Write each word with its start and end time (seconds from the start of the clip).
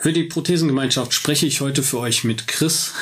Für 0.00 0.12
die 0.12 0.22
Prothesengemeinschaft 0.22 1.12
spreche 1.12 1.46
ich 1.46 1.60
heute 1.60 1.82
für 1.82 1.98
euch 1.98 2.22
mit 2.22 2.46
Chris. 2.46 2.92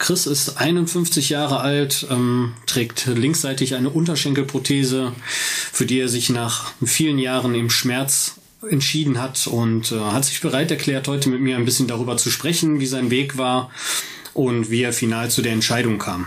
Chris 0.00 0.26
ist 0.26 0.56
51 0.56 1.28
Jahre 1.28 1.60
alt, 1.60 2.08
ähm, 2.10 2.54
trägt 2.66 3.06
linksseitig 3.06 3.76
eine 3.76 3.90
Unterschenkelprothese, 3.90 5.12
für 5.72 5.86
die 5.86 6.00
er 6.00 6.08
sich 6.08 6.28
nach 6.28 6.72
vielen 6.84 7.20
Jahren 7.20 7.54
im 7.54 7.70
Schmerz 7.70 8.34
entschieden 8.68 9.22
hat 9.22 9.46
und 9.46 9.92
äh, 9.92 10.00
hat 10.00 10.24
sich 10.24 10.40
bereit 10.40 10.72
erklärt, 10.72 11.06
heute 11.06 11.28
mit 11.28 11.40
mir 11.40 11.56
ein 11.56 11.64
bisschen 11.64 11.86
darüber 11.86 12.16
zu 12.16 12.30
sprechen, 12.30 12.80
wie 12.80 12.86
sein 12.86 13.12
Weg 13.12 13.38
war 13.38 13.70
und 14.34 14.72
wie 14.72 14.82
er 14.82 14.92
final 14.92 15.30
zu 15.30 15.42
der 15.42 15.52
Entscheidung 15.52 15.98
kam. 15.98 16.26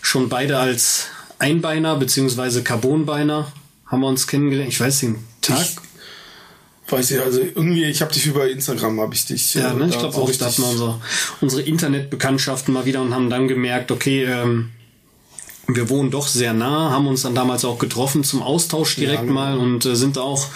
schon 0.00 0.28
beide 0.28 0.58
als 0.58 1.08
Einbeiner 1.38 1.96
bzw. 1.96 2.62
Carbonbeiner 2.62 3.52
haben 3.86 4.00
wir 4.00 4.08
uns 4.08 4.26
kennengelernt. 4.26 4.72
Ich 4.72 4.80
weiß 4.80 5.00
den 5.00 5.24
Tag. 5.40 5.58
Ich 6.86 6.92
weiß 6.92 7.10
ich, 7.12 7.20
also 7.20 7.40
irgendwie, 7.40 7.84
ich 7.84 8.02
habe 8.02 8.12
dich 8.12 8.26
über 8.26 8.48
Instagram, 8.50 9.00
habe 9.00 9.14
ich 9.14 9.24
dich. 9.24 9.54
Ja, 9.54 9.72
ne, 9.72 9.88
ich 9.88 9.98
glaube 9.98 10.16
auch, 10.16 10.30
da 10.30 10.46
hatten 10.46 10.62
wir 10.62 10.68
unsere, 10.68 11.00
unsere 11.40 11.62
Internetbekanntschaften 11.62 12.74
mal 12.74 12.84
wieder 12.84 13.00
und 13.00 13.14
haben 13.14 13.30
dann 13.30 13.48
gemerkt, 13.48 13.90
okay, 13.90 14.24
ähm, 14.24 14.70
wir 15.76 15.88
wohnen 15.88 16.10
doch 16.10 16.26
sehr 16.26 16.52
nah, 16.52 16.90
haben 16.90 17.06
uns 17.06 17.22
dann 17.22 17.34
damals 17.34 17.64
auch 17.64 17.78
getroffen 17.78 18.24
zum 18.24 18.42
Austausch 18.42 18.96
direkt 18.96 19.26
ja, 19.26 19.30
mal 19.30 19.58
und 19.58 19.84
äh, 19.84 19.96
sind 19.96 20.18
auch 20.18 20.46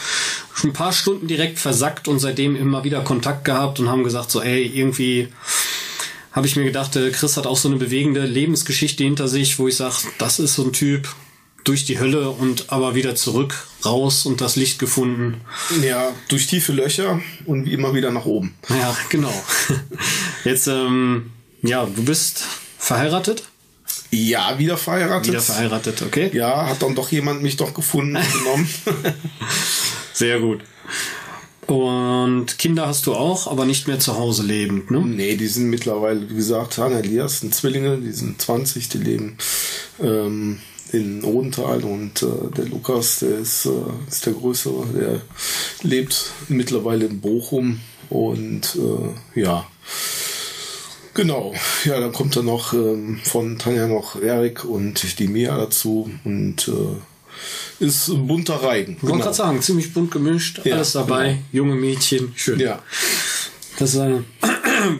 schon 0.55 0.71
ein 0.71 0.75
paar 0.75 0.93
Stunden 0.93 1.27
direkt 1.27 1.59
versackt 1.59 2.09
und 2.09 2.19
seitdem 2.19 2.57
immer 2.57 2.85
wieder 2.85 3.01
Kontakt 3.03 3.45
gehabt 3.45 3.81
und 3.81 3.89
haben 3.89 4.05
gesagt 4.05 4.31
so, 4.31 4.43
ey, 4.43 4.65
irgendwie 4.65 5.29
habe 6.33 6.47
ich 6.47 6.57
mir 6.57 6.65
gedacht, 6.65 6.97
äh, 6.97 7.11
Chris 7.11 7.37
hat 7.37 7.47
auch 7.47 7.57
so 7.57 7.69
eine 7.69 7.79
bewegende 7.79 8.25
Lebensgeschichte 8.27 9.05
hinter 9.05 9.29
sich, 9.29 9.59
wo 9.59 9.69
ich 9.69 9.77
sage, 9.77 9.95
das 10.19 10.39
ist 10.39 10.55
so 10.55 10.65
ein 10.65 10.73
Typ 10.73 11.09
durch 11.65 11.85
die 11.85 11.99
Hölle 11.99 12.31
und 12.31 12.71
aber 12.73 12.95
wieder 12.95 13.17
zurück, 13.17 13.67
raus 13.85 14.25
und 14.25 14.41
das 14.41 14.55
Licht 14.55 14.79
gefunden. 14.79 15.41
Ja, 15.83 16.13
durch 16.29 16.47
tiefe 16.47 16.73
Löcher 16.73 17.21
und 17.45 17.67
immer 17.67 17.93
wieder 17.95 18.13
nach 18.13 18.25
oben. 18.25 18.55
Ja, 18.69 18.97
genau. 19.09 19.33
Jetzt, 20.45 20.69
ähm, 20.69 21.33
ja, 21.63 21.87
du 21.87 22.05
bist 22.05 22.45
verheiratet? 22.79 23.43
Ja, 24.11 24.59
wieder 24.59 24.77
verheiratet. 24.77 25.29
Wieder 25.29 25.41
verheiratet, 25.41 26.03
okay. 26.03 26.31
Ja, 26.33 26.69
hat 26.69 26.83
dann 26.83 26.95
doch 26.95 27.11
jemand 27.11 27.43
mich 27.43 27.57
doch 27.57 27.75
gefunden 27.75 28.17
und 28.17 28.33
genommen. 28.33 28.69
Sehr 30.13 30.41
gut. 30.41 30.61
Und 31.67 32.59
Kinder 32.59 32.87
hast 32.87 33.07
du 33.07 33.15
auch, 33.15 33.49
aber 33.49 33.65
nicht 33.65 33.89
mehr 33.89 33.99
zu 33.99 34.17
Hause 34.17 34.45
lebend, 34.45 34.91
ne? 34.91 35.01
Nee, 35.01 35.37
die 35.37 35.49
sind 35.49 35.69
mittlerweile, 35.69 36.31
wie 36.31 36.37
gesagt, 36.37 36.79
Hanna 36.79 37.01
Elias 37.01 37.41
sind 37.41 37.55
Zwillinge, 37.55 37.99
die 37.99 38.13
sind 38.13 38.41
20, 38.41 38.89
die 38.89 38.99
leben 38.99 39.37
ähm, 40.01 40.61
in 40.93 41.25
Odenthal 41.25 41.83
und 41.83 42.23
äh, 42.23 42.55
der 42.57 42.67
Lukas, 42.67 43.19
der 43.19 43.39
ist, 43.39 43.67
äh, 43.67 43.71
ist 44.09 44.27
der 44.27 44.35
Größere, 44.35 44.87
der 44.95 45.23
lebt 45.83 46.31
mittlerweile 46.49 47.07
in 47.07 47.21
Bochum 47.21 47.81
und 48.11 48.77
äh, 48.77 49.41
ja, 49.41 49.67
Genau, 51.17 51.55
ja, 51.85 51.99
dann 51.99 52.13
kommt 52.13 52.37
dann 52.37 52.45
noch 52.45 52.75
ähm, 52.75 53.19
von 53.25 53.59
Tanja 53.59 53.87
noch 53.87 54.21
Erik 54.21 54.67
und 54.67 55.19
die 55.19 55.29
Mia 55.29 55.57
dazu 55.57 56.11
und 56.25 56.69
äh, 56.69 57.85
ist 57.85 58.09
ein 58.09 58.27
bunter 58.27 58.57
Reigen. 58.57 58.97
Ich 58.97 59.03
wollte 59.03 59.13
genau. 59.13 59.25
gerade 59.25 59.37
sagen, 59.37 59.63
ziemlich 59.63 59.95
bunt 59.95 60.11
gemischt, 60.11 60.61
ja, 60.65 60.75
alles 60.75 60.93
dabei, 60.93 61.29
genau. 61.29 61.41
junge 61.53 61.75
Mädchen, 61.77 62.33
schön. 62.37 62.61
Ja. 62.61 62.83
Das 63.79 63.95
ist 63.95 64.01
eine 64.01 64.25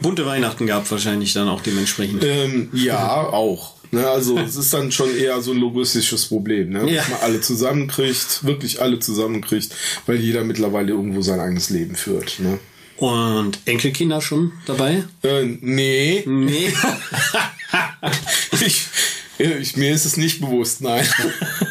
bunte 0.01 0.25
Weihnachten 0.25 0.65
gab 0.65 0.89
wahrscheinlich 0.89 1.33
dann 1.33 1.47
auch 1.49 1.61
dementsprechend. 1.61 2.23
Ähm, 2.23 2.69
ja, 2.73 3.27
auch. 3.27 3.75
Ne, 3.91 4.09
also 4.09 4.39
es 4.39 4.55
ist 4.55 4.73
dann 4.73 4.91
schon 4.91 5.15
eher 5.15 5.39
so 5.41 5.51
ein 5.51 5.59
logistisches 5.59 6.25
Problem, 6.25 6.71
ne? 6.71 6.89
Ja. 6.89 7.01
dass 7.01 7.09
man 7.09 7.19
alle 7.21 7.41
zusammenkriegt, 7.41 8.43
wirklich 8.43 8.81
alle 8.81 8.97
zusammenkriegt, 8.97 9.73
weil 10.07 10.15
jeder 10.17 10.43
mittlerweile 10.43 10.93
irgendwo 10.93 11.21
sein 11.21 11.39
eigenes 11.39 11.69
Leben 11.69 11.95
führt. 11.95 12.39
Ne? 12.39 12.57
Und 12.97 13.59
Enkelkinder 13.65 14.21
schon 14.21 14.53
dabei? 14.65 15.03
Äh, 15.23 15.43
nee. 15.61 16.23
Nee. 16.25 16.73
ich, 18.51 18.87
ich, 19.37 19.77
mir 19.77 19.93
ist 19.93 20.05
es 20.05 20.17
nicht 20.17 20.41
bewusst, 20.41 20.81
nein. 20.81 21.07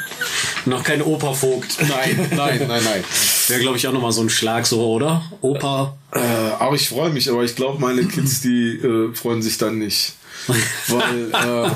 Noch 0.67 0.85
kein 0.85 1.03
Opa 1.03 1.33
Vogt. 1.33 1.79
Nein, 1.81 2.29
nein, 2.35 2.67
nein, 2.67 2.85
nein. 2.85 3.05
Wäre, 3.49 3.61
glaube 3.61 3.77
ich, 3.77 3.87
auch 3.87 3.93
nochmal 3.93 4.13
so 4.13 4.21
ein 4.21 4.31
Schlag, 4.31 4.67
so, 4.67 4.85
oder? 4.89 5.25
Opa. 5.41 5.97
Äh, 6.13 6.19
aber 6.19 6.75
ich 6.77 6.89
freue 6.89 7.11
mich, 7.11 7.31
aber 7.31 7.45
ich 7.45 7.55
glaube, 7.55 7.81
meine 7.81 8.05
Kids, 8.05 8.41
die 8.41 8.77
äh, 8.77 9.15
freuen 9.15 9.43
sich 9.43 9.59
dann 9.59 9.79
nicht. 9.79 10.15
Weil 10.89 11.71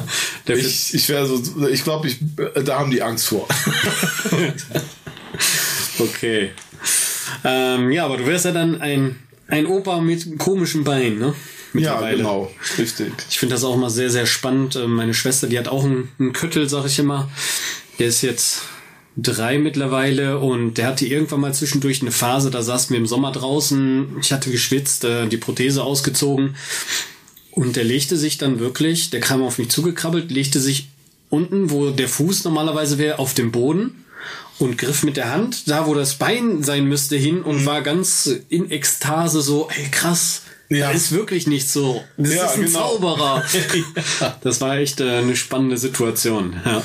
äh, 0.48 0.52
ich, 0.52 0.94
ich 0.94 1.08
wäre 1.08 1.26
so, 1.26 1.66
ich 1.68 1.82
glaube, 1.82 2.08
ich, 2.08 2.18
da 2.64 2.78
haben 2.78 2.90
die 2.90 3.02
Angst 3.02 3.28
vor. 3.28 3.48
okay. 5.98 6.50
Ähm, 7.44 7.90
ja, 7.90 8.04
aber 8.04 8.16
du 8.16 8.26
wärst 8.26 8.44
ja 8.44 8.52
dann 8.52 8.80
ein 8.80 9.16
ein 9.50 9.66
Opa 9.66 10.00
mit 10.00 10.38
komischen 10.38 10.84
Beinen, 10.84 11.18
ne? 11.18 11.34
Ja, 11.74 12.00
genau, 12.10 12.50
richtig. 12.78 13.12
Ich 13.28 13.38
finde 13.38 13.54
das 13.54 13.62
auch 13.62 13.76
mal 13.76 13.90
sehr, 13.90 14.10
sehr 14.10 14.26
spannend. 14.26 14.76
Ähm, 14.76 14.94
meine 14.94 15.14
Schwester, 15.14 15.46
die 15.46 15.58
hat 15.58 15.68
auch 15.68 15.84
einen, 15.84 16.08
einen 16.18 16.32
Köttel, 16.32 16.68
sag 16.68 16.86
ich 16.86 16.98
immer. 16.98 17.30
Der 17.98 18.08
ist 18.08 18.22
jetzt 18.22 18.62
drei 19.16 19.58
mittlerweile 19.58 20.38
und 20.38 20.74
der 20.74 20.86
hatte 20.86 21.06
irgendwann 21.06 21.40
mal 21.40 21.54
zwischendurch 21.54 22.00
eine 22.00 22.12
Phase, 22.12 22.50
da 22.50 22.62
saßen 22.62 22.90
wir 22.90 22.98
im 22.98 23.06
Sommer 23.06 23.32
draußen, 23.32 24.16
ich 24.20 24.32
hatte 24.32 24.50
geschwitzt, 24.50 25.04
äh, 25.04 25.26
die 25.28 25.36
Prothese 25.36 25.82
ausgezogen 25.82 26.56
und 27.50 27.76
der 27.76 27.84
legte 27.84 28.16
sich 28.16 28.38
dann 28.38 28.60
wirklich, 28.60 29.10
der 29.10 29.20
kam 29.20 29.42
auf 29.42 29.58
mich 29.58 29.68
zugekrabbelt, 29.68 30.30
legte 30.30 30.60
sich 30.60 30.88
unten, 31.28 31.70
wo 31.70 31.90
der 31.90 32.08
Fuß 32.08 32.44
normalerweise 32.44 32.98
wäre, 32.98 33.18
auf 33.18 33.34
dem 33.34 33.52
Boden 33.52 34.04
und 34.58 34.78
griff 34.78 35.02
mit 35.02 35.16
der 35.16 35.32
Hand 35.32 35.68
da, 35.68 35.86
wo 35.86 35.94
das 35.94 36.16
Bein 36.16 36.62
sein 36.62 36.84
müsste, 36.84 37.16
hin 37.16 37.42
und 37.42 37.62
mhm. 37.62 37.66
war 37.66 37.82
ganz 37.82 38.30
in 38.48 38.70
Ekstase 38.70 39.40
so, 39.40 39.68
ey 39.70 39.88
krass, 39.90 40.42
ja. 40.70 40.86
Da 40.86 40.90
ist 40.92 41.10
wirklich 41.10 41.48
nicht 41.48 41.68
so. 41.68 42.00
Das 42.16 42.32
ja, 42.32 42.46
ist 42.46 42.54
ein 42.54 42.62
genau. 42.66 42.78
Zauberer. 42.78 43.44
das 44.40 44.60
war 44.60 44.78
echt 44.78 45.00
äh, 45.00 45.18
eine 45.18 45.34
spannende 45.34 45.76
Situation. 45.76 46.54
Ja. 46.64 46.82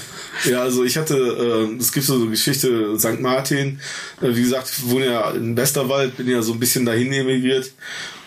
ja, 0.49 0.61
also 0.63 0.83
ich 0.83 0.97
hatte, 0.97 1.15
äh, 1.15 1.79
es 1.79 1.91
gibt 1.91 2.07
so 2.07 2.15
eine 2.15 2.25
Geschichte, 2.25 2.97
St. 2.97 3.19
Martin, 3.19 3.79
äh, 4.21 4.35
wie 4.35 4.41
gesagt, 4.41 4.71
ich 4.75 4.89
wohne 4.89 5.05
ja 5.05 5.29
in 5.29 5.55
Westerwald, 5.55 6.17
bin 6.17 6.27
ja 6.27 6.41
so 6.41 6.53
ein 6.53 6.59
bisschen 6.59 6.83
dahin 6.83 7.13
emigriert. 7.13 7.73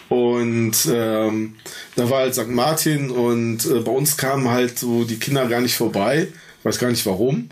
Und 0.09 0.77
ähm, 0.91 1.57
da 1.97 2.09
war 2.09 2.21
halt 2.21 2.37
St. 2.37 2.49
Martin 2.49 3.11
und 3.11 3.67
äh, 3.67 3.81
bei 3.81 3.91
uns 3.91 4.17
kamen 4.17 4.49
halt 4.49 4.79
so 4.79 5.03
die 5.03 5.19
Kinder 5.19 5.49
gar 5.49 5.61
nicht 5.61 5.75
vorbei 5.75 6.29
weiß 6.69 6.79
gar 6.79 6.91
nicht 6.91 7.07
warum. 7.07 7.49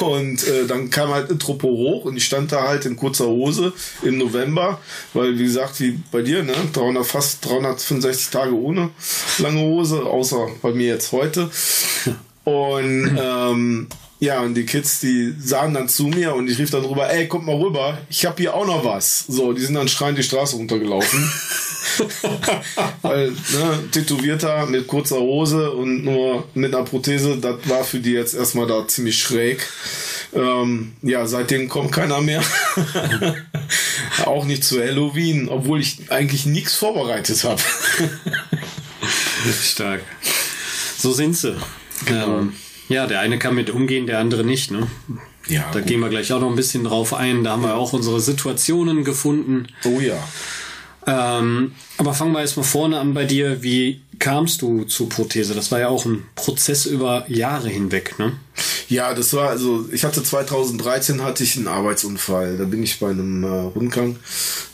Und 0.00 0.46
äh, 0.46 0.66
dann 0.66 0.90
kam 0.90 1.10
halt 1.10 1.30
eine 1.30 1.38
Truppe 1.38 1.66
hoch 1.66 2.04
und 2.04 2.16
ich 2.16 2.24
stand 2.24 2.52
da 2.52 2.68
halt 2.68 2.84
in 2.86 2.96
kurzer 2.96 3.26
Hose 3.26 3.72
im 4.02 4.18
November, 4.18 4.80
weil 5.14 5.38
wie 5.38 5.44
gesagt, 5.44 5.80
wie 5.80 5.98
bei 6.10 6.22
dir, 6.22 6.42
ne, 6.42 6.54
300, 6.72 7.04
fast 7.04 7.44
365 7.46 8.30
Tage 8.30 8.54
ohne 8.54 8.90
lange 9.38 9.60
Hose, 9.60 10.02
außer 10.04 10.48
bei 10.60 10.72
mir 10.72 10.88
jetzt 10.88 11.12
heute. 11.12 11.50
Und 12.44 13.16
ähm, 13.22 13.86
ja, 14.22 14.40
und 14.40 14.54
die 14.54 14.64
Kids, 14.64 15.00
die 15.00 15.34
sahen 15.36 15.74
dann 15.74 15.88
zu 15.88 16.06
mir 16.06 16.32
und 16.36 16.48
ich 16.48 16.56
rief 16.56 16.70
dann 16.70 16.84
rüber, 16.84 17.12
ey, 17.12 17.26
kommt 17.26 17.44
mal 17.44 17.56
rüber, 17.56 17.98
ich 18.08 18.24
hab 18.24 18.38
hier 18.38 18.54
auch 18.54 18.64
noch 18.64 18.84
was. 18.84 19.24
So, 19.26 19.52
die 19.52 19.62
sind 19.62 19.74
dann 19.74 19.88
schreiend 19.88 20.16
die 20.16 20.22
Straße 20.22 20.54
runtergelaufen. 20.54 21.28
Weil, 23.02 23.30
ne, 23.30 23.90
tätowierter 23.90 24.66
mit 24.66 24.86
kurzer 24.86 25.18
Hose 25.18 25.72
und 25.72 26.04
nur 26.04 26.46
mit 26.54 26.72
einer 26.72 26.84
Prothese, 26.84 27.38
das 27.38 27.68
war 27.68 27.82
für 27.82 27.98
die 27.98 28.12
jetzt 28.12 28.34
erstmal 28.34 28.68
da 28.68 28.86
ziemlich 28.86 29.18
schräg. 29.18 29.66
Ähm, 30.32 30.92
ja, 31.02 31.26
seitdem 31.26 31.68
kommt 31.68 31.90
keiner 31.90 32.20
mehr. 32.20 32.44
Auch 34.24 34.44
nicht 34.44 34.62
zu 34.62 34.80
Halloween, 34.80 35.48
obwohl 35.48 35.80
ich 35.80 36.12
eigentlich 36.12 36.46
nichts 36.46 36.76
vorbereitet 36.76 37.42
habe. 37.42 37.60
Stark. 39.64 40.02
So 40.96 41.10
sind 41.10 41.36
sie. 41.36 41.56
Genau. 42.06 42.38
Ähm, 42.38 42.52
ja, 42.92 43.06
der 43.06 43.20
eine 43.20 43.38
kann 43.38 43.54
mit 43.54 43.70
umgehen, 43.70 44.06
der 44.06 44.18
andere 44.18 44.44
nicht, 44.44 44.70
ne? 44.70 44.86
Ja, 45.48 45.64
da 45.72 45.80
gut. 45.80 45.88
gehen 45.88 46.00
wir 46.00 46.08
gleich 46.08 46.32
auch 46.32 46.40
noch 46.40 46.50
ein 46.50 46.56
bisschen 46.56 46.84
drauf 46.84 47.14
ein. 47.14 47.42
Da 47.42 47.52
haben 47.52 47.62
wir 47.62 47.74
auch 47.74 47.92
unsere 47.92 48.20
Situationen 48.20 49.04
gefunden. 49.04 49.66
Oh 49.84 50.00
ja. 50.00 50.16
Ähm, 51.06 51.72
aber 51.98 52.14
fangen 52.14 52.32
wir 52.32 52.40
erstmal 52.40 52.64
vorne 52.64 53.00
an 53.00 53.12
bei 53.12 53.24
dir. 53.24 53.62
Wie 53.62 54.02
kamst 54.22 54.62
du 54.62 54.84
zur 54.84 55.08
Prothese? 55.08 55.52
Das 55.52 55.72
war 55.72 55.80
ja 55.80 55.88
auch 55.88 56.04
ein 56.04 56.22
Prozess 56.36 56.86
über 56.86 57.24
Jahre 57.28 57.68
hinweg, 57.68 58.20
ne? 58.20 58.32
Ja, 58.88 59.14
das 59.14 59.34
war 59.34 59.48
also, 59.48 59.88
ich 59.90 60.04
hatte 60.04 60.22
2013 60.22 61.24
hatte 61.24 61.42
ich 61.42 61.56
einen 61.56 61.66
Arbeitsunfall. 61.66 62.56
Da 62.56 62.64
bin 62.64 62.84
ich 62.84 63.00
bei 63.00 63.10
einem 63.10 63.42
äh, 63.42 63.48
Rundgang, 63.48 64.16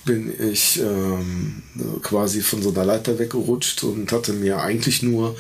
bin 0.05 0.35
ich 0.53 0.79
ähm, 0.81 1.63
quasi 2.03 2.43
von 2.43 2.63
so 2.63 2.71
einer 2.71 2.85
Leiter 2.85 3.19
weggerutscht 3.19 3.85
und 3.85 4.13
hatte 4.13 4.35
mir 4.35 4.61
eigentlich 4.61 5.03
nur 5.03 5.35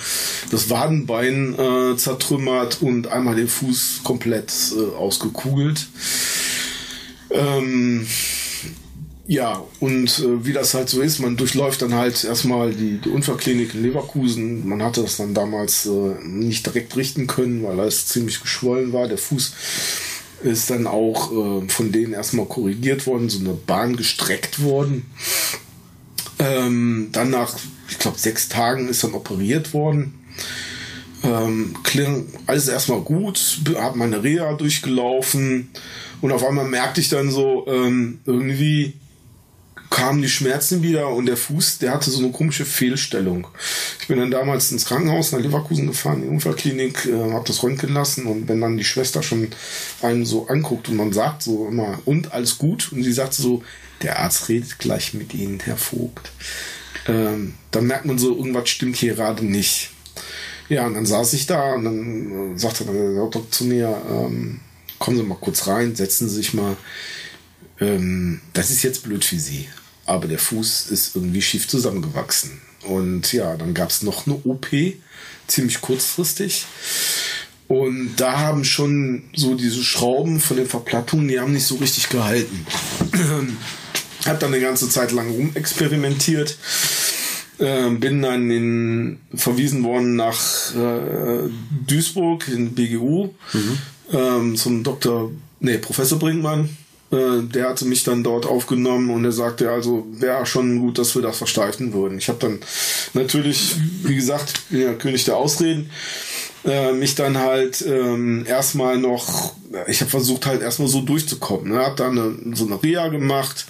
das 0.50 0.70
Wadenbein 0.70 1.58
äh, 1.58 1.96
zertrümmert 1.98 2.80
und 2.80 3.08
einmal 3.08 3.36
den 3.36 3.48
Fuß 3.48 4.00
komplett 4.04 4.52
äh, 4.74 4.96
ausgekugelt. 4.96 5.86
Ähm, 7.30 8.06
ja, 9.30 9.62
und 9.78 10.20
äh, 10.20 10.46
wie 10.46 10.54
das 10.54 10.72
halt 10.72 10.88
so 10.88 11.02
ist, 11.02 11.18
man 11.18 11.36
durchläuft 11.36 11.82
dann 11.82 11.92
halt 11.92 12.24
erstmal 12.24 12.72
die, 12.72 12.96
die 12.96 13.10
Unfallklinik 13.10 13.74
in 13.74 13.82
Leverkusen. 13.82 14.66
Man 14.66 14.82
hatte 14.82 15.02
das 15.02 15.18
dann 15.18 15.34
damals 15.34 15.84
äh, 15.84 16.14
nicht 16.24 16.64
direkt 16.64 16.96
richten 16.96 17.26
können, 17.26 17.62
weil 17.62 17.78
alles 17.78 18.06
ziemlich 18.06 18.40
geschwollen 18.40 18.94
war. 18.94 19.06
Der 19.06 19.18
Fuß 19.18 19.52
ist 20.44 20.70
dann 20.70 20.86
auch 20.86 21.30
äh, 21.30 21.68
von 21.68 21.92
denen 21.92 22.14
erstmal 22.14 22.46
korrigiert 22.46 23.06
worden, 23.06 23.28
so 23.28 23.40
eine 23.40 23.52
Bahn 23.52 23.96
gestreckt 23.96 24.62
worden. 24.62 25.04
Ähm, 26.38 27.10
dann 27.12 27.28
nach, 27.28 27.54
ich 27.90 27.98
glaube, 27.98 28.18
sechs 28.18 28.48
Tagen 28.48 28.88
ist 28.88 29.04
dann 29.04 29.12
operiert 29.12 29.74
worden. 29.74 30.14
Ähm, 31.22 31.74
kling, 31.82 32.32
alles 32.46 32.68
erstmal 32.68 33.00
gut, 33.00 33.60
habe 33.76 33.98
meine 33.98 34.22
Reha 34.22 34.54
durchgelaufen 34.54 35.68
und 36.22 36.32
auf 36.32 36.46
einmal 36.46 36.66
merkte 36.66 37.02
ich 37.02 37.10
dann 37.10 37.30
so, 37.30 37.66
ähm, 37.68 38.20
irgendwie 38.24 38.94
kamen 39.90 40.20
die 40.20 40.28
Schmerzen 40.28 40.82
wieder 40.82 41.08
und 41.08 41.26
der 41.26 41.36
Fuß, 41.36 41.78
der 41.78 41.92
hatte 41.92 42.10
so 42.10 42.18
eine 42.18 42.30
komische 42.30 42.64
Fehlstellung. 42.64 43.46
Ich 44.00 44.08
bin 44.08 44.18
dann 44.18 44.30
damals 44.30 44.70
ins 44.70 44.84
Krankenhaus 44.84 45.32
nach 45.32 45.40
Leverkusen 45.40 45.86
gefahren, 45.86 46.22
in 46.22 46.22
die 46.22 46.28
Unfallklinik, 46.28 47.06
äh, 47.06 47.32
habe 47.32 47.46
das 47.46 47.62
röntgen 47.62 47.94
lassen 47.94 48.26
und 48.26 48.48
wenn 48.48 48.60
dann 48.60 48.76
die 48.76 48.84
Schwester 48.84 49.22
schon 49.22 49.48
einen 50.02 50.26
so 50.26 50.46
anguckt 50.48 50.88
und 50.88 50.96
man 50.96 51.12
sagt 51.12 51.42
so 51.42 51.68
immer, 51.68 51.98
und 52.04 52.32
alles 52.32 52.58
gut? 52.58 52.92
Und 52.92 53.02
sie 53.02 53.12
sagt 53.12 53.34
so, 53.34 53.62
der 54.02 54.18
Arzt 54.18 54.48
redet 54.48 54.78
gleich 54.78 55.14
mit 55.14 55.34
Ihnen, 55.34 55.60
Herr 55.60 55.76
Vogt. 55.76 56.30
Ähm, 57.06 57.54
dann 57.70 57.86
merkt 57.86 58.04
man 58.04 58.18
so, 58.18 58.36
irgendwas 58.36 58.68
stimmt 58.68 58.96
hier 58.96 59.14
gerade 59.14 59.44
nicht. 59.44 59.90
Ja, 60.68 60.86
und 60.86 60.94
dann 60.94 61.06
saß 61.06 61.32
ich 61.32 61.46
da 61.46 61.74
und 61.74 61.84
dann 61.84 62.54
äh, 62.54 62.58
sagte 62.58 62.84
der 62.84 63.14
Doktor 63.14 63.50
zu 63.50 63.64
mir, 63.64 64.00
ähm, 64.08 64.60
kommen 64.98 65.16
Sie 65.16 65.22
mal 65.22 65.38
kurz 65.40 65.66
rein, 65.66 65.96
setzen 65.96 66.28
Sie 66.28 66.36
sich 66.36 66.52
mal. 66.52 66.76
Ähm, 67.80 68.40
das 68.52 68.70
ist 68.70 68.82
jetzt 68.82 69.04
blöd 69.04 69.24
für 69.24 69.38
Sie 69.38 69.68
aber 70.08 70.26
der 70.26 70.38
Fuß 70.38 70.86
ist 70.90 71.14
irgendwie 71.14 71.42
schief 71.42 71.68
zusammengewachsen. 71.68 72.60
Und 72.86 73.32
ja, 73.32 73.56
dann 73.56 73.74
gab 73.74 73.90
es 73.90 74.02
noch 74.02 74.26
eine 74.26 74.36
OP, 74.44 74.68
ziemlich 75.46 75.80
kurzfristig. 75.80 76.64
Und 77.66 78.16
da 78.16 78.40
haben 78.40 78.64
schon 78.64 79.24
so 79.34 79.54
diese 79.54 79.84
Schrauben 79.84 80.40
von 80.40 80.56
den 80.56 80.66
Verplattungen, 80.66 81.28
die 81.28 81.38
haben 81.38 81.52
nicht 81.52 81.66
so 81.66 81.76
richtig 81.76 82.08
gehalten. 82.08 82.66
Hab 84.24 84.40
dann 84.40 84.52
eine 84.52 84.62
ganze 84.62 84.88
Zeit 84.88 85.12
lang 85.12 85.30
rumexperimentiert. 85.30 86.56
Äh, 87.58 87.90
bin 87.90 88.22
dann 88.22 88.50
in, 88.50 89.20
verwiesen 89.34 89.84
worden 89.84 90.16
nach 90.16 90.74
äh, 90.74 91.50
Duisburg 91.86 92.48
in 92.48 92.74
BGU 92.74 93.34
mhm. 93.52 93.78
ähm, 94.12 94.56
zum 94.56 94.82
Dr. 94.82 95.32
Nee, 95.60 95.78
Professor 95.78 96.18
Brinkmann 96.18 96.70
äh, 97.10 97.42
der 97.42 97.70
hatte 97.70 97.86
mich 97.86 98.04
dann 98.04 98.22
dort 98.22 98.44
aufgenommen 98.44 99.10
und 99.10 99.24
er 99.24 99.32
sagte, 99.32 99.70
also 99.70 100.06
wäre 100.10 100.44
schon 100.44 100.78
gut, 100.78 100.98
dass 100.98 101.14
wir 101.14 101.22
das 101.22 101.38
versteifen 101.38 101.92
würden. 101.94 102.18
Ich 102.18 102.28
habe 102.28 102.38
dann 102.38 102.60
natürlich, 103.14 103.76
wie 104.02 104.14
gesagt, 104.16 104.68
bin 104.68 104.82
ja 104.82 104.92
König 104.92 105.24
der 105.24 105.36
Ausreden, 105.36 105.90
äh, 106.66 106.92
mich 106.92 107.14
dann 107.14 107.38
halt 107.38 107.82
ähm, 107.86 108.44
erstmal 108.46 108.98
noch, 108.98 109.54
ich 109.86 110.00
habe 110.00 110.10
versucht 110.10 110.44
halt 110.44 110.60
erstmal 110.60 110.88
so 110.88 111.00
durchzukommen. 111.00 111.72
Ne? 111.72 111.78
Hab 111.78 111.96
dann 111.96 112.18
eine, 112.18 112.56
so 112.56 112.66
eine 112.66 112.82
Reha 112.82 113.08
gemacht, 113.08 113.64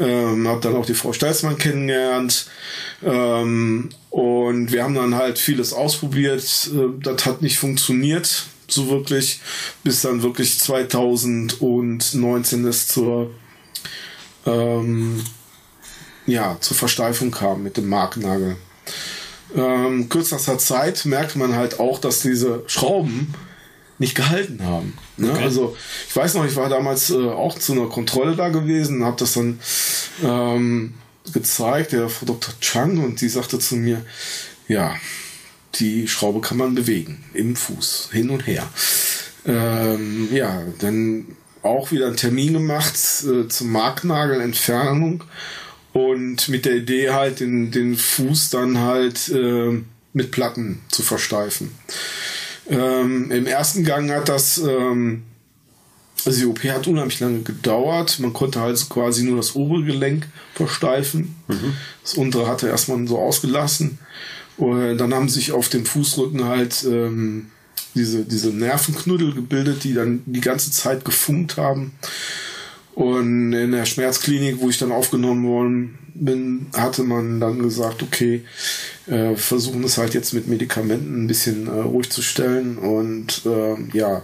ähm, 0.00 0.48
habe 0.48 0.60
dann 0.60 0.76
auch 0.76 0.86
die 0.86 0.94
Frau 0.94 1.12
Steißmann 1.12 1.58
kennengelernt 1.58 2.46
ähm, 3.04 3.90
und 4.08 4.72
wir 4.72 4.82
haben 4.82 4.94
dann 4.94 5.14
halt 5.14 5.38
vieles 5.38 5.74
ausprobiert. 5.74 6.70
Äh, 6.72 7.02
das 7.02 7.26
hat 7.26 7.42
nicht 7.42 7.58
funktioniert 7.58 8.46
so 8.72 8.88
wirklich, 8.88 9.40
bis 9.84 10.02
dann 10.02 10.22
wirklich 10.22 10.58
2019 10.58 12.66
es 12.66 12.88
zur, 12.88 13.30
ähm, 14.46 15.22
ja, 16.26 16.56
zur 16.60 16.76
Versteifung 16.76 17.30
kam 17.30 17.62
mit 17.62 17.76
dem 17.76 17.88
Marknagel. 17.88 18.56
Ähm, 19.54 20.08
kürzester 20.08 20.58
Zeit 20.58 21.04
merkt 21.04 21.36
man 21.36 21.54
halt 21.54 21.78
auch, 21.78 21.98
dass 21.98 22.20
diese 22.20 22.62
Schrauben 22.66 23.34
nicht 23.98 24.14
gehalten 24.14 24.64
haben. 24.64 24.94
Ne? 25.16 25.30
Okay. 25.30 25.44
Also 25.44 25.76
ich 26.08 26.16
weiß 26.16 26.34
noch, 26.34 26.44
ich 26.44 26.56
war 26.56 26.68
damals 26.68 27.10
äh, 27.10 27.28
auch 27.28 27.58
zu 27.58 27.72
einer 27.72 27.86
Kontrolle 27.86 28.34
da 28.34 28.48
gewesen, 28.48 29.04
habe 29.04 29.16
das 29.18 29.34
dann 29.34 29.60
ähm, 30.22 30.94
gezeigt, 31.32 31.92
der 31.92 32.08
Frau 32.08 32.26
Dr. 32.26 32.54
Chang, 32.60 33.02
und 33.02 33.20
die 33.20 33.28
sagte 33.28 33.58
zu 33.58 33.76
mir, 33.76 34.04
ja, 34.68 34.96
die 35.74 36.08
Schraube 36.08 36.40
kann 36.40 36.58
man 36.58 36.74
bewegen 36.74 37.24
im 37.34 37.56
Fuß, 37.56 38.10
hin 38.12 38.30
und 38.30 38.46
her. 38.46 38.68
Ähm, 39.46 40.28
ja, 40.32 40.62
dann 40.78 41.26
auch 41.62 41.92
wieder 41.92 42.06
einen 42.06 42.16
Termin 42.16 42.52
gemacht 42.52 42.94
äh, 43.24 43.48
zur 43.48 43.66
Marknagelentfernung 43.68 45.24
und 45.92 46.48
mit 46.48 46.64
der 46.64 46.76
Idee 46.76 47.10
halt 47.10 47.40
den, 47.40 47.70
den 47.70 47.96
Fuß 47.96 48.50
dann 48.50 48.78
halt 48.78 49.28
äh, 49.28 49.80
mit 50.12 50.30
Platten 50.30 50.80
zu 50.88 51.02
versteifen. 51.02 51.72
Ähm, 52.68 53.30
Im 53.30 53.46
ersten 53.46 53.84
Gang 53.84 54.10
hat 54.10 54.28
das, 54.28 54.58
ähm, 54.58 55.24
also 56.24 56.38
die 56.38 56.46
OP 56.46 56.64
hat 56.64 56.86
unheimlich 56.86 57.20
lange 57.20 57.40
gedauert. 57.40 58.18
Man 58.20 58.32
konnte 58.32 58.60
halt 58.60 58.88
quasi 58.88 59.24
nur 59.24 59.36
das 59.36 59.54
obere 59.54 59.84
Gelenk 59.84 60.28
versteifen. 60.54 61.34
Mhm. 61.48 61.74
Das 62.02 62.14
untere 62.14 62.46
hatte 62.46 62.68
erstmal 62.68 63.06
so 63.06 63.18
ausgelassen. 63.18 63.98
Und 64.56 64.98
dann 64.98 65.14
haben 65.14 65.28
sich 65.28 65.52
auf 65.52 65.68
dem 65.68 65.86
Fußrücken 65.86 66.44
halt 66.44 66.84
ähm, 66.84 67.46
diese, 67.94 68.24
diese 68.24 68.50
Nervenknuddel 68.50 69.34
gebildet, 69.34 69.84
die 69.84 69.94
dann 69.94 70.22
die 70.26 70.40
ganze 70.40 70.70
Zeit 70.70 71.04
gefunkt 71.04 71.56
haben. 71.56 71.92
Und 72.94 73.54
in 73.54 73.72
der 73.72 73.86
Schmerzklinik, 73.86 74.60
wo 74.60 74.68
ich 74.68 74.78
dann 74.78 74.92
aufgenommen 74.92 75.46
worden 75.46 75.98
bin, 76.14 76.66
hatte 76.74 77.02
man 77.04 77.40
dann 77.40 77.62
gesagt, 77.62 78.02
okay, 78.02 78.44
äh, 79.06 79.34
versuchen 79.34 79.82
es 79.84 79.96
halt 79.96 80.12
jetzt 80.14 80.34
mit 80.34 80.46
Medikamenten 80.46 81.24
ein 81.24 81.26
bisschen 81.26 81.66
äh, 81.66 81.80
ruhig 81.80 82.10
zu 82.10 82.20
stellen. 82.20 82.76
Und 82.76 83.42
äh, 83.46 83.76
ja, 83.96 84.22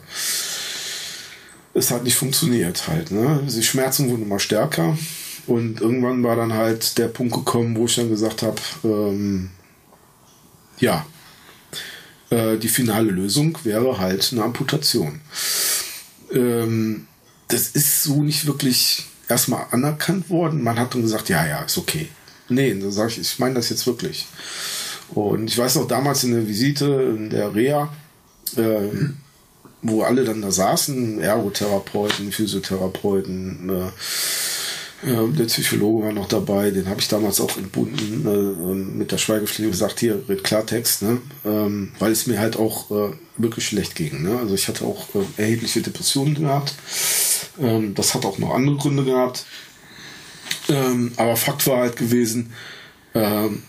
es 1.73 1.91
hat 1.91 2.05
nicht 2.05 2.17
funktioniert 2.17 2.89
halt. 2.89 3.11
Ne? 3.11 3.41
Die 3.49 3.63
Schmerzen 3.63 4.11
wurden 4.11 4.25
immer 4.25 4.39
stärker. 4.39 4.99
Und 5.47 5.81
irgendwann 5.81 6.23
war 6.23 6.37
dann 6.37 6.53
halt 6.53 6.99
der 6.99 7.09
Punkt 7.09 7.33
gekommen, 7.33 7.75
wo 7.77 7.87
ich 7.87 7.95
dann 7.95 8.11
gesagt 8.11 8.43
habe, 8.43 8.61
ähm, 8.85 9.49
ja, 10.81 11.07
äh, 12.31 12.57
die 12.57 12.69
finale 12.69 13.11
Lösung 13.11 13.59
wäre 13.65 13.99
halt 13.99 14.29
eine 14.33 14.43
Amputation. 14.43 15.21
Ähm, 16.33 17.07
das 17.49 17.69
ist 17.69 18.03
so 18.03 18.23
nicht 18.23 18.47
wirklich 18.47 19.07
erstmal 19.29 19.67
anerkannt 19.71 20.31
worden. 20.31 20.63
Man 20.63 20.79
hat 20.79 20.95
dann 20.95 21.03
gesagt, 21.03 21.29
ja, 21.29 21.47
ja, 21.47 21.63
ist 21.63 21.79
okay. 21.79 22.09
Nee, 22.49 22.75
dann 22.75 22.93
sage 22.93 23.13
ich, 23.13 23.19
ich 23.19 23.39
meine 23.39 23.55
das 23.55 23.71
jetzt 23.71 23.87
wirklich. 23.87 24.27
Und 25.11 25.49
ich 25.49 25.57
weiß 25.57 25.77
noch 25.77 25.89
damals 25.89 26.25
in 26.25 26.33
der 26.33 26.47
Visite 26.47 27.15
in 27.17 27.31
der 27.31 27.55
Reha, 27.55 27.93
äh, 28.57 28.89
wo 29.81 30.03
alle 30.03 30.25
dann 30.25 30.43
da 30.43 30.51
saßen, 30.51 31.21
Ergotherapeuten, 31.21 32.33
Physiotherapeuten, 32.33 33.71
äh, 33.71 33.91
der 35.03 35.45
Psychologe 35.45 36.07
war 36.07 36.13
noch 36.13 36.27
dabei, 36.27 36.71
den 36.71 36.89
habe 36.89 37.01
ich 37.01 37.07
damals 37.07 37.41
auch 37.41 37.57
entbunden 37.57 38.27
äh, 38.27 38.75
mit 38.75 39.13
der 39.13 39.19
Schweigepflicht 39.19 39.71
gesagt, 39.71 40.01
hier, 40.01 40.29
red 40.29 40.43
Klartext, 40.43 41.03
ne? 41.03 41.21
ähm, 41.45 41.93
weil 42.01 42.11
es 42.11 42.27
mir 42.27 42.41
halt 42.41 42.57
auch 42.57 42.91
äh, 42.91 43.13
wirklich 43.37 43.67
schlecht 43.67 43.95
ging. 43.95 44.23
Ne? 44.25 44.37
Also 44.39 44.55
ich 44.55 44.67
hatte 44.67 44.85
auch 44.85 45.07
äh, 45.15 45.43
erhebliche 45.43 45.83
Depressionen 45.83 46.35
gehabt. 46.35 46.75
Ähm, 47.61 47.95
das 47.95 48.15
hat 48.15 48.25
auch 48.25 48.39
noch 48.39 48.55
andere 48.55 48.77
Gründe 48.77 49.05
gehabt. 49.05 49.47
Ähm, 50.69 51.13
aber 51.17 51.37
Fakt 51.37 51.67
war 51.69 51.79
halt 51.79 51.97
gewesen, 51.97 52.53
ähm, 53.15 53.63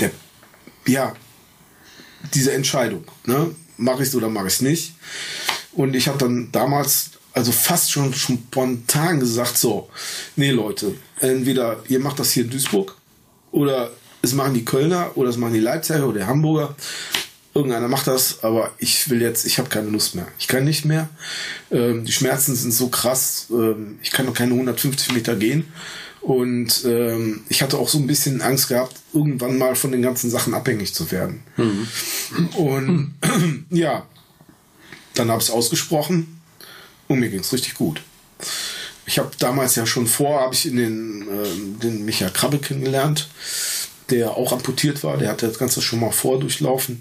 der, 0.00 0.10
ja, 0.86 1.14
diese 2.32 2.52
Entscheidung, 2.54 3.04
ne? 3.26 3.54
mache 3.76 4.02
ich 4.02 4.08
es 4.08 4.14
oder 4.14 4.30
mache 4.30 4.46
ich 4.46 4.54
es 4.54 4.60
nicht. 4.62 4.94
Und 5.72 5.94
ich 5.94 6.08
habe 6.08 6.16
dann 6.16 6.50
damals 6.50 7.10
also 7.36 7.52
fast 7.52 7.92
schon 7.92 8.14
spontan 8.14 9.20
gesagt, 9.20 9.58
so, 9.58 9.90
nee 10.36 10.52
Leute, 10.52 10.94
entweder 11.20 11.82
ihr 11.86 12.00
macht 12.00 12.18
das 12.18 12.32
hier 12.32 12.44
in 12.44 12.50
Duisburg 12.50 12.96
oder 13.52 13.90
es 14.22 14.32
machen 14.32 14.54
die 14.54 14.64
Kölner 14.64 15.10
oder 15.16 15.28
es 15.28 15.36
machen 15.36 15.52
die 15.52 15.60
Leipziger 15.60 16.08
oder 16.08 16.20
die 16.20 16.24
Hamburger. 16.24 16.74
irgendeiner 17.54 17.88
macht 17.88 18.06
das, 18.06 18.42
aber 18.42 18.72
ich 18.78 19.10
will 19.10 19.20
jetzt, 19.20 19.44
ich 19.44 19.58
habe 19.58 19.68
keine 19.68 19.90
Lust 19.90 20.14
mehr. 20.14 20.26
Ich 20.38 20.48
kann 20.48 20.64
nicht 20.64 20.86
mehr. 20.86 21.10
Ähm, 21.70 22.06
die 22.06 22.12
Schmerzen 22.12 22.54
sind 22.54 22.72
so 22.72 22.88
krass. 22.88 23.48
Ähm, 23.50 23.98
ich 24.02 24.12
kann 24.12 24.24
noch 24.24 24.34
keine 24.34 24.52
150 24.52 25.12
Meter 25.12 25.36
gehen. 25.36 25.66
Und 26.22 26.84
ähm, 26.86 27.42
ich 27.50 27.62
hatte 27.62 27.76
auch 27.76 27.88
so 27.88 27.98
ein 27.98 28.06
bisschen 28.06 28.40
Angst 28.40 28.68
gehabt, 28.68 28.96
irgendwann 29.12 29.58
mal 29.58 29.76
von 29.76 29.92
den 29.92 30.02
ganzen 30.02 30.30
Sachen 30.30 30.54
abhängig 30.54 30.94
zu 30.94 31.10
werden. 31.10 31.42
Mhm. 31.56 31.86
Und 32.56 33.14
ja, 33.70 34.06
dann 35.14 35.30
habe 35.30 35.40
ich 35.40 35.48
es 35.48 35.54
ausgesprochen 35.54 36.35
und 37.08 37.20
mir 37.20 37.28
ging 37.28 37.40
es 37.40 37.52
richtig 37.52 37.74
gut. 37.74 38.02
Ich 39.06 39.18
habe 39.18 39.30
damals 39.38 39.76
ja 39.76 39.86
schon 39.86 40.06
vor, 40.06 40.40
habe 40.40 40.54
ich 40.54 40.66
in 40.66 40.76
den, 40.76 41.22
äh, 41.22 41.82
den 41.82 42.04
Michael 42.04 42.32
Krabbe 42.32 42.58
kennengelernt 42.58 43.28
der 44.10 44.36
auch 44.36 44.52
amputiert 44.52 45.02
war. 45.02 45.16
Der 45.16 45.30
hatte 45.30 45.48
das 45.48 45.58
Ganze 45.58 45.82
schon 45.82 46.00
mal 46.00 46.12
vordurchlaufen. 46.12 47.00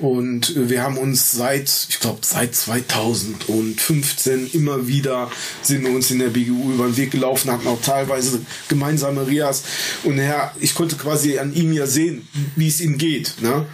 Und 0.00 0.52
wir 0.56 0.82
haben 0.82 0.98
uns 0.98 1.32
seit, 1.32 1.70
ich 1.88 1.98
glaube, 2.00 2.20
seit 2.22 2.54
2015 2.54 4.50
immer 4.52 4.86
wieder 4.86 5.30
sind 5.62 5.84
wir 5.84 5.90
uns 5.90 6.10
in 6.10 6.18
der 6.18 6.28
BGU 6.28 6.72
über 6.72 6.86
den 6.86 6.96
Weg 6.96 7.10
gelaufen, 7.10 7.50
hatten 7.50 7.66
auch 7.66 7.80
teilweise 7.80 8.40
gemeinsame 8.68 9.26
Rias. 9.26 9.64
Und 10.04 10.18
ja, 10.18 10.52
ich 10.60 10.74
konnte 10.74 10.96
quasi 10.96 11.38
an 11.38 11.54
ihm 11.54 11.72
ja 11.72 11.86
sehen, 11.86 12.28
wie 12.54 12.68
es 12.68 12.80
ihm 12.80 12.98
geht. 12.98 13.34
Ne? 13.40 13.66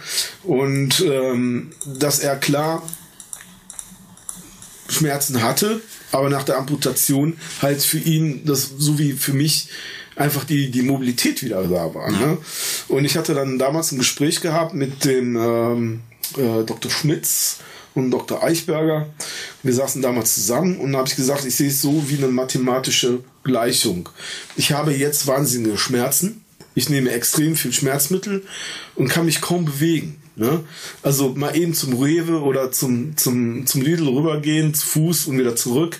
Und 0.43 1.01
ähm, 1.01 1.71
dass 1.85 2.19
er 2.19 2.37
klar 2.37 2.81
Schmerzen 4.93 5.41
hatte, 5.41 5.81
aber 6.11 6.29
nach 6.29 6.43
der 6.43 6.57
Amputation 6.57 7.37
halt 7.61 7.81
für 7.81 7.99
ihn, 7.99 8.45
das 8.45 8.69
so 8.77 8.99
wie 8.99 9.13
für 9.13 9.33
mich, 9.33 9.69
einfach 10.15 10.43
die, 10.43 10.69
die 10.69 10.83
Mobilität 10.83 11.43
wieder 11.43 11.63
da 11.63 11.93
war. 11.93 12.11
Ne? 12.11 12.37
Und 12.87 13.05
ich 13.05 13.17
hatte 13.17 13.33
dann 13.33 13.57
damals 13.57 13.91
ein 13.91 13.97
Gespräch 13.97 14.41
gehabt 14.41 14.73
mit 14.73 15.05
dem 15.05 15.35
ähm, 15.35 16.01
äh, 16.37 16.63
Dr. 16.63 16.91
Schmitz 16.91 17.57
und 17.95 18.11
Dr. 18.11 18.43
Eichberger. 18.43 19.07
Wir 19.61 19.73
saßen 19.73 20.01
damals 20.01 20.35
zusammen 20.35 20.77
und 20.77 20.91
da 20.91 20.99
habe 20.99 21.07
ich 21.07 21.15
gesagt, 21.15 21.45
ich 21.45 21.55
sehe 21.55 21.69
es 21.69 21.81
so 21.81 22.09
wie 22.09 22.17
eine 22.17 22.27
mathematische 22.27 23.19
Gleichung. 23.43 24.09
Ich 24.55 24.71
habe 24.71 24.93
jetzt 24.93 25.27
wahnsinnige 25.27 25.77
Schmerzen. 25.77 26.43
Ich 26.75 26.89
nehme 26.89 27.11
extrem 27.11 27.55
viel 27.55 27.73
Schmerzmittel 27.73 28.43
und 28.95 29.09
kann 29.09 29.25
mich 29.25 29.41
kaum 29.41 29.65
bewegen. 29.65 30.22
Ne? 30.35 30.63
Also 31.03 31.29
mal 31.35 31.55
eben 31.55 31.75
zum 31.75 32.01
Rewe 32.01 32.41
oder 32.41 32.71
zum, 32.71 33.15
zum, 33.17 33.67
zum 33.67 33.81
Lidl 33.81 34.07
rübergehen, 34.07 34.73
zu 34.73 34.87
Fuß 34.87 35.27
und 35.27 35.37
wieder 35.37 35.55
zurück. 35.55 35.99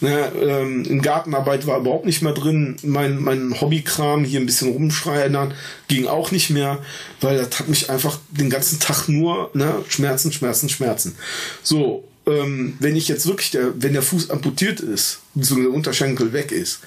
Ne? 0.00 0.30
Ähm, 0.40 0.84
in 0.84 1.02
Gartenarbeit 1.02 1.66
war 1.66 1.80
überhaupt 1.80 2.06
nicht 2.06 2.22
mehr 2.22 2.34
drin. 2.34 2.76
Mein, 2.82 3.20
mein 3.20 3.60
Hobbykram, 3.60 4.24
hier 4.24 4.38
ein 4.38 4.46
bisschen 4.46 4.70
rumschreien, 4.72 5.54
ging 5.88 6.06
auch 6.06 6.30
nicht 6.30 6.50
mehr, 6.50 6.78
weil 7.20 7.36
das 7.36 7.58
hat 7.58 7.68
mich 7.68 7.90
einfach 7.90 8.18
den 8.30 8.48
ganzen 8.48 8.78
Tag 8.78 9.08
nur 9.08 9.50
ne? 9.54 9.84
Schmerzen, 9.88 10.30
Schmerzen, 10.30 10.68
Schmerzen. 10.68 11.16
So, 11.64 12.04
ähm, 12.26 12.76
wenn 12.78 12.94
ich 12.94 13.08
jetzt 13.08 13.26
wirklich, 13.26 13.50
der, 13.50 13.72
wenn 13.82 13.92
der 13.92 14.02
Fuß 14.02 14.30
amputiert 14.30 14.78
ist, 14.78 15.18
so 15.34 15.56
der 15.56 15.70
Unterschenkel 15.70 16.32
weg 16.32 16.52
ist, 16.52 16.78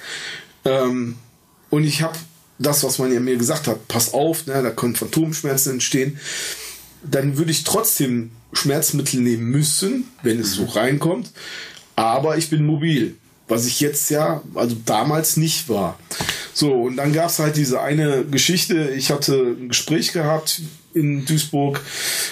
ähm, 0.63 1.15
und 1.69 1.83
ich 1.83 2.01
habe 2.01 2.17
das, 2.59 2.83
was 2.85 2.97
man 2.97 3.13
ja 3.13 3.19
mir 3.19 3.35
gesagt 3.35 3.67
hat, 3.67 3.89
pass 3.89 4.13
auf, 4.13 4.47
ne, 4.47 4.63
da 4.63 4.69
können 4.69 4.95
Phantomschmerzen 4.95 5.73
entstehen 5.73 6.17
dann 7.03 7.37
würde 7.37 7.51
ich 7.51 7.63
trotzdem 7.63 8.31
Schmerzmittel 8.53 9.21
nehmen 9.21 9.49
müssen, 9.49 10.05
wenn 10.23 10.39
es 10.39 10.53
so 10.53 10.63
mhm. 10.63 10.69
reinkommt. 10.69 11.31
Aber 11.95 12.37
ich 12.37 12.49
bin 12.49 12.65
mobil, 12.65 13.15
was 13.47 13.65
ich 13.65 13.79
jetzt 13.79 14.09
ja, 14.09 14.41
also 14.55 14.75
damals 14.85 15.37
nicht 15.37 15.69
war. 15.69 15.99
So, 16.53 16.73
und 16.73 16.97
dann 16.97 17.13
gab 17.13 17.29
es 17.29 17.39
halt 17.39 17.55
diese 17.55 17.81
eine 17.81 18.25
Geschichte. 18.25 18.89
Ich 18.95 19.11
hatte 19.11 19.55
ein 19.59 19.69
Gespräch 19.69 20.13
gehabt 20.13 20.61
in 20.93 21.25
Duisburg 21.25 21.81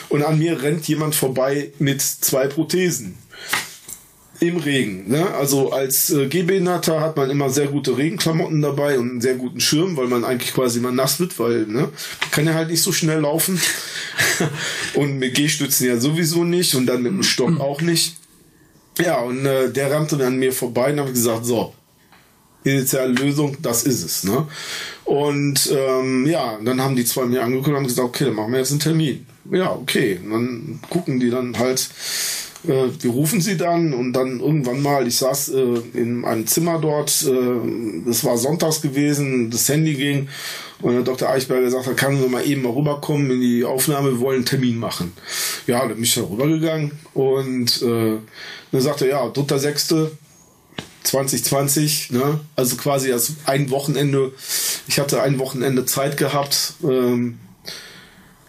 und 0.10 0.24
an 0.24 0.39
mir 0.39 0.62
rennt 0.62 0.88
jemand 0.88 1.15
vorbei 1.15 1.72
mit 1.79 2.01
zwei 2.01 2.48
Prothesen 2.48 3.17
im 4.39 4.57
Regen. 4.57 5.09
Ne? 5.09 5.33
Also 5.33 5.71
als 5.71 6.09
äh, 6.11 6.27
Gehbehinderter 6.27 6.99
hat 7.01 7.17
man 7.17 7.29
immer 7.29 7.49
sehr 7.49 7.67
gute 7.67 7.97
Regenklamotten 7.97 8.61
dabei 8.61 8.99
und 8.99 9.09
einen 9.09 9.21
sehr 9.21 9.35
guten 9.35 9.59
Schirm, 9.59 9.95
weil 9.97 10.07
man 10.07 10.23
eigentlich 10.23 10.53
quasi 10.53 10.79
mal 10.79 10.91
nass 10.91 11.19
wird, 11.19 11.39
weil 11.39 11.65
ne, 11.67 11.89
kann 12.31 12.45
ja 12.45 12.53
halt 12.53 12.69
nicht 12.69 12.81
so 12.81 12.91
schnell 12.91 13.21
laufen. 13.21 13.59
und 14.95 15.19
mit 15.19 15.35
Gehstützen 15.35 15.87
ja 15.87 15.97
sowieso 15.97 16.43
nicht 16.43 16.75
und 16.75 16.85
dann 16.85 17.03
mit 17.03 17.11
dem 17.11 17.23
Stock 17.23 17.59
auch 17.59 17.81
nicht. 17.81 18.17
Ja, 18.99 19.19
und 19.19 19.45
äh, 19.45 19.71
der 19.71 19.91
rannte 19.91 20.23
an 20.25 20.37
mir 20.37 20.53
vorbei 20.53 20.93
und 20.93 20.99
habe 20.99 21.11
gesagt, 21.11 21.45
so, 21.45 21.73
initiale 22.63 23.11
Lösung, 23.11 23.57
das 23.61 23.83
ist 23.83 24.03
es. 24.03 24.23
Ne? 24.23 24.47
Und 25.03 25.71
ähm, 25.71 26.25
ja, 26.25 26.57
dann 26.63 26.81
haben 26.81 26.95
die 26.95 27.05
zwei 27.05 27.25
mir 27.25 27.43
angeguckt 27.43 27.69
und 27.69 27.75
haben 27.75 27.87
gesagt, 27.87 28.07
okay, 28.07 28.25
dann 28.25 28.35
machen 28.35 28.51
wir 28.51 28.59
jetzt 28.59 28.71
einen 28.71 28.79
Termin. 28.79 29.25
Ja, 29.51 29.71
okay. 29.71 30.19
Und 30.23 30.31
dann 30.31 30.79
gucken 30.89 31.19
die 31.19 31.29
dann 31.29 31.57
halt 31.57 31.89
äh, 32.67 32.89
wir 33.00 33.12
rufen 33.12 33.41
sie 33.41 33.57
dann 33.57 33.93
und 33.93 34.13
dann 34.13 34.39
irgendwann 34.39 34.81
mal, 34.81 35.07
ich 35.07 35.17
saß 35.17 35.50
äh, 35.50 35.81
in 35.93 36.25
einem 36.25 36.48
Zimmer 36.48 36.79
dort, 36.79 37.25
äh, 37.27 38.03
das 38.05 38.24
war 38.24 38.38
sonntags 38.38 38.81
gewesen, 38.81 39.50
das 39.51 39.67
Handy 39.69 39.93
ging 39.93 40.27
und 40.81 40.93
der 40.93 41.03
Dr. 41.03 41.29
Eichberger 41.29 41.69
sagte, 41.69 41.95
kann 41.95 42.22
Sie 42.22 42.27
mal 42.27 42.45
eben 42.45 42.63
mal 42.63 42.74
rüberkommen 42.74 43.31
in 43.31 43.41
die 43.41 43.63
Aufnahme, 43.63 44.12
wir 44.12 44.19
wollen 44.19 44.38
einen 44.38 44.45
Termin 44.45 44.77
machen. 44.77 45.13
Ja, 45.67 45.79
dann 45.79 45.95
bin 45.95 46.03
ich 46.03 46.15
da 46.15 46.22
rübergegangen 46.22 46.91
und 47.13 47.81
äh, 47.81 48.17
dann 48.72 48.81
sagte 48.81 49.05
er, 49.05 49.25
ja, 49.25 49.25
3.6. 49.25 50.10
2020, 51.03 52.12
ne? 52.12 52.39
also 52.55 52.77
quasi 52.77 53.13
als 53.13 53.34
ein 53.45 53.69
Wochenende, 53.69 54.31
ich 54.88 55.00
hatte 55.00 55.22
ein 55.22 55.38
Wochenende 55.38 55.86
Zeit 55.86 56.17
gehabt, 56.17 56.74
ähm, 56.84 57.38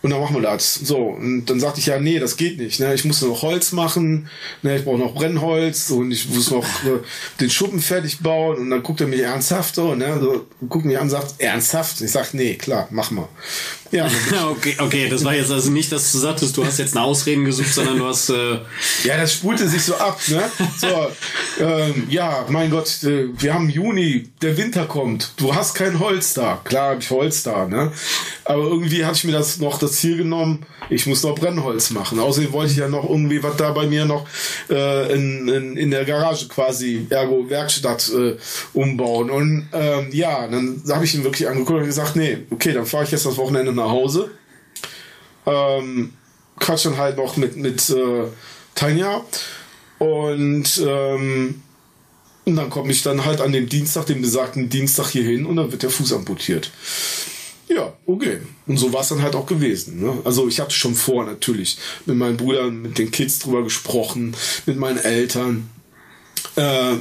und 0.06 0.12
dann 0.12 0.20
machen 0.20 0.36
wir 0.36 0.42
das. 0.42 0.74
So, 0.74 0.98
und 0.98 1.46
dann 1.46 1.58
sagte 1.58 1.80
ich, 1.80 1.86
ja, 1.86 1.98
nee, 1.98 2.20
das 2.20 2.36
geht 2.36 2.58
nicht. 2.58 2.78
Ne? 2.78 2.94
Ich 2.94 3.04
muss 3.04 3.22
noch 3.22 3.42
Holz 3.42 3.72
machen, 3.72 4.28
ne? 4.62 4.76
ich 4.76 4.84
brauche 4.84 4.98
noch 4.98 5.14
Brennholz 5.14 5.90
und 5.90 6.12
ich 6.12 6.28
muss 6.28 6.52
noch 6.52 6.64
äh, 6.84 7.00
den 7.40 7.50
Schuppen 7.50 7.80
fertig 7.80 8.20
bauen. 8.20 8.58
Und 8.58 8.70
dann 8.70 8.84
guckt 8.84 9.00
er 9.00 9.08
mich 9.08 9.20
ernsthaft 9.20 9.74
so, 9.74 9.96
ne? 9.96 10.18
so 10.20 10.46
guckt 10.68 10.84
mich 10.84 10.96
an 10.96 11.04
und 11.04 11.10
sagt, 11.10 11.40
ernsthaft? 11.40 12.00
Ich 12.02 12.12
sag, 12.12 12.34
nee, 12.34 12.54
klar, 12.54 12.86
mach 12.92 13.10
mal. 13.10 13.28
Ja, 13.90 14.08
okay, 14.50 14.76
okay, 14.78 15.08
das 15.08 15.24
war 15.24 15.34
jetzt 15.34 15.50
also 15.50 15.70
nicht, 15.70 15.92
dass 15.92 16.12
du 16.12 16.18
sagtest, 16.18 16.56
du 16.56 16.64
hast 16.64 16.78
jetzt 16.78 16.96
eine 16.96 17.04
Ausreden 17.04 17.44
gesucht, 17.44 17.72
sondern 17.72 17.98
du 17.98 18.06
hast. 18.06 18.30
Äh 18.30 18.58
ja, 19.04 19.16
das 19.16 19.34
spulte 19.34 19.68
sich 19.68 19.82
so 19.82 19.96
ab, 19.96 20.18
ne? 20.28 20.42
So, 20.78 21.64
ähm, 21.64 22.06
ja, 22.08 22.44
mein 22.48 22.70
Gott, 22.70 23.02
äh, 23.04 23.28
wir 23.38 23.54
haben 23.54 23.68
Juni, 23.68 24.28
der 24.42 24.56
Winter 24.56 24.86
kommt, 24.86 25.32
du 25.36 25.54
hast 25.54 25.74
kein 25.74 25.98
Holz 25.98 26.34
da. 26.34 26.60
Klar, 26.64 26.90
hab 26.90 27.00
ich 27.00 27.10
Holz 27.10 27.42
da, 27.42 27.66
ne? 27.66 27.92
Aber 28.44 28.62
irgendwie 28.62 29.04
hatte 29.04 29.16
ich 29.16 29.24
mir 29.24 29.32
das 29.32 29.58
noch 29.58 29.78
das 29.78 29.92
Ziel 29.92 30.16
genommen, 30.16 30.64
ich 30.88 31.06
muss 31.06 31.22
noch 31.22 31.34
Brennholz 31.34 31.90
machen. 31.90 32.18
Außerdem 32.20 32.52
wollte 32.52 32.72
ich 32.72 32.78
ja 32.78 32.88
noch 32.88 33.08
irgendwie 33.08 33.42
was 33.42 33.56
da 33.56 33.72
bei 33.72 33.86
mir 33.86 34.04
noch 34.04 34.26
äh, 34.70 35.12
in, 35.12 35.48
in, 35.48 35.76
in 35.76 35.90
der 35.90 36.04
Garage 36.04 36.48
quasi, 36.48 37.06
ergo 37.10 37.48
Werkstatt 37.48 38.10
äh, 38.10 38.36
umbauen. 38.72 39.30
Und 39.30 39.68
ähm, 39.72 40.08
ja, 40.12 40.46
dann 40.46 40.82
habe 40.88 41.04
ich 41.04 41.14
ihn 41.14 41.24
wirklich 41.24 41.48
angeguckt 41.48 41.80
und 41.80 41.86
gesagt, 41.86 42.16
nee, 42.16 42.38
okay, 42.50 42.72
dann 42.72 42.86
fahre 42.86 43.04
ich 43.04 43.10
jetzt 43.10 43.26
das 43.26 43.36
Wochenende 43.36 43.72
nach 43.76 43.90
Hause. 43.90 44.30
Ähm, 45.46 46.12
quatsch 46.58 46.86
dann 46.86 46.96
halt 46.96 47.16
noch 47.16 47.36
mit, 47.36 47.56
mit 47.56 47.88
äh, 47.90 48.24
Tanja. 48.74 49.24
Und, 49.98 50.82
ähm, 50.86 51.62
und 52.44 52.56
dann 52.56 52.70
komme 52.70 52.92
ich 52.92 53.02
dann 53.02 53.24
halt 53.24 53.40
an 53.40 53.52
dem 53.52 53.68
Dienstag, 53.68 54.06
dem 54.06 54.20
besagten 54.20 54.68
Dienstag 54.68 55.08
hier 55.08 55.24
hin 55.24 55.46
und 55.46 55.56
dann 55.56 55.70
wird 55.70 55.82
der 55.82 55.90
Fuß 55.90 56.12
amputiert. 56.12 56.70
Ja, 57.68 57.94
okay. 58.06 58.38
Und 58.66 58.76
so 58.76 58.92
war 58.92 59.00
es 59.00 59.08
dann 59.08 59.22
halt 59.22 59.34
auch 59.34 59.46
gewesen. 59.46 60.00
Ne? 60.00 60.18
Also 60.24 60.46
ich 60.46 60.60
hatte 60.60 60.74
schon 60.74 60.94
vor 60.94 61.24
natürlich 61.24 61.78
mit 62.04 62.16
meinen 62.16 62.36
Brüdern, 62.36 62.80
mit 62.80 62.98
den 62.98 63.10
Kids 63.10 63.40
drüber 63.40 63.64
gesprochen, 63.64 64.36
mit 64.66 64.76
meinen 64.76 64.98
Eltern. 64.98 65.68
Äh, 66.56 66.96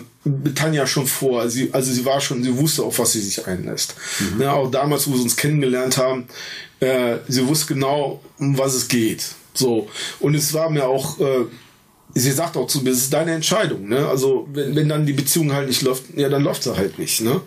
Tanja 0.55 0.87
schon 0.87 1.07
vor. 1.07 1.49
Sie, 1.49 1.69
also 1.71 1.91
sie 1.91 2.05
war 2.05 2.19
schon, 2.19 2.43
sie 2.43 2.57
wusste 2.57 2.83
auf 2.83 2.99
was 2.99 3.13
sie 3.13 3.21
sich 3.21 3.45
einlässt. 3.47 3.95
Mhm. 4.19 4.41
Ja, 4.41 4.53
auch 4.53 4.71
damals, 4.71 5.09
wo 5.09 5.15
sie 5.15 5.23
uns 5.23 5.35
kennengelernt 5.35 5.97
haben, 5.97 6.27
äh, 6.79 7.17
sie 7.27 7.47
wusste 7.47 7.73
genau, 7.73 8.21
um 8.39 8.57
was 8.57 8.73
es 8.73 8.87
geht. 8.87 9.23
So. 9.53 9.87
Und 10.19 10.35
es 10.35 10.53
war 10.53 10.69
mir 10.69 10.87
auch, 10.87 11.19
äh, 11.19 11.45
sie 12.13 12.31
sagt 12.31 12.57
auch 12.57 12.67
zu 12.67 12.81
mir, 12.81 12.89
es 12.91 12.99
ist 12.99 13.13
deine 13.13 13.33
Entscheidung. 13.33 13.87
Ne? 13.87 14.07
Also 14.07 14.47
wenn, 14.51 14.75
wenn 14.75 14.89
dann 14.89 15.05
die 15.05 15.13
Beziehung 15.13 15.53
halt 15.53 15.67
nicht 15.67 15.81
läuft, 15.81 16.03
ja, 16.15 16.29
dann 16.29 16.43
läuft 16.43 16.63
sie 16.63 16.75
halt 16.75 16.97
nicht. 16.97 17.21
Ne? 17.21 17.41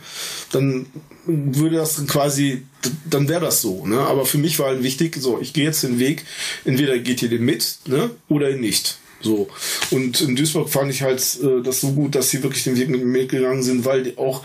Dann 0.52 0.86
würde 1.26 1.76
das 1.76 2.06
quasi, 2.06 2.62
dann 3.08 3.28
wäre 3.28 3.40
das 3.40 3.60
so. 3.60 3.86
Ne? 3.86 3.98
Aber 4.00 4.24
für 4.24 4.38
mich 4.38 4.58
war 4.58 4.68
halt 4.68 4.82
wichtig, 4.82 5.16
so, 5.20 5.40
ich 5.40 5.52
gehe 5.52 5.64
jetzt 5.64 5.82
den 5.82 5.98
Weg, 5.98 6.24
entweder 6.64 6.98
geht 6.98 7.22
ihr 7.22 7.28
den 7.28 7.44
mit 7.44 7.78
ne? 7.86 8.10
oder 8.28 8.50
nicht. 8.52 8.98
So. 9.20 9.48
Und 9.90 10.20
in 10.20 10.36
Duisburg 10.36 10.70
fand 10.70 10.92
ich 10.92 11.02
halt 11.02 11.20
äh, 11.42 11.62
das 11.62 11.80
so 11.80 11.92
gut, 11.92 12.14
dass 12.14 12.30
sie 12.30 12.42
wirklich 12.42 12.64
den 12.64 12.76
Weg 12.76 12.88
mit 12.88 13.04
mir 13.04 13.26
gegangen 13.26 13.62
sind, 13.62 13.84
weil 13.84 14.12
auch 14.16 14.44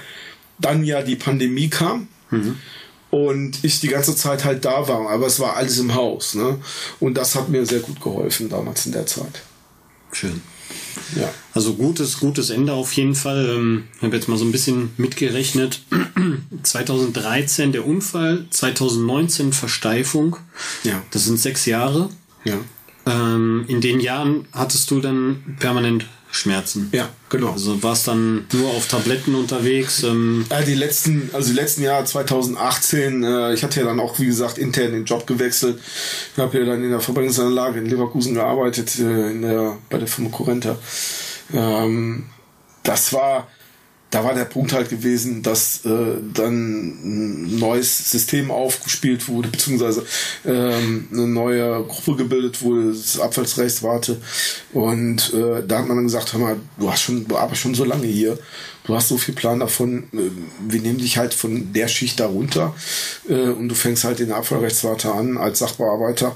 dann 0.60 0.84
ja 0.84 1.02
die 1.02 1.16
Pandemie 1.16 1.70
kam. 1.70 2.08
Mhm. 2.32 2.58
Und 3.12 3.64
ich 3.64 3.80
die 3.80 3.90
ganze 3.90 4.16
Zeit 4.16 4.44
halt 4.44 4.66
da 4.66 4.88
war, 4.88 5.08
aber 5.08 5.28
es 5.28 5.40
war 5.40 5.56
alles 5.56 5.78
im 5.78 5.94
Haus. 5.94 6.34
Ne? 6.34 6.58
Und 7.00 7.16
das 7.16 7.36
hat 7.36 7.50
mir 7.50 7.64
sehr 7.66 7.80
gut 7.80 8.02
geholfen 8.02 8.50
damals 8.50 8.88
in 8.88 8.92
der 8.92 9.06
Zeit. 9.06 9.44
Schön. 10.12 10.42
Ja. 11.16 11.32
Also 11.54 11.76
gutes, 11.76 12.20
gutes 12.20 12.50
Ende 12.50 12.74
auf 12.74 12.92
jeden 12.94 13.14
Fall. 13.14 13.50
Ähm, 13.50 13.84
ich 13.98 14.02
habe 14.02 14.16
jetzt 14.16 14.28
mal 14.28 14.38
so 14.38 14.46
ein 14.46 14.52
bisschen 14.52 14.94
mitgerechnet. 14.98 15.82
2013 16.64 17.72
der 17.72 17.86
Unfall, 17.86 18.48
2019 18.50 19.54
Versteifung. 19.54 20.38
Ja. 20.84 21.02
Das 21.12 21.26
sind 21.26 21.40
sechs 21.40 21.66
Jahre. 21.66 22.10
Ja. 22.44 22.58
Ähm, 23.06 23.66
in 23.68 23.82
den 23.82 24.00
Jahren 24.00 24.46
hattest 24.54 24.90
du 24.92 25.00
dann 25.00 25.58
permanent 25.60 26.06
Schmerzen. 26.34 26.90
Ja, 26.92 27.10
genau. 27.30 27.52
Also 27.52 27.84
warst 27.84 28.08
dann 28.08 28.48
nur 28.54 28.72
auf 28.72 28.88
Tabletten 28.88 29.36
unterwegs. 29.36 30.02
Ähm 30.02 30.46
ja, 30.50 30.62
die 30.64 30.74
letzten, 30.74 31.30
also 31.32 31.50
die 31.50 31.56
letzten 31.56 31.84
Jahre 31.84 32.06
2018, 32.06 33.24
äh, 33.24 33.54
ich 33.54 33.64
hatte 33.64 33.82
ja 33.82 33.86
dann 33.86 34.00
auch, 34.00 34.18
wie 34.18 34.26
gesagt, 34.26 34.58
intern 34.58 34.94
den 34.94 35.06
Job 35.06 35.28
gewechselt. 35.28 35.80
Ich 36.34 36.42
habe 36.42 36.58
ja 36.58 36.66
dann 36.66 36.84
in 36.84 36.90
der 36.90 37.02
Verbrennungsanlage 37.02 37.80
in 37.80 37.86
Leverkusen 37.86 38.34
gearbeitet, 38.34 38.98
äh, 39.00 39.30
in 39.30 39.44
der, 39.44 39.78
bei 39.92 40.00
der 40.00 40.08
Firma 40.08 40.32
Corenta. 40.32 40.76
Ähm, 41.54 42.26
das 42.82 43.14
war 43.14 43.48
da 44.14 44.24
war 44.24 44.36
der 44.36 44.46
Punkt 44.46 44.74
halt 44.74 44.90
gewesen, 44.90 45.42
dass 45.42 45.84
äh, 45.86 45.90
dann 46.36 46.90
ein 47.04 47.58
neues 47.58 48.12
System 48.12 48.52
aufgespielt 48.52 49.28
wurde, 49.28 49.50
beziehungsweise 49.50 50.06
ähm, 50.46 51.08
eine 51.12 51.28
neue 51.28 51.84
Gruppe 51.86 52.18
gebildet 52.18 52.62
wurde, 52.62 52.90
das 52.90 53.20
Abfallsrechtswarte. 53.20 54.22
Und 54.72 55.34
äh, 55.34 55.66
da 55.68 55.80
hat 55.80 55.88
man 55.88 55.98
dann 55.98 56.06
gesagt, 56.06 56.32
hör 56.32 56.40
mal, 56.40 56.58
du 56.78 56.92
hast 56.92 57.02
schon, 57.02 57.28
du 57.28 57.38
arbeitest 57.38 57.64
schon 57.64 57.74
so 57.74 57.86
lange 57.86 58.06
hier, 58.06 58.38
du 58.86 58.96
hast 58.96 59.10
so 59.10 59.18
viel 59.18 59.34
Plan 59.34 59.60
davon, 59.60 60.04
äh, 60.14 60.30
wir 60.68 60.82
nehmen 60.82 61.00
dich 61.00 61.18
halt 61.18 61.34
von 61.34 61.74
der 61.74 61.88
Schicht 61.88 62.20
darunter 62.20 62.76
äh, 63.28 63.50
und 63.50 63.70
du 63.70 63.76
fängst 63.76 64.04
halt 64.04 64.20
in 64.20 64.28
der 64.28 64.38
Abfallrechtswarte 64.38 65.12
an 65.12 65.38
als 65.38 65.60
Sachbearbeiter 65.60 66.36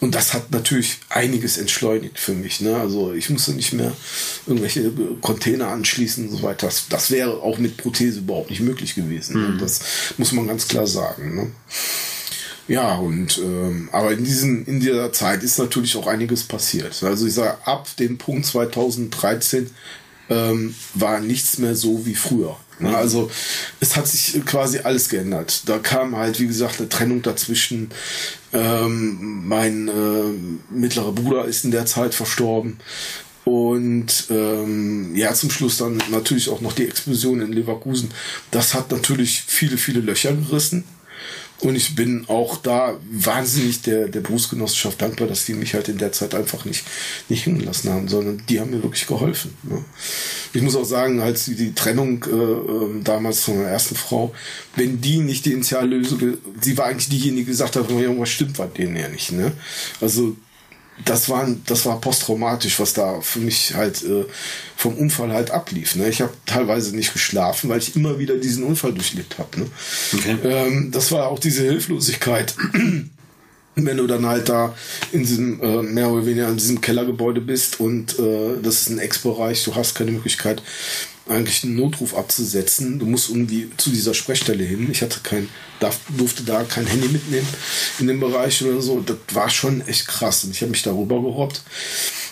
und 0.00 0.14
das 0.14 0.34
hat 0.34 0.50
natürlich 0.50 0.98
einiges 1.08 1.56
entschleunigt 1.56 2.18
für 2.18 2.34
mich. 2.34 2.60
Ne? 2.60 2.76
Also 2.76 3.14
ich 3.14 3.30
musste 3.30 3.52
nicht 3.52 3.72
mehr 3.72 3.92
irgendwelche 4.46 4.92
Container 5.20 5.68
anschließen 5.68 6.28
und 6.28 6.36
so 6.36 6.42
weiter. 6.42 6.66
Das, 6.66 6.88
das 6.88 7.10
wäre 7.10 7.42
auch 7.42 7.58
mit 7.58 7.76
Prothese 7.78 8.18
überhaupt 8.18 8.50
nicht 8.50 8.60
möglich 8.60 8.94
gewesen. 8.94 9.40
Ne? 9.40 9.48
Mhm. 9.48 9.58
Das 9.58 9.80
muss 10.18 10.32
man 10.32 10.46
ganz 10.46 10.68
klar 10.68 10.86
sagen. 10.86 11.34
Ne? 11.34 11.52
Ja, 12.66 12.96
und 12.96 13.38
ähm, 13.38 13.88
aber 13.92 14.12
in 14.12 14.24
diesem 14.24 14.64
in 14.66 14.80
dieser 14.80 15.12
Zeit 15.12 15.42
ist 15.42 15.58
natürlich 15.58 15.96
auch 15.96 16.06
einiges 16.06 16.44
passiert. 16.44 17.02
Also 17.02 17.26
ich 17.26 17.34
sage, 17.34 17.58
ab 17.66 17.88
dem 17.98 18.16
Punkt 18.16 18.46
2013 18.46 19.70
ähm, 20.30 20.74
war 20.94 21.20
nichts 21.20 21.58
mehr 21.58 21.74
so 21.74 22.06
wie 22.06 22.14
früher. 22.14 22.56
Ne? 22.78 22.96
Also 22.96 23.30
es 23.80 23.96
hat 23.96 24.08
sich 24.08 24.44
quasi 24.44 24.80
alles 24.80 25.08
geändert. 25.08 25.62
Da 25.66 25.78
kam 25.78 26.16
halt, 26.16 26.40
wie 26.40 26.46
gesagt, 26.46 26.80
eine 26.80 26.88
Trennung 26.88 27.22
dazwischen. 27.22 27.90
Ähm, 28.52 29.46
mein 29.46 29.88
äh, 29.88 30.72
mittlerer 30.74 31.12
Bruder 31.12 31.44
ist 31.44 31.64
in 31.64 31.70
der 31.70 31.86
Zeit 31.86 32.14
verstorben. 32.14 32.78
Und 33.44 34.26
ähm, 34.30 35.14
ja, 35.14 35.34
zum 35.34 35.50
Schluss 35.50 35.76
dann 35.76 36.02
natürlich 36.10 36.48
auch 36.48 36.62
noch 36.62 36.72
die 36.72 36.86
Explosion 36.86 37.42
in 37.42 37.52
Leverkusen. 37.52 38.10
Das 38.50 38.72
hat 38.72 38.90
natürlich 38.90 39.42
viele, 39.46 39.76
viele 39.76 40.00
Löcher 40.00 40.32
gerissen. 40.32 40.84
Und 41.64 41.76
ich 41.76 41.94
bin 41.94 42.26
auch 42.28 42.58
da 42.58 42.98
wahnsinnig 43.10 43.80
der, 43.80 44.08
der 44.08 44.20
Berufsgenossenschaft 44.20 45.00
dankbar, 45.00 45.26
dass 45.28 45.46
die 45.46 45.54
mich 45.54 45.72
halt 45.72 45.88
in 45.88 45.96
der 45.96 46.12
Zeit 46.12 46.34
einfach 46.34 46.66
nicht, 46.66 46.84
nicht 47.30 47.44
hingelassen 47.44 47.90
haben, 47.90 48.06
sondern 48.06 48.42
die 48.50 48.60
haben 48.60 48.70
mir 48.70 48.82
wirklich 48.82 49.06
geholfen. 49.06 49.54
Ne? 49.62 49.82
Ich 50.52 50.60
muss 50.60 50.76
auch 50.76 50.84
sagen, 50.84 51.22
als 51.22 51.46
die, 51.46 51.54
die 51.54 51.72
Trennung 51.72 52.22
äh, 52.24 52.34
ähm, 52.34 53.02
damals 53.02 53.40
von 53.40 53.56
meiner 53.56 53.70
ersten 53.70 53.94
Frau, 53.94 54.34
wenn 54.76 55.00
die 55.00 55.20
nicht 55.20 55.46
die 55.46 55.52
Initiallösung, 55.52 56.36
sie 56.60 56.76
war 56.76 56.84
eigentlich 56.84 57.08
diejenige, 57.08 57.46
die 57.46 57.50
gesagt 57.52 57.76
hat, 57.76 57.90
irgendwas 57.90 58.28
stimmt 58.28 58.58
bei 58.58 58.66
denen 58.66 58.96
ja 58.96 59.08
nicht. 59.08 59.32
Ne? 59.32 59.52
Also 60.02 60.36
das 61.04 61.28
war, 61.28 61.48
das 61.66 61.86
war 61.86 62.00
posttraumatisch, 62.00 62.78
was 62.78 62.92
da 62.92 63.20
für 63.20 63.40
mich 63.40 63.74
halt 63.74 64.02
äh, 64.04 64.24
vom 64.76 64.94
Unfall 64.94 65.32
halt 65.32 65.50
ablief. 65.50 65.96
Ne? 65.96 66.08
Ich 66.08 66.20
habe 66.20 66.32
teilweise 66.46 66.94
nicht 66.94 67.12
geschlafen, 67.12 67.68
weil 67.68 67.78
ich 67.78 67.96
immer 67.96 68.18
wieder 68.18 68.36
diesen 68.36 68.64
Unfall 68.64 68.92
durchlebt 68.92 69.38
habe. 69.38 69.60
Ne? 69.60 69.66
Okay. 70.14 70.36
Ähm, 70.44 70.90
das 70.92 71.10
war 71.10 71.28
auch 71.28 71.38
diese 71.38 71.62
Hilflosigkeit. 71.62 72.54
Wenn 73.76 73.96
du 73.96 74.06
dann 74.06 74.24
halt 74.24 74.48
da 74.48 74.72
in 75.10 75.20
diesem, 75.20 75.60
äh, 75.60 75.82
mehr 75.82 76.08
oder 76.08 76.26
weniger 76.26 76.48
in 76.48 76.56
diesem 76.56 76.80
Kellergebäude 76.80 77.40
bist 77.40 77.80
und 77.80 78.16
äh, 78.20 78.62
das 78.62 78.82
ist 78.82 78.90
ein 78.90 79.00
Ex-Bereich, 79.00 79.64
du 79.64 79.74
hast 79.74 79.96
keine 79.96 80.12
Möglichkeit, 80.12 80.62
eigentlich 81.26 81.64
einen 81.64 81.76
Notruf 81.76 82.14
abzusetzen. 82.14 82.98
Du 82.98 83.06
musst 83.06 83.30
irgendwie 83.30 83.70
zu 83.76 83.90
dieser 83.90 84.14
Sprechstelle 84.14 84.62
hin. 84.62 84.88
Ich 84.90 85.02
hatte 85.02 85.20
kein, 85.22 85.48
darf, 85.80 85.98
durfte 86.16 86.42
da 86.42 86.64
kein 86.64 86.86
Handy 86.86 87.08
mitnehmen 87.08 87.48
in 87.98 88.06
dem 88.06 88.20
Bereich 88.20 88.62
oder 88.62 88.80
so. 88.80 89.00
Das 89.00 89.16
war 89.32 89.48
schon 89.48 89.86
echt 89.86 90.06
krass. 90.06 90.44
Und 90.44 90.50
ich 90.50 90.60
habe 90.60 90.70
mich 90.70 90.82
darüber 90.82 91.20
gerobbt. 91.20 91.62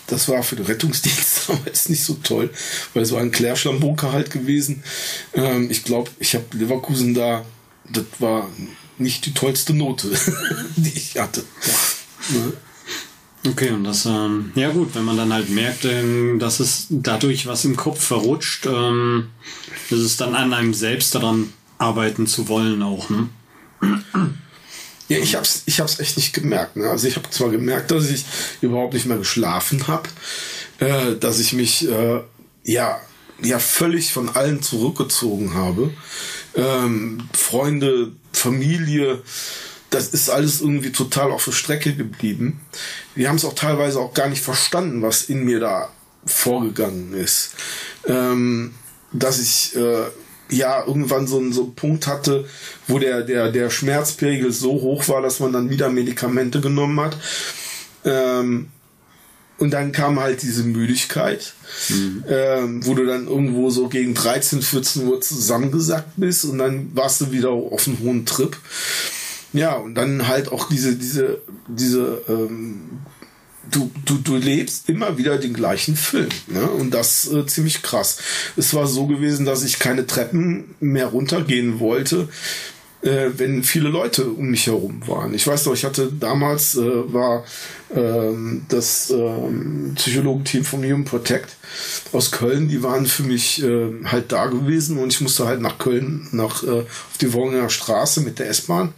Das 0.08 0.28
war 0.28 0.42
für 0.42 0.56
den 0.56 0.66
Rettungsdienst 0.66 1.42
damals 1.48 1.88
nicht 1.88 2.04
so 2.04 2.14
toll, 2.22 2.50
weil 2.92 3.04
so 3.06 3.16
ein 3.16 3.30
Klärschlammbunker 3.30 4.12
halt 4.12 4.30
gewesen. 4.30 4.82
Ähm, 5.32 5.70
ich 5.70 5.84
glaube, 5.84 6.10
ich 6.18 6.34
habe 6.34 6.44
Leverkusen 6.52 7.14
da, 7.14 7.46
das 7.88 8.04
war 8.18 8.50
nicht 8.98 9.24
die 9.24 9.32
tollste 9.32 9.72
Note, 9.72 10.10
die 10.76 10.92
ich 10.94 11.18
hatte. 11.18 11.44
Ja. 12.30 12.52
Okay, 13.44 13.70
und 13.70 13.82
das, 13.82 14.06
ähm, 14.06 14.52
ja 14.54 14.70
gut, 14.70 14.94
wenn 14.94 15.04
man 15.04 15.16
dann 15.16 15.32
halt 15.32 15.50
merkt, 15.50 15.84
ähm, 15.84 16.38
dass 16.38 16.60
es 16.60 16.86
dadurch 16.90 17.46
was 17.46 17.64
im 17.64 17.76
Kopf 17.76 18.02
verrutscht, 18.02 18.66
ähm, 18.66 19.30
ist 19.90 19.98
es 19.98 20.16
dann 20.16 20.36
an 20.36 20.52
einem 20.52 20.74
selbst 20.74 21.14
daran 21.14 21.52
arbeiten 21.78 22.28
zu 22.28 22.46
wollen 22.48 22.82
auch, 22.82 23.10
ne? 23.10 23.28
Ja, 25.08 25.18
ich 25.18 25.34
hab's, 25.34 25.64
ich 25.66 25.80
hab's 25.80 25.98
echt 25.98 26.16
nicht 26.16 26.32
gemerkt. 26.32 26.76
Ne? 26.76 26.88
Also 26.88 27.08
ich 27.08 27.16
habe 27.16 27.28
zwar 27.30 27.50
gemerkt, 27.50 27.90
dass 27.90 28.08
ich 28.08 28.24
überhaupt 28.60 28.94
nicht 28.94 29.06
mehr 29.06 29.18
geschlafen 29.18 29.88
habe, 29.88 30.08
äh, 30.78 31.16
dass 31.16 31.40
ich 31.40 31.52
mich 31.52 31.86
äh, 31.88 32.20
ja 32.64 33.00
ja 33.42 33.58
völlig 33.58 34.12
von 34.12 34.28
allen 34.30 34.62
zurückgezogen 34.62 35.54
habe. 35.54 35.90
Ähm, 36.54 37.28
Freunde, 37.32 38.12
Familie, 38.32 39.22
das 39.92 40.08
ist 40.08 40.30
alles 40.30 40.60
irgendwie 40.60 40.90
total 40.90 41.30
auf 41.30 41.44
der 41.44 41.52
Strecke 41.52 41.94
geblieben. 41.94 42.60
Wir 43.14 43.28
haben 43.28 43.36
es 43.36 43.44
auch 43.44 43.54
teilweise 43.54 44.00
auch 44.00 44.14
gar 44.14 44.28
nicht 44.28 44.42
verstanden, 44.42 45.02
was 45.02 45.24
in 45.24 45.44
mir 45.44 45.60
da 45.60 45.90
vorgegangen 46.24 47.14
ist. 47.14 47.50
Ähm, 48.06 48.74
dass 49.12 49.38
ich 49.40 49.76
äh, 49.76 50.06
ja 50.50 50.84
irgendwann 50.86 51.26
so, 51.26 51.52
so 51.52 51.64
einen 51.64 51.74
Punkt 51.74 52.06
hatte, 52.06 52.46
wo 52.88 52.98
der, 52.98 53.22
der, 53.22 53.52
der 53.52 53.70
Schmerzpegel 53.70 54.52
so 54.52 54.72
hoch 54.72 55.08
war, 55.08 55.20
dass 55.20 55.40
man 55.40 55.52
dann 55.52 55.68
wieder 55.68 55.90
Medikamente 55.90 56.60
genommen 56.60 56.98
hat. 57.00 57.16
Ähm, 58.04 58.68
und 59.58 59.70
dann 59.70 59.92
kam 59.92 60.18
halt 60.18 60.42
diese 60.42 60.64
Müdigkeit, 60.64 61.52
mhm. 61.88 62.24
ähm, 62.28 62.86
wo 62.86 62.94
du 62.94 63.06
dann 63.06 63.28
irgendwo 63.28 63.70
so 63.70 63.88
gegen 63.88 64.14
13, 64.14 64.62
14 64.62 65.06
Uhr 65.06 65.20
zusammengesackt 65.20 66.14
bist 66.16 66.44
und 66.46 66.58
dann 66.58 66.96
warst 66.96 67.20
du 67.20 67.30
wieder 67.30 67.50
auf 67.50 67.86
einem 67.86 68.00
hohen 68.00 68.26
Trip. 68.26 68.56
Ja, 69.52 69.74
und 69.74 69.94
dann 69.94 70.28
halt 70.28 70.50
auch 70.50 70.68
diese, 70.68 70.96
diese, 70.96 71.42
diese, 71.68 72.22
ähm, 72.28 72.80
du, 73.70 73.90
du, 74.04 74.18
du 74.18 74.36
lebst 74.36 74.88
immer 74.88 75.18
wieder 75.18 75.38
den 75.38 75.52
gleichen 75.52 75.96
Film. 75.96 76.28
Ne? 76.46 76.62
Und 76.70 76.92
das 76.92 77.30
äh, 77.30 77.46
ziemlich 77.46 77.82
krass. 77.82 78.18
Es 78.56 78.74
war 78.74 78.86
so 78.86 79.06
gewesen, 79.06 79.44
dass 79.44 79.64
ich 79.64 79.78
keine 79.78 80.06
Treppen 80.06 80.74
mehr 80.80 81.06
runtergehen 81.06 81.80
wollte, 81.80 82.28
äh, 83.02 83.30
wenn 83.36 83.62
viele 83.62 83.88
Leute 83.88 84.26
um 84.26 84.46
mich 84.46 84.66
herum 84.66 85.02
waren. 85.06 85.34
Ich 85.34 85.46
weiß 85.46 85.66
noch, 85.66 85.74
ich 85.74 85.84
hatte 85.84 86.10
damals, 86.12 86.76
äh, 86.76 87.12
war 87.12 87.44
ähm, 87.94 88.62
das 88.68 89.10
ähm, 89.10 89.92
Psychologenteam 89.96 90.64
vom 90.64 90.82
Human 90.82 91.04
Protect 91.04 91.56
aus 92.12 92.30
Köln, 92.30 92.68
die 92.68 92.82
waren 92.82 93.06
für 93.06 93.22
mich 93.22 93.62
äh, 93.62 94.04
halt 94.04 94.32
da 94.32 94.46
gewesen 94.46 94.98
und 94.98 95.12
ich 95.12 95.20
musste 95.20 95.46
halt 95.46 95.60
nach 95.60 95.78
Köln, 95.78 96.28
nach, 96.32 96.62
äh, 96.62 96.80
auf 96.80 97.18
die 97.20 97.32
Wohninger 97.32 97.68
Straße 97.68 98.20
mit 98.20 98.38
der 98.38 98.48
S-Bahn. 98.48 98.94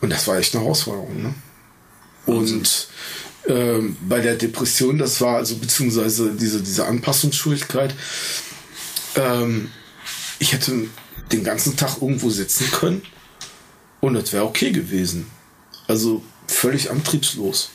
Und 0.00 0.10
das 0.10 0.26
war 0.26 0.38
echt 0.38 0.54
eine 0.54 0.64
Herausforderung. 0.64 1.22
Ne? 1.22 1.34
Und 2.26 2.88
ähm, 3.46 3.96
bei 4.08 4.20
der 4.20 4.36
Depression, 4.36 4.98
das 4.98 5.20
war 5.20 5.36
also 5.36 5.56
beziehungsweise 5.56 6.32
diese, 6.32 6.62
diese 6.62 6.86
Anpassungsschwierigkeit, 6.86 7.94
ähm, 9.16 9.70
ich 10.38 10.52
hätte 10.52 10.88
den 11.30 11.44
ganzen 11.44 11.76
Tag 11.76 12.00
irgendwo 12.00 12.30
sitzen 12.30 12.70
können 12.70 13.02
und 14.00 14.14
das 14.14 14.32
wäre 14.32 14.44
okay 14.44 14.72
gewesen. 14.72 15.26
Also 15.86 16.22
völlig 16.46 16.90
antriebslos. 16.90 17.70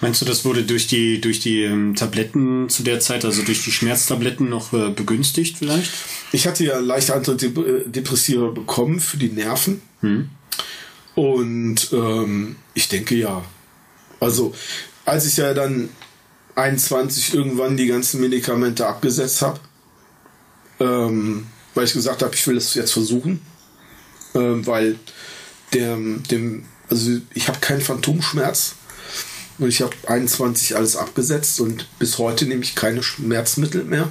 Meinst 0.00 0.20
du, 0.20 0.24
das 0.24 0.44
wurde 0.44 0.62
durch 0.62 0.86
die, 0.86 1.20
durch 1.20 1.40
die 1.40 1.62
ähm, 1.62 1.96
Tabletten 1.96 2.68
zu 2.68 2.84
der 2.84 3.00
Zeit, 3.00 3.24
also 3.24 3.42
durch 3.42 3.64
die 3.64 3.72
Schmerztabletten 3.72 4.48
noch 4.48 4.72
äh, 4.72 4.90
begünstigt 4.90 5.58
vielleicht? 5.58 5.90
Ich 6.30 6.46
hatte 6.46 6.64
ja 6.64 6.78
leichte 6.78 7.14
Antidepressiva 7.14 8.50
bekommen 8.50 9.00
für 9.00 9.16
die 9.16 9.30
Nerven. 9.30 9.82
Hm. 10.00 10.30
Und 11.18 11.88
ähm, 11.90 12.54
ich 12.74 12.86
denke 12.86 13.16
ja. 13.16 13.44
Also, 14.20 14.54
als 15.04 15.26
ich 15.26 15.36
ja 15.36 15.52
dann 15.52 15.88
21 16.54 17.34
irgendwann 17.34 17.76
die 17.76 17.88
ganzen 17.88 18.20
Medikamente 18.20 18.86
abgesetzt 18.86 19.42
habe, 19.42 19.58
ähm, 20.78 21.48
weil 21.74 21.86
ich 21.86 21.92
gesagt 21.92 22.22
habe, 22.22 22.36
ich 22.36 22.46
will 22.46 22.54
das 22.54 22.72
jetzt 22.74 22.92
versuchen, 22.92 23.40
ähm, 24.36 24.64
weil 24.64 24.96
der, 25.72 25.96
dem, 25.96 26.66
also 26.88 27.10
ich 27.34 27.48
habe 27.48 27.58
keinen 27.58 27.80
Phantomschmerz 27.80 28.76
und 29.58 29.70
ich 29.70 29.82
habe 29.82 29.96
21 30.06 30.76
alles 30.76 30.94
abgesetzt 30.94 31.60
und 31.60 31.88
bis 31.98 32.18
heute 32.18 32.46
nehme 32.46 32.62
ich 32.62 32.76
keine 32.76 33.02
Schmerzmittel 33.02 33.82
mehr. 33.82 34.08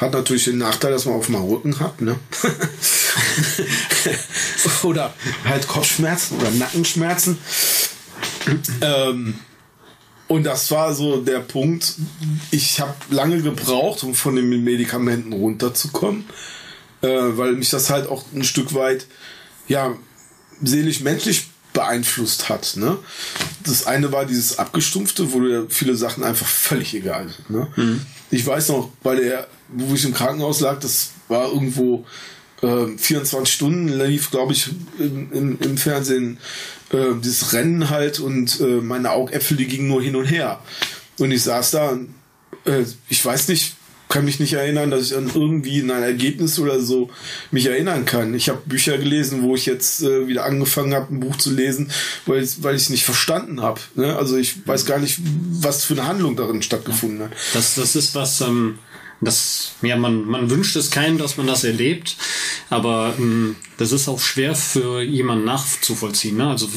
Hat 0.00 0.12
natürlich 0.12 0.44
den 0.44 0.58
Nachteil, 0.58 0.92
dass 0.92 1.04
man 1.04 1.14
auf 1.14 1.26
dem 1.26 1.34
Rücken 1.34 1.78
hat, 1.78 2.00
ne? 2.00 2.18
oder 4.82 5.12
halt 5.44 5.68
Kopfschmerzen 5.68 6.38
oder 6.38 6.50
Nackenschmerzen. 6.52 7.38
ähm, 8.80 9.34
Und 10.28 10.44
das 10.44 10.70
war 10.70 10.94
so 10.94 11.20
der 11.20 11.40
Punkt. 11.40 11.94
Ich 12.50 12.80
habe 12.80 12.94
lange 13.10 13.42
gebraucht, 13.42 14.02
um 14.04 14.14
von 14.14 14.36
den 14.36 14.48
Medikamenten 14.64 15.32
runterzukommen, 15.32 16.24
äh, 17.02 17.08
weil 17.08 17.52
mich 17.52 17.70
das 17.70 17.90
halt 17.90 18.08
auch 18.08 18.24
ein 18.34 18.44
Stück 18.44 18.74
weit, 18.74 19.06
ja, 19.68 19.94
seelisch-menschlich 20.62 21.48
beeinflusst 21.72 22.48
hat. 22.48 22.76
Ne? 22.76 22.98
Das 23.64 23.86
eine 23.86 24.12
war 24.12 24.24
dieses 24.24 24.58
Abgestumpfte, 24.58 25.32
wo 25.32 25.40
dir 25.40 25.66
viele 25.68 25.96
Sachen 25.96 26.24
einfach 26.24 26.46
völlig 26.46 26.94
egal 26.94 27.28
sind. 27.28 27.50
Ne? 27.50 27.68
Mhm. 27.76 28.06
Ich 28.30 28.46
weiß 28.46 28.68
noch, 28.68 28.90
bei 29.02 29.16
der, 29.16 29.46
wo 29.72 29.94
ich 29.94 30.04
im 30.04 30.14
Krankenhaus 30.14 30.60
lag, 30.60 30.80
das 30.80 31.10
war 31.28 31.52
irgendwo 31.52 32.04
äh, 32.62 32.86
24 32.96 33.52
Stunden, 33.52 33.88
lief, 33.88 34.30
glaube 34.30 34.52
ich, 34.52 34.70
im, 34.98 35.32
im, 35.32 35.58
im 35.60 35.76
Fernsehen 35.76 36.38
äh, 36.92 37.14
dieses 37.22 37.52
Rennen 37.52 37.90
halt 37.90 38.20
und 38.20 38.60
äh, 38.60 38.80
meine 38.80 39.10
Augäpfel, 39.12 39.56
die 39.56 39.66
gingen 39.66 39.88
nur 39.88 40.02
hin 40.02 40.16
und 40.16 40.26
her. 40.26 40.60
Und 41.18 41.30
ich 41.30 41.42
saß 41.42 41.70
da, 41.70 41.98
äh, 42.64 42.84
ich 43.08 43.24
weiß 43.24 43.48
nicht, 43.48 43.74
kann 44.10 44.24
mich 44.24 44.40
nicht 44.40 44.54
erinnern, 44.54 44.90
dass 44.90 45.04
ich 45.04 45.16
an 45.16 45.30
irgendwie 45.32 45.78
in 45.78 45.90
ein 45.90 46.02
Ergebnis 46.02 46.58
oder 46.58 46.80
so 46.80 47.10
mich 47.52 47.66
erinnern 47.66 48.04
kann. 48.04 48.34
Ich 48.34 48.48
habe 48.48 48.60
Bücher 48.66 48.98
gelesen, 48.98 49.42
wo 49.42 49.54
ich 49.54 49.66
jetzt 49.66 50.02
äh, 50.02 50.26
wieder 50.26 50.44
angefangen 50.44 50.92
habe, 50.94 51.14
ein 51.14 51.20
Buch 51.20 51.36
zu 51.36 51.52
lesen, 51.52 51.92
weil 52.26 52.42
ich 52.42 52.62
weil 52.62 52.74
es 52.74 52.90
nicht 52.90 53.04
verstanden 53.04 53.62
habe. 53.62 53.80
Ne? 53.94 54.16
Also 54.16 54.36
ich 54.36 54.66
weiß 54.66 54.84
gar 54.84 54.98
nicht, 54.98 55.20
was 55.52 55.84
für 55.84 55.94
eine 55.94 56.08
Handlung 56.08 56.34
darin 56.34 56.60
stattgefunden 56.60 57.20
hat. 57.20 57.30
Das, 57.54 57.76
das 57.76 57.94
ist 57.94 58.16
was, 58.16 58.40
ähm, 58.40 58.80
das, 59.20 59.72
ja, 59.82 59.96
man, 59.96 60.24
man 60.24 60.50
wünscht 60.50 60.76
es 60.76 60.90
keinem, 60.90 61.18
dass 61.18 61.36
man 61.36 61.46
das 61.46 61.64
erlebt, 61.64 62.16
aber 62.70 63.14
ähm, 63.18 63.56
das 63.76 63.92
ist 63.92 64.08
auch 64.08 64.20
schwer 64.20 64.54
für 64.54 65.02
jemanden 65.02 65.44
nachzuvollziehen. 65.44 66.36
Ne? 66.36 66.48
Also 66.48 66.68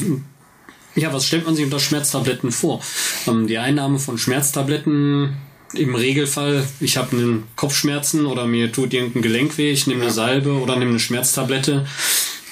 ja, 0.94 1.12
was 1.12 1.26
stellt 1.26 1.46
man 1.46 1.56
sich 1.56 1.64
unter 1.64 1.80
Schmerztabletten 1.80 2.52
vor? 2.52 2.80
Ähm, 3.26 3.46
die 3.46 3.58
Einnahme 3.58 3.98
von 3.98 4.18
Schmerztabletten 4.18 5.36
im 5.72 5.94
Regelfall, 5.94 6.64
ich 6.80 6.96
habe 6.96 7.16
einen 7.16 7.44
Kopfschmerzen 7.56 8.26
oder 8.26 8.46
mir 8.46 8.70
tut 8.70 8.94
irgendein 8.94 9.22
Gelenk 9.22 9.58
weh, 9.58 9.72
ich 9.72 9.86
nehme 9.86 10.02
eine 10.02 10.12
Salbe 10.12 10.52
oder 10.52 10.76
nehme 10.76 10.90
eine 10.90 11.00
Schmerztablette. 11.00 11.86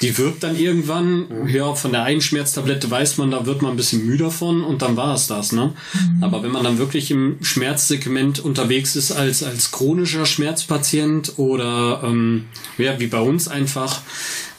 Die 0.02 0.18
wirkt 0.18 0.42
dann 0.42 0.58
irgendwann. 0.58 1.48
Ja, 1.48 1.74
von 1.74 1.92
der 1.92 2.02
einen 2.02 2.20
Schmerztablette 2.20 2.90
weiß 2.90 3.18
man, 3.18 3.30
da 3.30 3.46
wird 3.46 3.62
man 3.62 3.72
ein 3.72 3.76
bisschen 3.76 4.04
müde 4.04 4.24
davon 4.24 4.64
und 4.64 4.82
dann 4.82 4.96
war 4.96 5.14
es 5.14 5.26
das, 5.26 5.52
ne? 5.52 5.72
Mhm. 5.94 6.24
Aber 6.24 6.42
wenn 6.42 6.50
man 6.50 6.64
dann 6.64 6.78
wirklich 6.78 7.10
im 7.10 7.38
Schmerzsegment 7.42 8.40
unterwegs 8.40 8.96
ist 8.96 9.12
als, 9.12 9.42
als 9.42 9.70
chronischer 9.70 10.26
Schmerzpatient 10.26 11.34
oder 11.38 12.02
ähm, 12.04 12.46
ja, 12.78 12.98
wie 13.00 13.06
bei 13.06 13.20
uns 13.20 13.48
einfach 13.48 14.02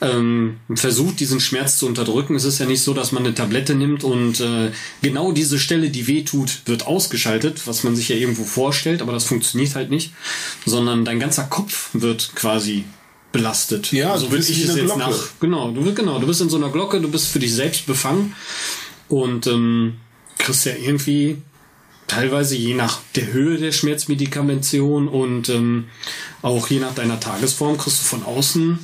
ähm, 0.02 0.58
versucht, 0.76 1.20
diesen 1.20 1.40
Schmerz 1.40 1.78
zu 1.78 1.88
unterdrücken. 1.88 2.36
Es 2.36 2.44
ist 2.44 2.60
ja 2.60 2.66
nicht 2.66 2.82
so, 2.82 2.94
dass 2.94 3.12
man 3.12 3.26
eine 3.26 3.34
Tablette 3.34 3.76
nimmt 3.76 4.04
und 4.04 4.40
äh, 4.40 4.72
genau 5.02 5.32
diese 5.32 5.60
Stelle, 5.60 5.90
die 5.90 6.08
weh 6.08 6.24
tut, 6.24 6.62
wird 6.66 6.88
ausgeschaltet, 6.88 7.66
was 7.66 7.84
man 7.84 7.96
sich 7.96 8.10
ja 8.10 8.16
irgendwo 8.16 8.44
vorstellt, 8.44 9.02
aber 9.02 9.14
das 9.14 9.26
funktioniert 9.26 9.76
halt 9.76 9.90
nicht, 9.90 10.14
sondern 10.66 11.06
dein 11.06 11.20
ganzer 11.20 11.44
Kopf 11.44 11.90
wird 11.94 12.32
quasi 12.36 12.84
belastet. 13.34 13.92
Ja, 13.92 14.18
so 14.18 14.32
will 14.32 14.40
ich 14.40 14.50
es 14.64 14.76
jetzt 14.76 14.86
Glocke. 14.86 15.00
nach. 15.00 15.28
Genau, 15.42 15.72
du 15.72 15.84
bist 15.84 15.98
genau, 15.98 16.20
du 16.20 16.28
bist 16.28 16.40
in 16.40 16.50
so 16.50 16.56
einer 16.56 16.70
Glocke, 16.70 17.02
du 17.02 17.12
bist 17.12 17.28
für 17.28 17.40
dich 17.40 17.54
selbst 17.54 17.86
befangen 17.86 18.34
und 19.10 19.48
ähm, 19.48 19.96
kriegst 20.38 20.66
ja 20.66 20.74
irgendwie 20.80 21.42
teilweise 22.08 22.56
je 22.56 22.76
nach 22.76 23.00
der 23.16 23.34
Höhe 23.34 23.58
der 23.58 23.72
Schmerzmedikamentation 23.72 25.10
und 25.10 25.50
ähm, 25.50 25.86
auch 26.42 26.68
je 26.68 26.80
nach 26.80 26.94
deiner 26.94 27.20
Tagesform 27.20 27.78
kriegst 27.78 28.02
du 28.02 28.06
von 28.06 28.24
außen 28.24 28.80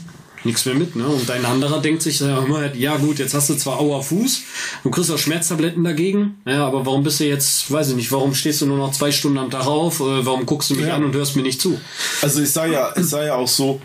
nichts 0.46 0.66
mehr 0.66 0.76
mit, 0.76 0.96
ne? 0.96 1.06
Und 1.06 1.30
ein 1.30 1.46
anderer 1.46 1.82
denkt 1.82 2.02
sich, 2.02 2.22
ja 2.22 2.98
gut, 2.98 3.20
jetzt 3.20 3.34
hast 3.34 3.50
du 3.50 3.56
zwar 3.56 3.80
Auer 3.80 4.02
Fuß, 4.02 4.42
du 4.84 4.90
kriegst 4.90 5.12
auch 5.12 5.18
Schmerztabletten 5.18 5.84
dagegen, 5.84 6.38
ja, 6.46 6.66
aber 6.66 6.86
warum 6.86 7.04
bist 7.04 7.20
du 7.20 7.26
jetzt, 7.26 7.70
weiß 7.70 7.90
ich 7.90 7.96
nicht, 7.96 8.12
warum 8.12 8.34
stehst 8.34 8.62
du 8.62 8.66
nur 8.66 8.78
noch 8.78 8.92
zwei 8.94 9.12
Stunden 9.12 9.38
am 9.38 9.52
Tag 9.52 9.68
auf, 9.68 10.00
äh, 10.00 10.26
warum 10.26 10.46
guckst 10.46 10.70
du 10.70 10.76
mich 10.76 10.88
ja. 10.88 10.96
an 10.96 11.04
und 11.04 11.14
hörst 11.14 11.36
mir 11.36 11.42
nicht 11.44 11.62
zu? 11.62 11.80
Also 12.22 12.42
ich 12.42 12.52
sage 12.52 12.74
ja, 12.74 12.94
ich 12.96 13.06
sage 13.06 13.28
ja 13.28 13.36
auch 13.36 13.50
so, 13.50 13.82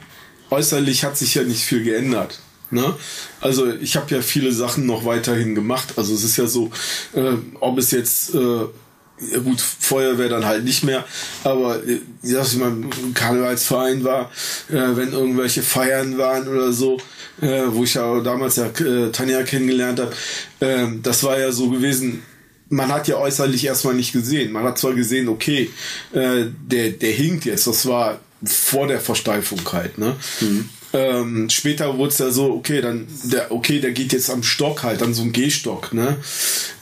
äußerlich 0.55 1.05
hat 1.05 1.17
sich 1.19 1.35
ja 1.35 1.43
nicht 1.43 1.65
viel 1.65 1.83
geändert. 1.83 2.41
Ne? 2.71 2.95
Also 3.41 3.73
ich 3.73 3.97
habe 3.97 4.15
ja 4.15 4.23
viele 4.23 4.53
Sachen 4.53 4.87
noch 4.87 5.05
weiterhin 5.05 5.55
gemacht. 5.55 5.95
Also 5.97 6.15
es 6.15 6.25
ist 6.25 6.37
ja 6.37 6.47
so, 6.47 6.71
äh, 7.15 7.35
ob 7.61 7.79
es 7.79 7.91
jetzt 7.91 8.35
äh, 8.35 8.67
gut, 9.45 9.61
Feuerwehr 9.61 10.29
dann 10.29 10.45
halt 10.45 10.65
nicht 10.65 10.83
mehr, 10.83 11.05
aber 11.45 11.77
äh, 11.87 12.01
dass 12.23 12.53
ich 12.53 12.59
mal 12.59 12.71
im 12.71 13.15
Karnevalsverein 13.15 14.03
war, 14.03 14.31
äh, 14.69 14.97
wenn 14.97 15.13
irgendwelche 15.13 15.63
Feiern 15.63 16.19
waren 16.19 16.49
oder 16.49 16.73
so, 16.73 16.99
äh, 17.41 17.63
wo 17.69 17.85
ich 17.85 17.95
ja 17.95 18.21
damals 18.21 18.57
ja 18.57 18.67
äh, 18.67 19.11
Tanja 19.13 19.43
kennengelernt 19.43 20.01
habe, 20.01 20.13
äh, 20.61 20.87
das 21.03 21.23
war 21.23 21.39
ja 21.39 21.53
so 21.53 21.71
gewesen, 21.71 22.23
man 22.71 22.91
hat 22.93 23.07
ja 23.09 23.17
äußerlich 23.17 23.65
erstmal 23.65 23.95
nicht 23.95 24.13
gesehen. 24.13 24.51
Man 24.51 24.65
hat 24.65 24.79
zwar 24.79 24.95
gesehen, 24.95 25.29
okay, 25.29 25.71
äh, 26.13 26.47
der, 26.67 26.91
der 26.91 27.13
hinkt 27.13 27.45
jetzt, 27.45 27.67
das 27.67 27.87
war 27.87 28.21
vor 28.47 28.87
der 28.87 29.01
Versteifung 29.01 29.61
halt, 29.73 29.99
ne? 29.99 30.17
Mhm. 30.41 30.69
Ähm, 30.93 31.51
später 31.51 31.99
wurde 31.99 32.11
es 32.11 32.19
ja 32.19 32.31
so, 32.31 32.53
okay, 32.53 32.81
dann, 32.81 33.09
der, 33.25 33.51
okay, 33.51 33.81
der 33.81 33.91
geht 33.91 34.13
jetzt 34.13 34.31
am 34.31 34.43
Stock 34.45 34.85
halt, 34.85 35.03
an 35.03 35.13
so 35.13 35.23
einem 35.23 35.33
Gehstock, 35.33 35.93
ne? 35.93 36.17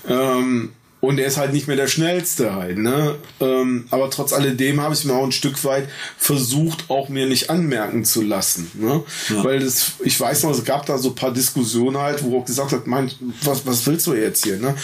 Ähm, 0.06 0.72
und 1.02 1.18
er 1.18 1.26
ist 1.26 1.36
halt 1.36 1.52
nicht 1.52 1.66
mehr 1.66 1.76
der 1.76 1.88
schnellste 1.88 2.54
halt, 2.54 2.78
ne? 2.78 3.16
Ähm, 3.40 3.86
aber 3.90 4.08
trotz 4.08 4.32
alledem 4.32 4.80
habe 4.80 4.94
ich 4.94 5.04
mir 5.04 5.14
auch 5.14 5.24
ein 5.24 5.32
Stück 5.32 5.64
weit 5.64 5.88
versucht, 6.16 6.84
auch 6.90 7.08
mir 7.08 7.26
nicht 7.26 7.50
anmerken 7.50 8.04
zu 8.04 8.22
lassen, 8.22 8.70
ne? 8.74 9.02
Ja. 9.28 9.42
Weil 9.42 9.58
das, 9.58 9.94
ich 10.04 10.18
weiß 10.20 10.44
noch, 10.44 10.50
es 10.50 10.64
gab 10.64 10.86
da 10.86 10.98
so 10.98 11.08
ein 11.08 11.14
paar 11.16 11.32
Diskussionen 11.32 11.98
halt, 11.98 12.22
wo 12.22 12.38
auch 12.38 12.44
gesagt 12.44 12.70
hat, 12.70 12.86
mein, 12.86 13.10
was, 13.42 13.66
was 13.66 13.84
willst 13.86 14.06
du 14.06 14.14
jetzt 14.14 14.44
hier, 14.44 14.58
ne? 14.58 14.76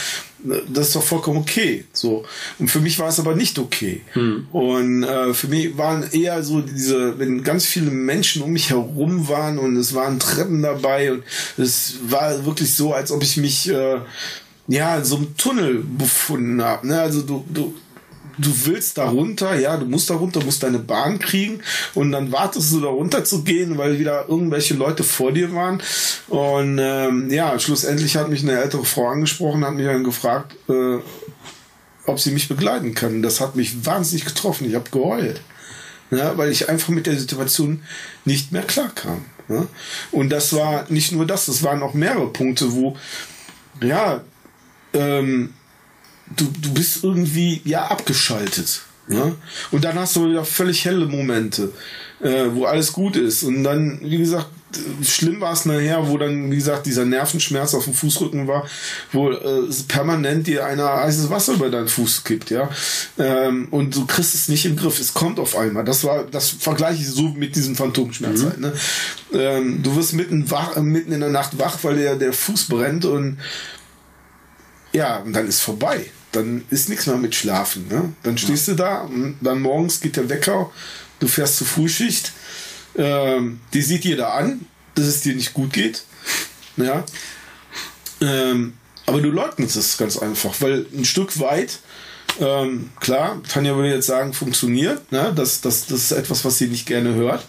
Das 0.44 0.88
ist 0.88 0.96
doch 0.96 1.02
vollkommen 1.02 1.38
okay, 1.38 1.84
so. 1.92 2.24
Und 2.58 2.70
für 2.70 2.80
mich 2.80 2.98
war 2.98 3.08
es 3.08 3.18
aber 3.18 3.34
nicht 3.34 3.58
okay. 3.58 4.02
Hm. 4.12 4.46
Und 4.52 5.02
äh, 5.02 5.34
für 5.34 5.48
mich 5.48 5.76
waren 5.76 6.04
eher 6.12 6.42
so 6.42 6.60
diese, 6.60 7.18
wenn 7.18 7.42
ganz 7.42 7.66
viele 7.66 7.90
Menschen 7.90 8.42
um 8.42 8.52
mich 8.52 8.70
herum 8.70 9.28
waren 9.28 9.58
und 9.58 9.76
es 9.76 9.94
waren 9.94 10.20
Treppen 10.20 10.62
dabei 10.62 11.12
und 11.12 11.24
es 11.56 11.96
war 12.06 12.44
wirklich 12.46 12.74
so, 12.74 12.94
als 12.94 13.10
ob 13.10 13.22
ich 13.22 13.36
mich 13.36 13.68
äh, 13.68 13.98
ja, 14.68 14.96
in 14.96 15.04
so 15.04 15.16
einem 15.16 15.36
Tunnel 15.36 15.82
befunden 15.82 16.62
habe. 16.62 16.86
Ne? 16.86 17.00
Also 17.00 17.22
du, 17.22 17.44
du, 17.48 17.74
du 18.38 18.50
willst 18.66 18.98
da 18.98 19.08
runter, 19.08 19.58
ja, 19.58 19.76
du 19.76 19.86
musst 19.86 20.10
da 20.10 20.14
runter, 20.14 20.42
musst 20.44 20.62
deine 20.62 20.78
Bahn 20.78 21.18
kriegen 21.18 21.60
und 21.94 22.12
dann 22.12 22.32
wartest 22.32 22.72
du 22.72 22.80
da 22.80 22.88
runter 22.88 23.24
zu 23.24 23.42
gehen, 23.42 23.78
weil 23.78 23.98
wieder 23.98 24.28
irgendwelche 24.28 24.74
Leute 24.74 25.04
vor 25.04 25.32
dir 25.32 25.52
waren. 25.54 25.82
Und 26.28 26.78
ähm, 26.80 27.30
ja, 27.30 27.58
schlussendlich 27.58 28.16
hat 28.16 28.28
mich 28.28 28.42
eine 28.42 28.60
ältere 28.60 28.84
Frau 28.84 29.08
angesprochen, 29.08 29.64
hat 29.64 29.74
mich 29.74 29.86
dann 29.86 30.04
gefragt, 30.04 30.56
äh, 30.68 30.98
ob 32.06 32.20
sie 32.20 32.30
mich 32.30 32.48
begleiten 32.48 32.94
kann. 32.94 33.22
Das 33.22 33.40
hat 33.40 33.56
mich 33.56 33.84
wahnsinnig 33.84 34.24
getroffen. 34.24 34.68
Ich 34.68 34.74
habe 34.74 34.90
geheult. 34.90 35.40
Ja, 36.10 36.38
weil 36.38 36.50
ich 36.50 36.70
einfach 36.70 36.88
mit 36.88 37.06
der 37.06 37.18
Situation 37.18 37.82
nicht 38.24 38.50
mehr 38.50 38.62
klar 38.62 38.90
kam. 38.94 39.26
Ja? 39.48 39.66
Und 40.10 40.30
das 40.30 40.54
war 40.54 40.86
nicht 40.88 41.12
nur 41.12 41.26
das, 41.26 41.48
es 41.48 41.62
waren 41.62 41.82
auch 41.82 41.92
mehrere 41.92 42.28
Punkte, 42.28 42.72
wo 42.72 42.96
ja, 43.82 44.22
ähm, 44.94 45.52
du, 46.36 46.46
du 46.60 46.74
bist 46.74 47.04
irgendwie 47.04 47.60
ja 47.64 47.86
abgeschaltet. 47.86 48.82
Ne? 49.08 49.34
Und 49.70 49.84
dann 49.84 49.98
hast 49.98 50.16
du 50.16 50.28
wieder 50.28 50.44
völlig 50.44 50.84
helle 50.84 51.06
Momente, 51.06 51.72
äh, 52.20 52.44
wo 52.50 52.66
alles 52.66 52.92
gut 52.92 53.16
ist. 53.16 53.42
Und 53.42 53.64
dann, 53.64 54.00
wie 54.02 54.18
gesagt, 54.18 54.48
schlimm 55.02 55.40
war 55.40 55.54
es 55.54 55.64
nachher, 55.64 56.08
wo 56.08 56.18
dann, 56.18 56.50
wie 56.50 56.56
gesagt, 56.56 56.84
dieser 56.84 57.06
Nervenschmerz 57.06 57.72
auf 57.72 57.84
dem 57.84 57.94
Fußrücken 57.94 58.46
war, 58.46 58.66
wo 59.12 59.30
äh, 59.30 59.62
permanent 59.88 60.46
dir 60.46 60.66
einer 60.66 60.92
heißes 61.04 61.30
Wasser 61.30 61.54
über 61.54 61.70
deinen 61.70 61.88
Fuß 61.88 62.24
kippt, 62.24 62.50
ja. 62.50 62.68
Ähm, 63.18 63.68
und 63.70 63.96
du 63.96 64.04
kriegst 64.04 64.34
es 64.34 64.48
nicht 64.48 64.66
im 64.66 64.76
Griff. 64.76 65.00
Es 65.00 65.14
kommt 65.14 65.40
auf 65.40 65.56
einmal. 65.56 65.84
Das 65.84 66.04
war, 66.04 66.24
das 66.24 66.50
vergleiche 66.50 67.00
ich 67.00 67.08
so 67.08 67.28
mit 67.28 67.56
diesem 67.56 67.76
Phantomschmerz 67.76 68.42
mhm. 68.42 68.44
halt, 68.44 68.60
ne? 68.60 68.72
Ähm, 69.32 69.82
du 69.82 69.96
wirst 69.96 70.12
mitten 70.12 70.50
wach, 70.50 70.76
mitten 70.76 71.12
in 71.12 71.20
der 71.20 71.30
Nacht 71.30 71.58
wach, 71.58 71.78
weil 71.82 71.96
der, 71.96 72.16
der 72.16 72.34
Fuß 72.34 72.66
brennt 72.66 73.06
und 73.06 73.38
ja, 74.92 75.18
und 75.18 75.32
dann 75.32 75.46
ist 75.46 75.60
vorbei. 75.60 76.10
Dann 76.32 76.64
ist 76.70 76.88
nichts 76.88 77.06
mehr 77.06 77.16
mit 77.16 77.34
Schlafen. 77.34 77.88
Ne? 77.88 78.12
Dann 78.22 78.36
stehst 78.36 78.68
ja. 78.68 78.74
du 78.74 78.82
da 78.82 79.00
und 79.02 79.36
dann 79.40 79.62
morgens 79.62 80.00
geht 80.00 80.16
der 80.16 80.28
Wecker, 80.28 80.70
du 81.20 81.28
fährst 81.28 81.56
zur 81.56 81.66
Frühschicht, 81.66 82.32
ähm, 82.96 83.60
die 83.72 83.82
sieht 83.82 84.04
dir 84.04 84.16
da 84.16 84.30
an, 84.30 84.66
dass 84.94 85.06
es 85.06 85.22
dir 85.22 85.34
nicht 85.34 85.54
gut 85.54 85.72
geht. 85.72 86.04
Ja. 86.76 87.04
Ähm, 88.20 88.74
aber 89.06 89.20
du 89.20 89.30
leugnest 89.30 89.76
es 89.76 89.96
ganz 89.96 90.18
einfach, 90.18 90.54
weil 90.60 90.84
ein 90.92 91.04
Stück 91.04 91.40
weit, 91.40 91.78
ähm, 92.40 92.90
klar, 93.00 93.40
Tanja 93.48 93.74
würde 93.74 93.90
jetzt 93.90 94.06
sagen, 94.06 94.34
funktioniert. 94.34 95.10
Ne? 95.10 95.32
Das, 95.34 95.60
das, 95.60 95.86
das 95.86 95.98
ist 95.98 96.12
etwas, 96.12 96.44
was 96.44 96.58
sie 96.58 96.66
nicht 96.66 96.86
gerne 96.86 97.14
hört. 97.14 97.44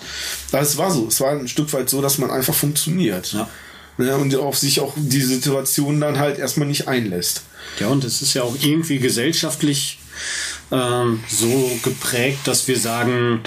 Aber 0.52 0.62
es 0.62 0.78
war 0.78 0.90
so. 0.90 1.08
Es 1.08 1.20
war 1.20 1.32
ein 1.32 1.48
Stück 1.48 1.72
weit 1.74 1.90
so, 1.90 2.02
dass 2.02 2.18
man 2.18 2.32
einfach 2.32 2.56
funktioniert. 2.56 3.34
Ja 3.34 3.50
ne, 4.00 4.18
und 4.18 4.36
auf 4.36 4.58
sich 4.58 4.80
auch 4.80 4.94
die 4.96 5.22
Situation 5.22 6.00
dann 6.02 6.18
halt 6.18 6.40
erstmal 6.40 6.68
nicht 6.68 6.88
einlässt. 6.88 7.44
Ja, 7.80 7.88
und 7.88 8.04
es 8.04 8.22
ist 8.22 8.34
ja 8.34 8.44
auch 8.44 8.56
irgendwie 8.62 8.98
gesellschaftlich 8.98 10.00
ähm, 10.72 11.20
so 11.28 11.72
geprägt, 11.84 12.40
dass 12.46 12.68
wir 12.68 12.80
sagen, 12.80 13.42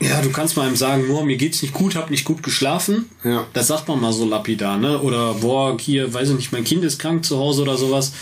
ja, 0.00 0.20
du 0.20 0.30
kannst 0.30 0.56
mal 0.56 0.66
einem 0.66 0.76
sagen, 0.76 1.06
boah, 1.08 1.24
mir 1.24 1.36
geht's 1.36 1.62
nicht 1.62 1.74
gut, 1.74 1.94
hab 1.94 2.10
nicht 2.10 2.24
gut 2.24 2.42
geschlafen. 2.42 3.08
Ja. 3.24 3.46
Das 3.52 3.68
sagt 3.68 3.88
man 3.88 4.00
mal 4.00 4.12
so 4.12 4.24
lapidar, 4.24 4.76
ne? 4.76 5.00
Oder 5.00 5.34
boah, 5.34 5.78
hier, 5.78 6.12
weiß 6.12 6.30
ich 6.30 6.36
nicht, 6.36 6.52
mein 6.52 6.64
Kind 6.64 6.84
ist 6.84 6.98
krank 6.98 7.24
zu 7.24 7.38
Hause 7.38 7.62
oder 7.62 7.76
sowas. 7.76 8.12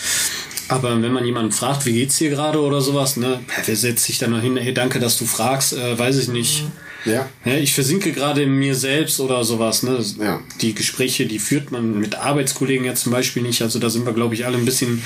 Aber 0.68 1.02
wenn 1.02 1.12
man 1.12 1.24
jemanden 1.24 1.52
fragt, 1.52 1.86
wie 1.86 1.92
geht's 1.92 2.18
dir 2.18 2.30
gerade 2.30 2.60
oder 2.60 2.80
sowas, 2.80 3.16
ne, 3.16 3.40
wer 3.64 3.76
setzt 3.76 4.04
sich 4.04 4.18
dann 4.18 4.30
noch 4.30 4.40
hin, 4.40 4.56
hey, 4.56 4.72
danke, 4.72 5.00
dass 5.00 5.18
du 5.18 5.24
fragst, 5.24 5.72
äh, 5.72 5.98
weiß 5.98 6.18
ich 6.18 6.28
nicht. 6.28 6.64
Ja. 7.04 7.28
Ja, 7.44 7.54
ich 7.54 7.74
versinke 7.74 8.12
gerade 8.12 8.42
in 8.42 8.58
mir 8.58 8.74
selbst 8.74 9.20
oder 9.20 9.44
sowas. 9.44 9.82
Ne? 9.82 10.04
Ja. 10.18 10.40
Die 10.60 10.74
Gespräche, 10.74 11.26
die 11.26 11.38
führt 11.38 11.70
man 11.70 11.98
mit 11.98 12.16
Arbeitskollegen 12.16 12.84
ja 12.84 12.94
zum 12.94 13.12
Beispiel 13.12 13.42
nicht. 13.42 13.62
Also 13.62 13.78
da 13.78 13.90
sind 13.90 14.06
wir, 14.06 14.12
glaube 14.12 14.34
ich, 14.34 14.46
alle 14.46 14.58
ein 14.58 14.64
bisschen 14.64 15.02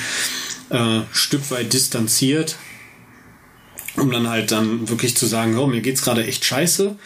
äh, 0.70 1.00
Stück 1.12 1.50
weit 1.50 1.72
distanziert, 1.72 2.56
um 3.96 4.10
dann 4.10 4.28
halt 4.28 4.52
dann 4.52 4.88
wirklich 4.88 5.16
zu 5.16 5.26
sagen, 5.26 5.56
oh, 5.58 5.66
mir 5.66 5.80
geht's 5.80 6.02
gerade 6.02 6.24
echt 6.26 6.44
scheiße. 6.44 6.96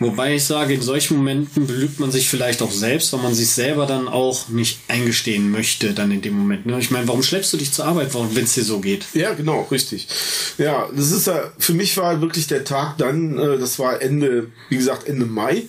Wobei 0.00 0.36
ich 0.36 0.44
sage, 0.44 0.72
in 0.72 0.80
solchen 0.80 1.18
Momenten 1.18 1.66
belügt 1.66 2.00
man 2.00 2.10
sich 2.10 2.30
vielleicht 2.30 2.62
auch 2.62 2.70
selbst, 2.70 3.12
weil 3.12 3.20
man 3.20 3.34
sich 3.34 3.50
selber 3.50 3.84
dann 3.84 4.08
auch 4.08 4.48
nicht 4.48 4.80
eingestehen 4.88 5.50
möchte 5.50 5.92
dann 5.92 6.10
in 6.10 6.22
dem 6.22 6.38
Moment. 6.38 6.64
Ne? 6.64 6.78
Ich 6.78 6.90
meine, 6.90 7.06
warum 7.06 7.22
schleppst 7.22 7.52
du 7.52 7.58
dich 7.58 7.70
zur 7.70 7.84
Arbeit, 7.84 8.14
wenn 8.14 8.44
es 8.44 8.54
dir 8.54 8.64
so 8.64 8.80
geht? 8.80 9.04
Ja, 9.12 9.34
genau, 9.34 9.68
richtig. 9.70 10.08
Ja, 10.56 10.88
das 10.90 11.10
ist 11.10 11.26
ja, 11.26 11.52
für 11.58 11.74
mich 11.74 11.98
war 11.98 12.22
wirklich 12.22 12.46
der 12.46 12.64
Tag 12.64 12.96
dann, 12.96 13.38
äh, 13.38 13.58
das 13.58 13.78
war 13.78 14.00
Ende, 14.00 14.46
wie 14.70 14.78
gesagt, 14.78 15.06
Ende 15.06 15.26
Mai, 15.26 15.64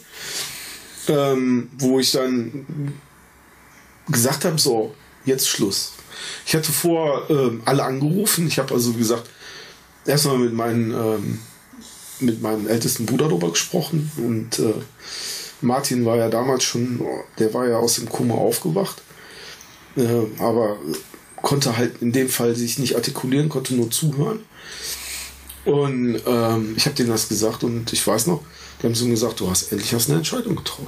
ähm, 1.10 1.70
wo 1.78 2.00
ich 2.00 2.12
dann 2.14 2.94
gesagt 4.08 4.46
habe, 4.46 4.58
so, 4.58 4.96
jetzt 5.26 5.50
Schluss. 5.50 5.92
Ich 6.46 6.56
hatte 6.56 6.72
vor 6.72 7.30
ähm, 7.30 7.64
alle 7.66 7.84
angerufen. 7.84 8.48
Ich 8.48 8.60
habe 8.60 8.74
also 8.74 8.94
gesagt, 8.94 9.30
erstmal 10.06 10.38
mit 10.38 10.54
meinen 10.54 10.92
ähm, 10.92 11.40
mit 12.22 12.42
meinem 12.42 12.68
ältesten 12.68 13.06
Bruder 13.06 13.28
darüber 13.28 13.50
gesprochen 13.50 14.12
und 14.18 14.60
äh, 14.60 14.74
Martin 15.62 16.06
war 16.06 16.18
ja 16.18 16.30
damals 16.30 16.64
schon, 16.64 17.02
der 17.38 17.54
war 17.54 17.68
ja 17.68 17.78
aus 17.78 17.96
dem 17.96 18.10
Kummer 18.10 18.36
aufgewacht, 18.36 19.02
äh, 19.96 20.42
aber 20.42 20.78
konnte 21.42 21.78
halt 21.78 22.02
in 22.02 22.12
dem 22.12 22.30
Fall 22.30 22.56
sich 22.56 22.80
nicht 22.80 22.96
artikulieren, 22.96 23.50
konnte 23.50 23.76
nur 23.76 23.90
zuhören. 23.90 24.40
Und 25.66 26.22
ähm, 26.26 26.74
ich 26.76 26.86
habe 26.86 26.96
denen 26.96 27.10
das 27.10 27.30
gesagt 27.30 27.64
und 27.64 27.94
ich 27.94 28.06
weiß 28.06 28.28
noch, 28.28 28.42
die 28.82 28.88
haben 28.88 28.96
so 28.96 29.08
gesagt, 29.08 29.40
du 29.40 29.50
hast 29.50 29.72
endlich 29.72 29.94
hast 29.94 30.10
eine 30.10 30.18
Entscheidung 30.18 30.56
getroffen. 30.56 30.88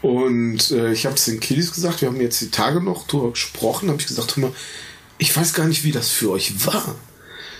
Und 0.00 0.70
äh, 0.70 0.92
ich 0.92 1.06
habe 1.06 1.16
es 1.16 1.24
den 1.24 1.40
Kiddies 1.40 1.72
gesagt, 1.72 2.00
wir 2.00 2.08
haben 2.08 2.20
jetzt 2.20 2.40
die 2.40 2.50
Tage 2.50 2.80
noch 2.80 3.06
darüber 3.06 3.30
gesprochen, 3.30 3.88
habe 3.88 4.00
ich 4.00 4.06
gesagt, 4.06 4.36
hör 4.36 4.48
mal, 4.48 4.52
ich 5.18 5.36
weiß 5.36 5.54
gar 5.54 5.66
nicht, 5.66 5.84
wie 5.84 5.92
das 5.92 6.10
für 6.10 6.30
euch 6.30 6.66
war. 6.66 6.96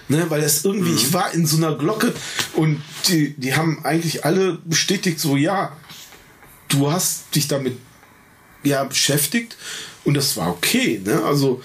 Ne, 0.09 0.27
weil 0.29 0.41
das 0.41 0.65
irgendwie, 0.65 0.91
mhm. 0.91 0.97
ich 0.97 1.13
war 1.13 1.33
in 1.33 1.47
so 1.47 1.57
einer 1.57 1.77
Glocke 1.77 2.13
und 2.55 2.83
die, 3.09 3.35
die 3.35 3.55
haben 3.55 3.85
eigentlich 3.85 4.25
alle 4.25 4.59
bestätigt, 4.65 5.21
so 5.21 5.37
ja, 5.37 5.77
du 6.69 6.91
hast 6.91 7.35
dich 7.35 7.49
damit 7.49 7.79
ja 8.65 8.85
beschäftigt 8.85 9.57
und 10.05 10.15
das 10.15 10.37
war 10.37 10.49
okay. 10.49 11.01
Ne? 11.05 11.23
Also 11.25 11.63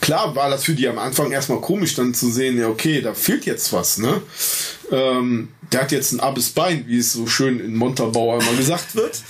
klar 0.00 0.34
war 0.34 0.50
das 0.50 0.64
für 0.64 0.74
die 0.74 0.88
am 0.88 0.98
Anfang 0.98 1.30
erstmal 1.30 1.60
komisch, 1.60 1.94
dann 1.94 2.14
zu 2.14 2.30
sehen, 2.30 2.58
ja, 2.58 2.68
okay, 2.68 3.00
da 3.00 3.14
fehlt 3.14 3.46
jetzt 3.46 3.72
was, 3.72 3.98
ne? 3.98 4.22
Ähm, 4.90 5.48
der 5.72 5.82
hat 5.82 5.92
jetzt 5.92 6.12
ein 6.12 6.20
abes 6.20 6.50
Bein, 6.50 6.84
wie 6.88 6.98
es 6.98 7.12
so 7.12 7.26
schön 7.26 7.60
in 7.60 7.76
Montabaur 7.76 8.42
immer 8.42 8.54
gesagt 8.54 8.96
wird. 8.96 9.22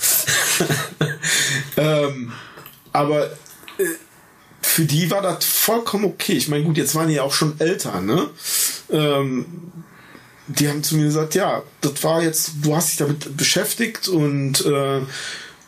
ähm, 1.77 2.31
aber 2.93 3.27
äh, 3.77 3.83
für 4.71 4.85
die 4.85 5.11
war 5.11 5.21
das 5.21 5.43
vollkommen 5.43 6.05
okay. 6.05 6.31
Ich 6.31 6.47
meine, 6.47 6.63
gut, 6.63 6.77
jetzt 6.77 6.95
waren 6.95 7.09
die 7.09 7.15
ja 7.15 7.23
auch 7.23 7.33
schon 7.33 7.59
älter, 7.59 7.99
ne? 7.99 8.29
Ähm, 8.89 9.45
die 10.47 10.69
haben 10.69 10.81
zu 10.81 10.95
mir 10.95 11.03
gesagt, 11.03 11.35
ja, 11.35 11.61
das 11.81 12.01
war 12.05 12.23
jetzt, 12.23 12.51
du 12.61 12.73
hast 12.73 12.89
dich 12.91 12.97
damit 12.97 13.35
beschäftigt 13.35 14.07
und 14.07 14.65
äh, 14.65 15.01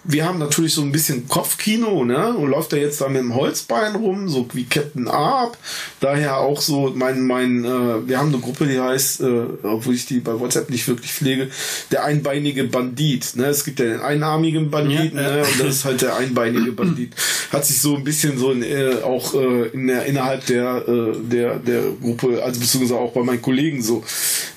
wir 0.05 0.25
haben 0.25 0.37
natürlich 0.37 0.73
so 0.73 0.81
ein 0.81 0.91
bisschen 0.91 1.27
Kopfkino, 1.29 2.03
ne? 2.03 2.33
Und 2.33 2.49
läuft 2.49 2.73
er 2.73 2.79
jetzt 2.79 2.99
da 2.99 3.07
mit 3.07 3.21
dem 3.21 3.35
Holzbein 3.35 3.95
rum, 3.95 4.27
so 4.27 4.45
wie 4.53 4.65
Captain 4.65 5.07
Arp. 5.07 5.57
Daher 6.01 6.37
auch 6.37 6.61
so 6.61 6.91
mein, 6.93 7.25
mein, 7.25 7.63
äh, 7.63 8.07
wir 8.07 8.17
haben 8.17 8.27
eine 8.27 8.39
Gruppe, 8.39 8.65
die 8.65 8.79
heißt, 8.79 9.21
äh, 9.21 9.45
obwohl 9.63 9.95
ich 9.95 10.05
die 10.05 10.19
bei 10.19 10.37
WhatsApp 10.37 10.69
nicht 10.69 10.87
wirklich 10.87 11.13
pflege, 11.13 11.49
der 11.91 12.03
einbeinige 12.03 12.65
Bandit. 12.65 13.35
Ne? 13.35 13.45
Es 13.45 13.63
gibt 13.63 13.79
ja 13.79 13.85
den 13.85 14.01
einarmigen 14.01 14.69
Banditen, 14.69 15.17
ja, 15.17 15.35
ne? 15.35 15.43
Und 15.43 15.59
das 15.59 15.67
ist 15.67 15.85
halt 15.85 16.01
der 16.01 16.17
einbeinige 16.17 16.71
Bandit. 16.73 17.13
Hat 17.51 17.65
sich 17.65 17.79
so 17.79 17.95
ein 17.95 18.03
bisschen 18.03 18.37
so 18.37 18.51
in, 18.51 18.61
äh, 18.61 18.95
auch 19.03 19.33
äh, 19.35 19.67
in 19.69 19.87
der, 19.87 20.05
innerhalb 20.05 20.45
der, 20.47 20.83
äh, 20.87 21.13
der, 21.23 21.59
der 21.59 21.83
Gruppe, 22.01 22.43
also 22.43 22.59
beziehungsweise 22.59 22.99
auch 22.99 23.13
bei 23.13 23.23
meinen 23.23 23.41
Kollegen 23.41 23.81
so 23.81 24.03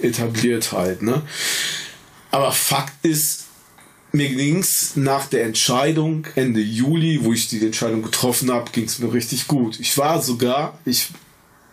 etabliert 0.00 0.72
halt, 0.72 1.02
ne? 1.02 1.22
Aber 2.32 2.52
Fakt 2.52 2.92
ist, 3.04 3.45
mir 4.16 4.28
ging's 4.28 4.96
nach 4.96 5.26
der 5.26 5.44
Entscheidung 5.44 6.26
Ende 6.34 6.60
Juli, 6.60 7.20
wo 7.22 7.32
ich 7.32 7.48
die 7.48 7.64
Entscheidung 7.64 8.02
getroffen 8.02 8.50
habe, 8.50 8.70
ging's 8.72 8.98
mir 8.98 9.12
richtig 9.12 9.46
gut. 9.46 9.78
Ich 9.78 9.96
war 9.98 10.20
sogar, 10.20 10.78
ich 10.84 11.08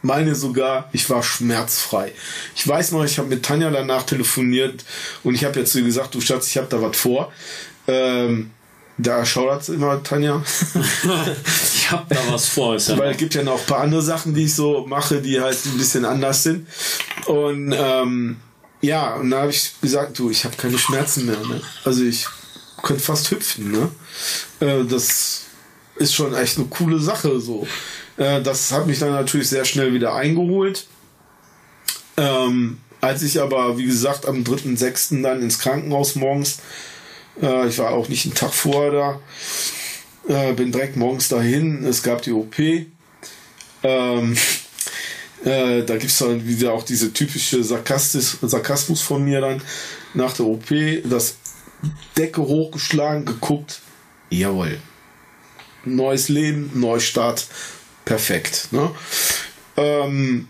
meine 0.01 0.35
sogar, 0.35 0.89
ich 0.91 1.09
war 1.09 1.23
schmerzfrei. 1.23 2.11
Ich 2.55 2.67
weiß 2.67 2.91
noch, 2.91 3.03
ich 3.03 3.17
habe 3.17 3.29
mit 3.29 3.43
Tanja 3.43 3.71
danach 3.71 4.03
telefoniert 4.03 4.83
und 5.23 5.33
ich 5.35 5.45
habe 5.45 5.59
jetzt 5.59 5.71
zu 5.71 5.79
ihr 5.79 5.85
gesagt, 5.85 6.13
du 6.13 6.21
Schatz, 6.21 6.47
ich 6.47 6.57
habe 6.57 6.67
da 6.69 6.81
was 6.81 6.97
vor. 6.97 7.31
Ähm, 7.87 8.51
da 8.97 9.25
schaudert 9.25 9.67
immer 9.69 10.03
Tanja. 10.03 10.43
ich 11.73 11.91
habe 11.91 12.13
da 12.13 12.19
was 12.29 12.47
vor. 12.47 12.75
Ist 12.75 12.89
ja 12.89 12.97
Weil 12.97 13.11
es 13.11 13.17
gibt 13.17 13.33
ja 13.33 13.43
noch 13.43 13.59
ein 13.59 13.65
paar 13.65 13.79
andere 13.79 14.01
Sachen, 14.01 14.35
die 14.35 14.43
ich 14.43 14.53
so 14.53 14.85
mache, 14.85 15.21
die 15.21 15.41
halt 15.41 15.57
ein 15.65 15.77
bisschen 15.77 16.05
anders 16.05 16.43
sind. 16.43 16.67
Und 17.25 17.73
ähm, 17.75 18.37
ja, 18.83 19.15
und 19.15 19.31
da 19.31 19.41
habe 19.41 19.51
ich 19.51 19.79
gesagt, 19.81 20.19
du, 20.19 20.29
ich 20.29 20.43
habe 20.43 20.57
keine 20.57 20.77
Schmerzen 20.77 21.25
mehr. 21.25 21.39
Ne? 21.39 21.61
Also 21.85 22.03
ich 22.03 22.27
könnte 22.81 23.01
fast 23.01 23.31
hüpfen. 23.31 23.71
Ne? 23.71 23.89
Äh, 24.59 24.83
das 24.83 25.45
ist 25.95 26.13
schon 26.13 26.35
echt 26.35 26.57
eine 26.57 26.67
coole 26.67 26.99
Sache. 26.99 27.39
So, 27.39 27.65
äh, 28.17 28.41
das 28.41 28.73
hat 28.73 28.85
mich 28.85 28.99
dann 28.99 29.11
natürlich 29.11 29.47
sehr 29.47 29.63
schnell 29.63 29.93
wieder 29.93 30.13
eingeholt. 30.15 30.85
Ähm, 32.17 32.79
als 32.99 33.23
ich 33.23 33.39
aber, 33.41 33.77
wie 33.77 33.85
gesagt, 33.85 34.25
am 34.25 34.43
3.6. 34.43 35.21
dann 35.23 35.41
ins 35.41 35.59
Krankenhaus 35.59 36.15
morgens, 36.15 36.59
äh, 37.41 37.69
ich 37.69 37.77
war 37.79 37.91
auch 37.91 38.09
nicht 38.09 38.25
einen 38.25 38.35
Tag 38.35 38.53
vorher 38.53 39.21
da, 40.27 40.49
äh, 40.49 40.51
bin 40.51 40.73
direkt 40.73 40.97
morgens 40.97 41.29
dahin, 41.29 41.85
es 41.85 42.03
gab 42.03 42.21
die 42.21 42.33
OP. 42.33 42.59
Ähm, 43.83 44.35
äh, 45.45 45.83
da 45.83 45.97
gibt 45.97 46.11
es 46.11 46.19
dann 46.19 46.45
wieder 46.45 46.73
auch 46.73 46.83
diese 46.83 47.11
typische 47.11 47.63
Sarkastis, 47.63 48.37
Sarkasmus 48.41 49.01
von 49.01 49.23
mir 49.23 49.41
dann 49.41 49.61
nach 50.13 50.33
der 50.33 50.45
OP. 50.45 50.67
Das 51.05 51.35
Decke 52.17 52.41
hochgeschlagen, 52.41 53.25
geguckt. 53.25 53.81
Jawohl. 54.29 54.79
Neues 55.85 56.29
Leben, 56.29 56.71
Neustart. 56.75 57.45
Perfekt. 58.05 58.69
Ne? 58.71 58.89
Ähm, 59.75 60.47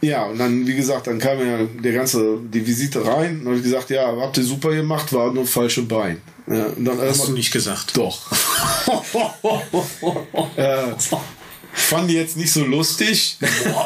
ja, 0.00 0.26
und 0.26 0.38
dann, 0.38 0.66
wie 0.66 0.76
gesagt, 0.76 1.06
dann 1.06 1.18
kam 1.18 1.38
ja 1.40 1.64
der 1.64 1.92
ganze, 1.92 2.38
die 2.42 2.66
Visite 2.66 3.04
rein 3.04 3.40
und 3.40 3.46
habe 3.46 3.56
ich 3.56 3.62
gesagt, 3.62 3.90
ja, 3.90 4.14
habt 4.20 4.36
ihr 4.36 4.44
super 4.44 4.70
gemacht, 4.70 5.12
war 5.12 5.32
nur 5.32 5.46
falsche 5.46 5.82
Bein. 5.82 6.20
Ja, 6.46 6.66
Hast 7.00 7.28
du 7.28 7.32
nicht 7.32 7.50
gesagt? 7.50 7.96
Doch. 7.96 8.30
äh, 10.56 10.92
fand 11.78 12.10
die 12.10 12.14
jetzt 12.14 12.36
nicht 12.36 12.52
so 12.52 12.64
lustig, 12.64 13.38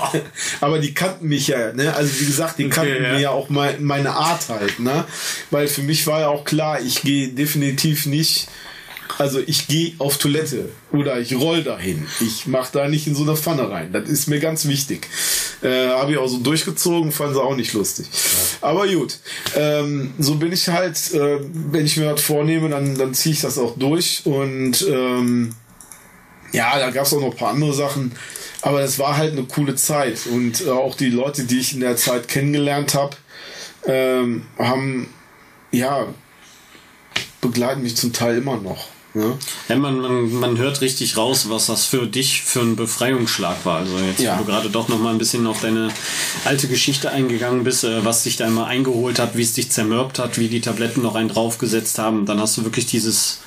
aber 0.60 0.78
die 0.78 0.94
kannten 0.94 1.28
mich 1.28 1.48
ja, 1.48 1.72
ne? 1.72 1.94
Also 1.94 2.20
wie 2.20 2.26
gesagt, 2.26 2.58
die 2.58 2.68
kannten 2.68 2.94
okay, 2.94 3.04
ja. 3.04 3.12
mir 3.12 3.20
ja 3.20 3.30
auch 3.30 3.48
mein, 3.48 3.84
meine 3.84 4.12
Art 4.12 4.48
halt, 4.48 4.80
ne? 4.80 5.04
Weil 5.50 5.68
für 5.68 5.82
mich 5.82 6.06
war 6.06 6.20
ja 6.20 6.28
auch 6.28 6.44
klar, 6.44 6.80
ich 6.80 7.02
gehe 7.02 7.28
definitiv 7.28 8.06
nicht, 8.06 8.48
also 9.18 9.40
ich 9.46 9.68
gehe 9.68 9.92
auf 9.98 10.18
Toilette 10.18 10.68
oder 10.90 11.20
ich 11.20 11.34
roll 11.34 11.62
dahin. 11.62 12.06
Ich 12.20 12.46
mach 12.46 12.70
da 12.70 12.88
nicht 12.88 13.06
in 13.06 13.14
so 13.14 13.22
eine 13.22 13.36
Pfanne 13.36 13.70
rein. 13.70 13.92
Das 13.92 14.08
ist 14.08 14.26
mir 14.26 14.40
ganz 14.40 14.66
wichtig. 14.66 15.08
Äh, 15.62 15.88
Habe 15.88 16.12
ich 16.12 16.18
auch 16.18 16.28
so 16.28 16.38
durchgezogen, 16.38 17.12
fanden 17.12 17.34
sie 17.34 17.42
auch 17.42 17.56
nicht 17.56 17.72
lustig. 17.72 18.06
Ja. 18.10 18.68
Aber 18.68 18.88
gut, 18.88 19.18
ähm, 19.56 20.14
so 20.18 20.36
bin 20.36 20.52
ich 20.52 20.68
halt, 20.68 20.96
äh, 21.14 21.38
wenn 21.52 21.84
ich 21.84 21.96
mir 21.96 22.12
was 22.12 22.22
vornehme, 22.22 22.68
dann, 22.68 22.96
dann 22.96 23.14
ziehe 23.14 23.34
ich 23.34 23.40
das 23.42 23.58
auch 23.58 23.76
durch 23.76 24.22
und 24.24 24.84
ähm, 24.88 25.54
ja, 26.52 26.78
da 26.78 26.90
gab 26.90 27.06
es 27.06 27.14
auch 27.14 27.20
noch 27.20 27.32
ein 27.32 27.36
paar 27.36 27.50
andere 27.50 27.72
Sachen. 27.72 28.12
Aber 28.60 28.80
es 28.80 28.98
war 28.98 29.16
halt 29.16 29.32
eine 29.32 29.44
coole 29.44 29.74
Zeit. 29.74 30.26
Und 30.30 30.60
äh, 30.60 30.70
auch 30.70 30.94
die 30.94 31.10
Leute, 31.10 31.44
die 31.44 31.58
ich 31.58 31.74
in 31.74 31.80
der 31.80 31.96
Zeit 31.96 32.28
kennengelernt 32.28 32.94
habe, 32.94 33.16
ähm, 33.86 34.46
haben, 34.58 35.08
ja, 35.72 36.06
begleiten 37.40 37.82
mich 37.82 37.96
zum 37.96 38.12
Teil 38.12 38.38
immer 38.38 38.56
noch. 38.56 38.88
Ne? 39.14 39.36
Ja, 39.68 39.76
man, 39.76 40.00
man, 40.00 40.32
man 40.32 40.58
hört 40.58 40.80
richtig 40.80 41.18
raus, 41.18 41.50
was 41.50 41.66
das 41.66 41.84
für 41.84 42.06
dich 42.06 42.42
für 42.42 42.60
ein 42.60 42.76
Befreiungsschlag 42.76 43.64
war. 43.64 43.80
Also 43.80 43.98
jetzt, 43.98 44.20
ja. 44.20 44.38
wo 44.38 44.44
du 44.44 44.50
gerade 44.50 44.70
doch 44.70 44.88
noch 44.88 44.98
mal 44.98 45.10
ein 45.10 45.18
bisschen 45.18 45.46
auf 45.46 45.60
deine 45.60 45.90
alte 46.46 46.66
Geschichte 46.66 47.10
eingegangen 47.10 47.62
bist, 47.64 47.84
äh, 47.84 48.04
was 48.04 48.22
dich 48.22 48.36
da 48.36 48.46
immer 48.46 48.66
eingeholt 48.66 49.18
hat, 49.18 49.36
wie 49.36 49.42
es 49.42 49.52
dich 49.52 49.70
zermürbt 49.70 50.18
hat, 50.18 50.38
wie 50.38 50.48
die 50.48 50.62
Tabletten 50.62 51.02
noch 51.02 51.14
einen 51.14 51.28
draufgesetzt 51.28 51.98
haben, 51.98 52.24
dann 52.24 52.40
hast 52.40 52.56
du 52.56 52.64
wirklich 52.64 52.86
dieses 52.86 53.40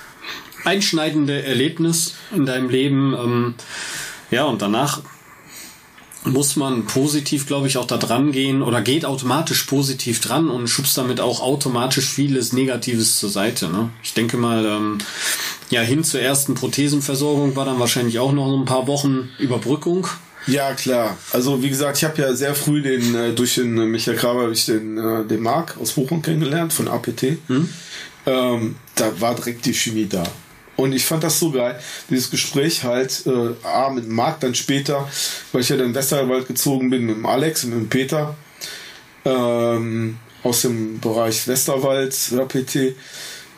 einschneidende 0.66 1.44
Erlebnis 1.44 2.16
in 2.36 2.46
deinem 2.46 2.70
Leben. 2.70 3.14
Ähm, 3.14 3.54
ja, 4.32 4.46
und 4.46 4.62
danach 4.62 5.02
muss 6.26 6.56
man 6.56 6.86
positiv, 6.86 7.48
glaube 7.48 7.68
ich, 7.68 7.78
auch 7.78 7.86
da 7.86 7.98
dran 7.98 8.32
gehen 8.32 8.62
oder 8.62 8.82
geht 8.82 9.06
automatisch 9.06 9.64
positiv 9.64 10.20
dran 10.20 10.50
und 10.50 10.68
schubst 10.68 10.98
damit 10.98 11.22
auch 11.22 11.42
automatisch 11.42 12.10
vieles 12.10 12.54
Negatives 12.54 13.20
zur 13.20 13.30
Seite. 13.30 13.70
Ne? 13.70 13.90
Ich 14.04 14.14
denke 14.14 14.38
mal, 14.38 14.66
ähm, 14.66 14.98
ja, 15.70 15.82
hin 15.82 16.04
zur 16.04 16.22
ersten 16.22 16.56
Prothesenversorgung 16.56 17.56
war 17.56 17.66
dann 17.66 17.80
wahrscheinlich 17.80 18.20
auch 18.20 18.32
noch 18.32 18.52
ein 18.58 18.66
paar 18.66 18.88
Wochen 18.88 19.30
Überbrückung. 19.40 20.08
Ja, 20.48 20.74
klar. 20.74 21.18
Also 21.32 21.64
wie 21.64 21.70
gesagt, 21.70 21.98
ich 21.98 22.04
habe 22.04 22.22
ja 22.22 22.34
sehr 22.34 22.54
früh 22.54 22.82
den 22.82 23.16
äh, 23.16 23.34
durch 23.34 23.56
den 23.56 23.78
äh, 23.78 23.86
Michael 23.86 24.18
Graber 24.18 24.44
habe 24.44 24.54
ich 24.54 24.66
den, 24.66 24.98
äh, 24.98 25.26
den 25.26 25.42
Marc 25.42 25.78
aus 25.82 25.94
Bochum 25.94 26.22
kennengelernt 26.22 26.72
von 26.72 26.88
APT. 26.88 27.38
Hm? 27.48 27.70
Ähm, 28.28 28.76
da 28.96 29.20
war 29.20 29.36
direkt 29.36 29.66
die 29.66 29.74
Chemie 29.74 30.08
da. 30.08 30.24
Und 30.76 30.94
ich 30.94 31.06
fand 31.06 31.24
das 31.24 31.40
so 31.40 31.52
geil, 31.52 31.80
dieses 32.10 32.30
Gespräch 32.30 32.84
halt, 32.84 33.24
äh, 33.26 33.68
A, 33.68 33.90
mit 33.90 34.10
Marc, 34.10 34.42
dann 34.42 34.56
später, 34.56 35.08
weil 35.52 35.62
ich 35.62 35.70
ja 35.70 35.78
dann 35.78 35.88
in 35.88 35.96
Westerwald 35.96 36.48
gezogen 36.48 36.90
bin, 36.90 37.06
mit 37.06 37.16
dem 37.16 37.26
Alex 37.26 37.64
und 37.64 37.72
mit 37.72 37.80
dem 37.80 37.90
Peter, 37.90 38.36
ähm, 39.24 40.18
aus 40.44 40.62
dem 40.62 41.00
Bereich 41.00 41.48
Westerwald, 41.48 42.16
APT. 42.38 42.96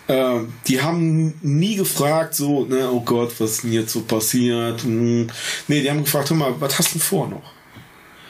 Äh, 0.08 0.39
die 0.67 0.82
haben 0.82 1.34
nie 1.41 1.75
gefragt, 1.75 2.36
so, 2.36 2.65
ne, 2.65 2.89
oh 2.89 3.01
Gott, 3.01 3.34
was 3.39 3.51
ist 3.51 3.63
denn 3.63 3.73
jetzt 3.73 3.91
so 3.91 4.01
passiert? 4.01 4.84
Hm. 4.84 5.27
Nee, 5.67 5.82
die 5.82 5.89
haben 5.89 6.03
gefragt, 6.03 6.30
hör 6.30 6.38
mal, 6.38 6.53
was 6.60 6.77
hast 6.77 6.95
du 6.95 6.99
vor 6.99 7.27
noch? 7.27 7.58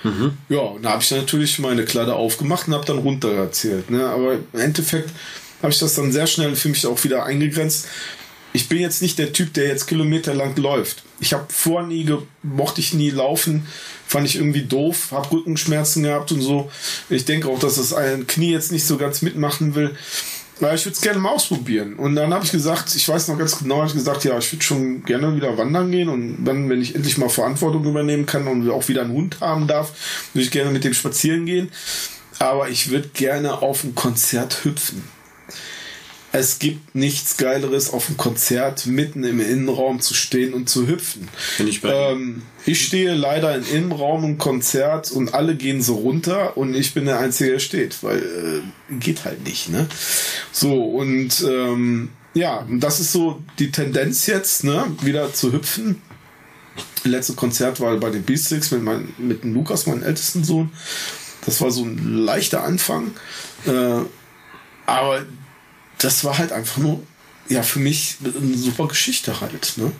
Mhm. 0.03 0.37
Ja, 0.49 0.59
und 0.59 0.83
da 0.83 0.91
habe 0.91 1.03
ich 1.03 1.11
natürlich 1.11 1.59
meine 1.59 1.85
Kleider 1.85 2.15
aufgemacht 2.15 2.67
und 2.67 2.73
habe 2.73 2.85
dann 2.85 2.99
runter 2.99 3.31
erzählt. 3.33 3.89
Ne? 3.89 4.05
Aber 4.07 4.33
im 4.33 4.59
Endeffekt 4.59 5.09
habe 5.61 5.71
ich 5.71 5.79
das 5.79 5.95
dann 5.95 6.11
sehr 6.11 6.27
schnell 6.27 6.55
für 6.55 6.69
mich 6.69 6.85
auch 6.85 7.03
wieder 7.03 7.25
eingegrenzt. 7.25 7.87
Ich 8.57 8.69
bin 8.69 8.79
jetzt 8.79 9.03
nicht 9.03 9.19
der 9.19 9.33
Typ, 9.33 9.53
der 9.53 9.67
jetzt 9.67 9.85
kilometerlang 9.85 10.55
läuft. 10.55 11.03
Ich 11.19 11.31
habe 11.31 11.45
vor 11.47 11.83
nie, 11.83 12.11
mochte 12.41 12.81
ich 12.81 12.91
nie 12.91 13.11
laufen, 13.11 13.67
fand 14.07 14.25
ich 14.25 14.35
irgendwie 14.35 14.63
doof, 14.63 15.09
habe 15.11 15.31
Rückenschmerzen 15.31 16.01
gehabt 16.01 16.31
und 16.31 16.41
so. 16.41 16.71
Ich 17.07 17.25
denke 17.25 17.49
auch, 17.49 17.59
dass 17.59 17.75
das 17.75 17.93
ein 17.93 18.25
Knie 18.25 18.51
jetzt 18.51 18.71
nicht 18.71 18.83
so 18.87 18.97
ganz 18.97 19.21
mitmachen 19.21 19.75
will. 19.75 19.95
Ja, 20.59 20.73
ich 20.73 20.83
würde 20.85 20.95
es 20.95 21.01
gerne 21.01 21.19
mal 21.19 21.33
ausprobieren. 21.33 21.97
Und 21.97 22.15
dann 22.15 22.33
habe 22.33 22.45
ich 22.45 22.51
gesagt, 22.51 22.95
ich 22.95 23.07
weiß 23.07 23.27
noch 23.27 23.37
ganz 23.37 23.59
genau, 23.59 23.77
habe 23.77 23.89
ich 23.89 23.93
gesagt, 23.93 24.23
ja, 24.23 24.35
ich 24.39 24.51
würde 24.51 24.65
schon 24.65 25.03
gerne 25.03 25.35
wieder 25.35 25.55
wandern 25.55 25.91
gehen 25.91 26.09
und 26.09 26.43
dann, 26.43 26.67
wenn 26.67 26.81
ich 26.81 26.95
endlich 26.95 27.19
mal 27.19 27.29
Verantwortung 27.29 27.85
übernehmen 27.85 28.25
kann 28.25 28.47
und 28.47 28.67
auch 28.71 28.87
wieder 28.87 29.03
einen 29.03 29.13
Hund 29.13 29.39
haben 29.39 29.67
darf, 29.67 29.93
würde 30.33 30.45
ich 30.45 30.51
gerne 30.51 30.71
mit 30.71 30.83
dem 30.83 30.95
spazieren 30.95 31.45
gehen. 31.45 31.69
Aber 32.39 32.69
ich 32.69 32.89
würde 32.89 33.09
gerne 33.09 33.61
auf 33.61 33.83
ein 33.83 33.93
Konzert 33.93 34.63
hüpfen. 34.63 35.03
Es 36.33 36.59
gibt 36.59 36.93
nichts 36.93 37.37
Geileres, 37.37 37.93
auf 37.93 38.07
einem 38.07 38.17
Konzert 38.17 38.85
mitten 38.85 39.23
im 39.23 39.39
Innenraum 39.39 40.01
zu 40.01 40.13
stehen 40.13 40.53
und 40.53 40.69
zu 40.69 40.85
hüpfen. 40.85 41.29
Bin 41.57 41.67
ich, 41.67 41.81
bei 41.81 42.11
ähm, 42.11 42.41
ich 42.65 42.85
stehe 42.85 43.13
leider 43.13 43.55
im 43.55 43.63
Innenraum 43.65 44.23
im 44.25 44.37
Konzert 44.37 45.11
und 45.11 45.33
alle 45.33 45.55
gehen 45.55 45.81
so 45.81 45.95
runter 45.95 46.57
und 46.57 46.75
ich 46.75 46.93
bin 46.93 47.05
der 47.05 47.19
Einzige, 47.19 47.51
der 47.51 47.59
steht, 47.59 48.03
weil 48.03 48.17
äh, 48.17 48.95
geht 48.95 49.23
halt 49.23 49.45
nicht. 49.45 49.69
Ne? 49.69 49.87
So, 50.51 50.83
und 50.83 51.45
ähm, 51.49 52.09
ja, 52.33 52.67
das 52.69 52.99
ist 52.99 53.13
so 53.13 53.41
die 53.57 53.71
Tendenz 53.71 54.27
jetzt, 54.27 54.63
ne, 54.63 54.85
wieder 55.01 55.33
zu 55.33 55.53
hüpfen. 55.53 56.01
Letzte 57.03 57.33
Konzert 57.33 57.79
war 57.79 57.95
bei 57.97 58.09
den 58.09 58.23
Beatsticks 58.23 58.71
mit, 58.71 58.83
mein, 58.83 59.13
mit 59.17 59.43
dem 59.43 59.53
Lukas, 59.53 59.87
meinem 59.87 60.03
ältesten 60.03 60.43
Sohn. 60.43 60.71
Das 61.45 61.61
war 61.61 61.71
so 61.71 61.83
ein 61.83 62.25
leichter 62.25 62.63
Anfang. 62.63 63.11
Äh, 63.65 64.01
aber 64.85 65.25
das 65.99 66.23
war 66.23 66.37
halt 66.37 66.51
einfach 66.51 66.77
nur, 66.77 67.01
ja, 67.49 67.63
für 67.63 67.79
mich 67.79 68.17
eine 68.23 68.57
super 68.57 68.87
Geschichte 68.87 69.39
halt. 69.39 69.73
Ne? 69.77 69.91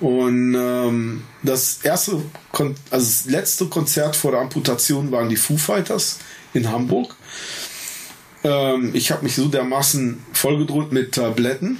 Und 0.00 0.54
ähm, 0.54 1.22
das 1.42 1.78
erste, 1.82 2.20
Kon 2.50 2.74
also 2.90 3.06
das 3.06 3.24
letzte 3.26 3.66
Konzert 3.66 4.16
vor 4.16 4.32
der 4.32 4.40
Amputation 4.40 5.12
waren 5.12 5.28
die 5.28 5.36
Foo 5.36 5.56
Fighters 5.56 6.18
in 6.54 6.70
Hamburg. 6.70 7.14
Ähm, 8.42 8.90
ich 8.94 9.12
habe 9.12 9.22
mich 9.22 9.36
so 9.36 9.46
dermaßen 9.46 10.18
vollgedrückt 10.32 10.92
mit 10.92 11.14
Tabletten, 11.14 11.78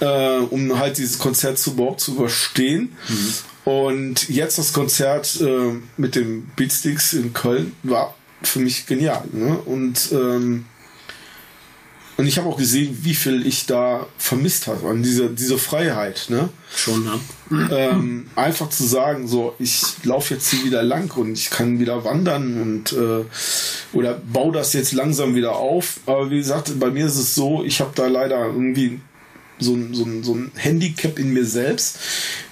äh, 0.00 0.38
um 0.38 0.78
halt 0.78 0.96
dieses 0.96 1.18
Konzert 1.18 1.58
zu, 1.58 1.72
überhaupt 1.72 2.00
zu 2.00 2.14
überstehen. 2.14 2.96
Mhm. 3.08 3.34
Und 3.70 4.28
jetzt 4.30 4.56
das 4.58 4.72
Konzert 4.72 5.38
äh, 5.42 5.74
mit 5.98 6.14
den 6.14 6.50
Beatsticks 6.56 7.12
in 7.12 7.34
Köln 7.34 7.74
war 7.82 8.14
für 8.42 8.60
mich 8.60 8.86
genial. 8.86 9.24
Ne? 9.32 9.58
Und 9.58 10.12
ähm, 10.12 10.64
und 12.20 12.26
ich 12.26 12.36
habe 12.36 12.50
auch 12.50 12.58
gesehen, 12.58 12.98
wie 13.00 13.14
viel 13.14 13.46
ich 13.46 13.64
da 13.64 14.06
vermisst 14.18 14.66
habe 14.66 14.90
an 14.90 15.02
diese, 15.02 15.30
diese 15.30 15.56
Freiheit. 15.56 16.26
Ne? 16.28 16.50
Schon, 16.76 17.06
ja. 17.06 17.70
Ähm, 17.70 18.26
einfach 18.36 18.68
zu 18.68 18.84
sagen, 18.84 19.26
so, 19.26 19.54
ich 19.58 19.80
laufe 20.04 20.34
jetzt 20.34 20.50
hier 20.50 20.66
wieder 20.66 20.82
lang 20.82 21.16
und 21.16 21.32
ich 21.32 21.48
kann 21.48 21.78
wieder 21.78 22.04
wandern 22.04 22.60
und 22.60 22.92
äh, 22.92 23.24
oder 23.94 24.20
baue 24.30 24.52
das 24.52 24.74
jetzt 24.74 24.92
langsam 24.92 25.34
wieder 25.34 25.56
auf. 25.56 26.00
Aber 26.04 26.30
wie 26.30 26.36
gesagt, 26.36 26.78
bei 26.78 26.90
mir 26.90 27.06
ist 27.06 27.16
es 27.16 27.34
so, 27.34 27.64
ich 27.64 27.80
habe 27.80 27.92
da 27.94 28.06
leider 28.06 28.44
irgendwie 28.44 29.00
so 29.60 29.74
ein, 29.74 29.94
so, 29.94 30.04
ein, 30.04 30.22
so 30.22 30.34
ein 30.34 30.50
Handicap 30.56 31.18
in 31.18 31.32
mir 31.32 31.44
selbst. 31.44 31.98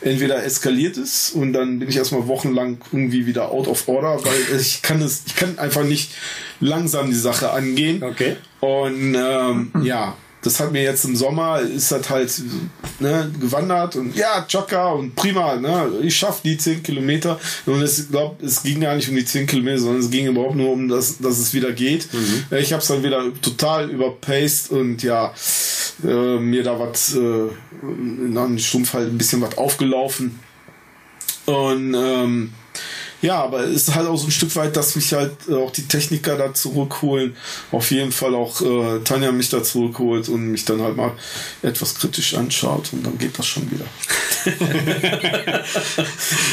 Entweder 0.01 0.45
eskaliert 0.45 0.97
es 0.97 1.31
und 1.31 1.53
dann 1.53 1.79
bin 1.79 1.89
ich 1.89 1.97
erstmal 1.97 2.29
wochenlang 2.29 2.79
irgendwie 2.93 3.27
wieder 3.27 3.51
out 3.51 3.67
of 3.69 3.89
order, 3.89 4.23
weil 4.25 4.61
ich 4.61 4.83
kann 4.83 5.01
es, 5.03 5.23
ich 5.27 5.37
kann 5.37 5.59
einfach 5.59 5.85
nicht 5.85 6.13
langsam 6.61 7.09
die 7.09 7.17
Sache 7.17 7.51
angehen. 7.51 8.03
Okay. 8.03 8.37
Und 8.61 9.15
ähm, 9.15 9.73
ja, 9.83 10.17
das 10.43 10.61
hat 10.61 10.73
mir 10.73 10.83
jetzt 10.83 11.05
im 11.05 11.17
Sommer, 11.17 11.61
ist 11.61 11.91
das 11.91 12.09
halt 12.09 12.43
ne, 13.01 13.31
gewandert 13.41 13.97
und 13.97 14.15
ja, 14.15 14.47
Jogger 14.49 14.95
und 14.95 15.15
prima, 15.17 15.57
ne, 15.57 15.91
ich 16.03 16.17
schaffe 16.17 16.41
die 16.45 16.57
10 16.57 16.83
Kilometer. 16.83 17.39
Und 17.67 17.83
ich 17.83 18.09
glaube, 18.11 18.45
es 18.45 18.63
ging 18.63 18.81
gar 18.81 18.95
nicht 18.95 19.09
um 19.09 19.17
die 19.17 19.25
10 19.25 19.47
Kilometer, 19.47 19.79
sondern 19.79 20.01
es 20.01 20.11
ging 20.11 20.27
überhaupt 20.27 20.55
nur 20.55 20.71
um, 20.71 20.89
das, 20.89 21.19
dass 21.19 21.39
es 21.39 21.53
wieder 21.55 21.73
geht. 21.73 22.09
Mhm. 22.13 22.57
Ich 22.57 22.73
habe 22.73 22.83
es 22.83 22.89
dann 22.89 23.03
wieder 23.03 23.23
total 23.43 23.91
überpaced 23.91 24.71
und 24.71 25.03
ja, 25.03 25.33
äh, 26.05 26.39
mir 26.39 26.63
da 26.63 26.79
was, 26.79 27.15
äh, 27.15 27.49
in 27.83 28.37
einem 28.37 28.59
Stumpf 28.59 28.95
halt 28.95 29.09
ein 29.09 29.19
bisschen 29.19 29.41
was 29.41 29.59
aufgelaufen. 29.59 30.39
Und 31.47 31.95
ähm, 31.95 32.53
ja, 33.21 33.43
aber 33.43 33.65
es 33.65 33.89
ist 33.89 33.95
halt 33.95 34.07
auch 34.07 34.17
so 34.17 34.27
ein 34.27 34.31
Stück 34.31 34.55
weit, 34.57 34.77
dass 34.77 34.95
mich 34.95 35.13
halt 35.13 35.33
äh, 35.49 35.55
auch 35.55 35.73
die 35.73 35.89
Techniker 35.89 36.37
da 36.37 36.55
zurückholen. 36.55 37.35
Auf 37.73 37.91
jeden 37.91 38.13
Fall 38.13 38.35
auch 38.35 38.61
äh, 38.61 39.01
Tanja 39.03 39.33
mich 39.33 39.49
da 39.49 39.63
zurückholt 39.63 40.29
und 40.29 40.53
mich 40.53 40.65
dann 40.65 40.81
halt 40.81 40.97
mal 40.97 41.13
etwas 41.63 41.97
kritisch 41.97 42.35
anschaut 42.35 42.91
und 42.93 43.05
dann 43.05 43.19
geht 43.19 43.37
das 43.39 43.47
schon 43.47 43.69
wieder. 43.71 43.85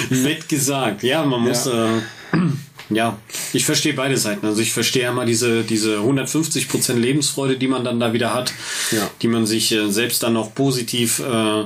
Nett 0.09 0.49
gesagt. 0.49 1.03
Ja, 1.03 1.23
man 1.23 1.41
muss. 1.41 1.65
Ja. 1.65 1.97
Äh, 1.97 2.01
ja, 2.89 3.19
ich 3.53 3.65
verstehe 3.65 3.93
beide 3.93 4.17
Seiten. 4.17 4.45
Also 4.47 4.61
ich 4.61 4.73
verstehe 4.73 5.07
einmal 5.07 5.27
diese, 5.27 5.63
diese 5.63 5.97
150 5.97 6.67
Prozent 6.67 6.99
Lebensfreude, 6.99 7.57
die 7.57 7.67
man 7.67 7.83
dann 7.83 7.99
da 7.99 8.11
wieder 8.11 8.33
hat, 8.33 8.51
ja. 8.91 9.07
die 9.21 9.27
man 9.27 9.45
sich 9.45 9.71
äh, 9.71 9.91
selbst 9.91 10.23
dann 10.23 10.35
auch 10.35 10.55
positiv 10.55 11.19
äh, 11.19 11.65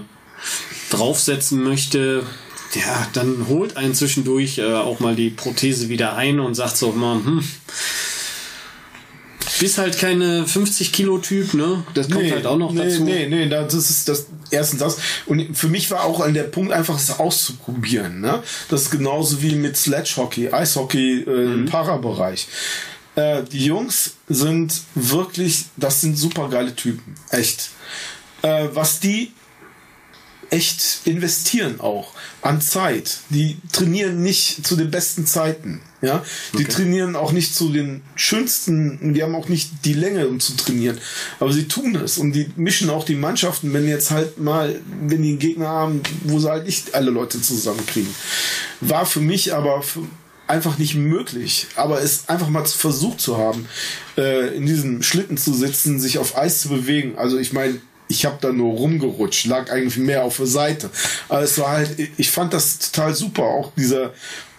draufsetzen 0.90 1.64
möchte 1.64 2.24
ja, 2.74 3.08
dann 3.14 3.48
holt 3.48 3.78
einen 3.78 3.96
zwischendurch 3.96 4.58
äh, 4.60 4.74
auch 4.74 5.00
mal 5.00 5.16
die 5.16 5.30
Prothese 5.30 5.90
wieder 5.90 6.16
ein 6.16 6.40
und 6.40 6.56
sagt 6.56 6.78
so 6.78 6.92
mal, 6.92 7.16
hm, 7.16 7.44
bist 9.60 9.78
halt 9.78 9.98
keine 9.98 10.48
50 10.48 10.92
Kilo 10.92 11.18
Typ, 11.18 11.54
ne? 11.54 11.84
Das 11.94 12.10
kommt 12.10 12.24
nee, 12.24 12.32
halt 12.32 12.46
auch 12.46 12.58
noch 12.58 12.72
nee, 12.72 12.84
dazu. 12.84 13.04
Nee, 13.04 13.28
nee, 13.28 13.48
das 13.50 13.74
ist 13.74 14.08
das 14.08 14.28
erstens 14.52 14.80
das. 14.80 14.98
Und 15.26 15.56
für 15.56 15.68
mich 15.68 15.92
war 15.92 16.04
auch 16.06 16.22
an 16.22 16.34
der 16.34 16.44
Punkt 16.44 16.72
einfach 16.72 16.98
es 16.98 17.20
auszuprobieren, 17.20 18.22
ne? 18.22 18.42
Das 18.70 18.84
ist 18.84 18.92
genauso 18.92 19.42
wie 19.42 19.56
mit 19.56 19.76
Sledge 19.78 20.14
Hockey, 20.18 20.50
Eishockey 20.50 21.22
äh, 21.22 21.30
mhm. 21.30 21.54
im 21.54 21.66
Parabereich. 21.66 22.48
Äh, 23.16 23.44
die 23.52 23.66
Jungs 23.66 24.14
sind 24.28 24.82
wirklich, 24.96 25.66
das 25.76 26.02
sind 26.02 26.18
super 26.18 26.50
geile 26.50 26.76
Typen, 26.76 27.16
echt. 27.32 27.70
Äh, 28.42 28.70
was 28.74 29.00
die 29.00 29.34
echt 30.50 31.02
investieren 31.06 31.80
auch 31.80 32.14
an 32.42 32.62
Zeit. 32.62 33.20
Die 33.30 33.58
trainieren 33.72 34.22
nicht 34.24 34.66
zu 34.66 34.76
den 34.76 34.92
besten 34.92 35.26
Zeiten. 35.26 35.82
Ja, 36.02 36.24
die 36.54 36.64
okay. 36.64 36.72
trainieren 36.72 37.18
auch 37.18 37.34
nicht 37.34 37.54
zu 37.54 37.70
den 37.70 38.02
schönsten, 38.16 39.14
die 39.14 39.22
haben 39.22 39.36
auch 39.36 39.50
nicht 39.50 39.70
die 39.84 39.94
Länge, 39.94 40.30
um 40.30 40.40
zu 40.40 40.56
trainieren. 40.56 40.98
Aber 41.42 41.52
sie 41.52 41.68
tun 41.68 41.94
es 41.96 42.18
und 42.18 42.32
die 42.32 42.50
mischen 42.56 42.90
auch 42.90 43.04
die 43.04 43.16
Mannschaften, 43.16 43.74
wenn 43.74 43.86
jetzt 43.86 44.10
halt 44.10 44.40
mal, 44.40 44.80
wenn 45.02 45.22
die 45.22 45.30
einen 45.30 45.40
Gegner 45.40 45.68
haben, 45.68 46.02
wo 46.24 46.40
sie 46.40 46.50
halt 46.50 46.66
nicht 46.66 46.96
alle 46.96 47.12
Leute 47.12 47.42
zusammenkriegen. 47.42 48.14
War 48.80 49.06
für 49.06 49.20
mich 49.20 49.54
aber 49.54 49.84
einfach 50.50 50.78
nicht 50.78 50.96
möglich. 50.96 51.68
Aber 51.76 52.02
es 52.02 52.28
einfach 52.28 52.50
mal 52.50 52.66
versucht 52.66 53.22
zu 53.22 53.38
haben, 53.38 53.68
äh, 54.18 54.56
in 54.56 54.66
diesem 54.66 55.04
Schlitten 55.04 55.38
zu 55.38 55.54
sitzen, 55.54 56.00
sich 56.00 56.18
auf 56.18 56.38
Eis 56.38 56.62
zu 56.62 56.70
bewegen. 56.70 57.18
Also 57.18 57.38
ich 57.38 57.54
meine, 57.54 57.80
ich 58.10 58.26
habe 58.26 58.38
da 58.42 58.52
nur 58.52 58.74
rumgerutscht, 58.74 59.46
lag 59.46 59.72
eigentlich 59.72 59.98
mehr 59.98 60.24
auf 60.24 60.38
der 60.38 60.48
Seite. 60.48 60.90
Aber 61.30 61.42
es 61.44 61.58
war 61.60 61.70
halt, 61.70 61.96
ich 62.18 62.32
fand 62.32 62.54
das 62.54 62.80
total 62.80 63.14
super. 63.14 63.44
Auch 63.44 63.72
dieser, 63.78 64.14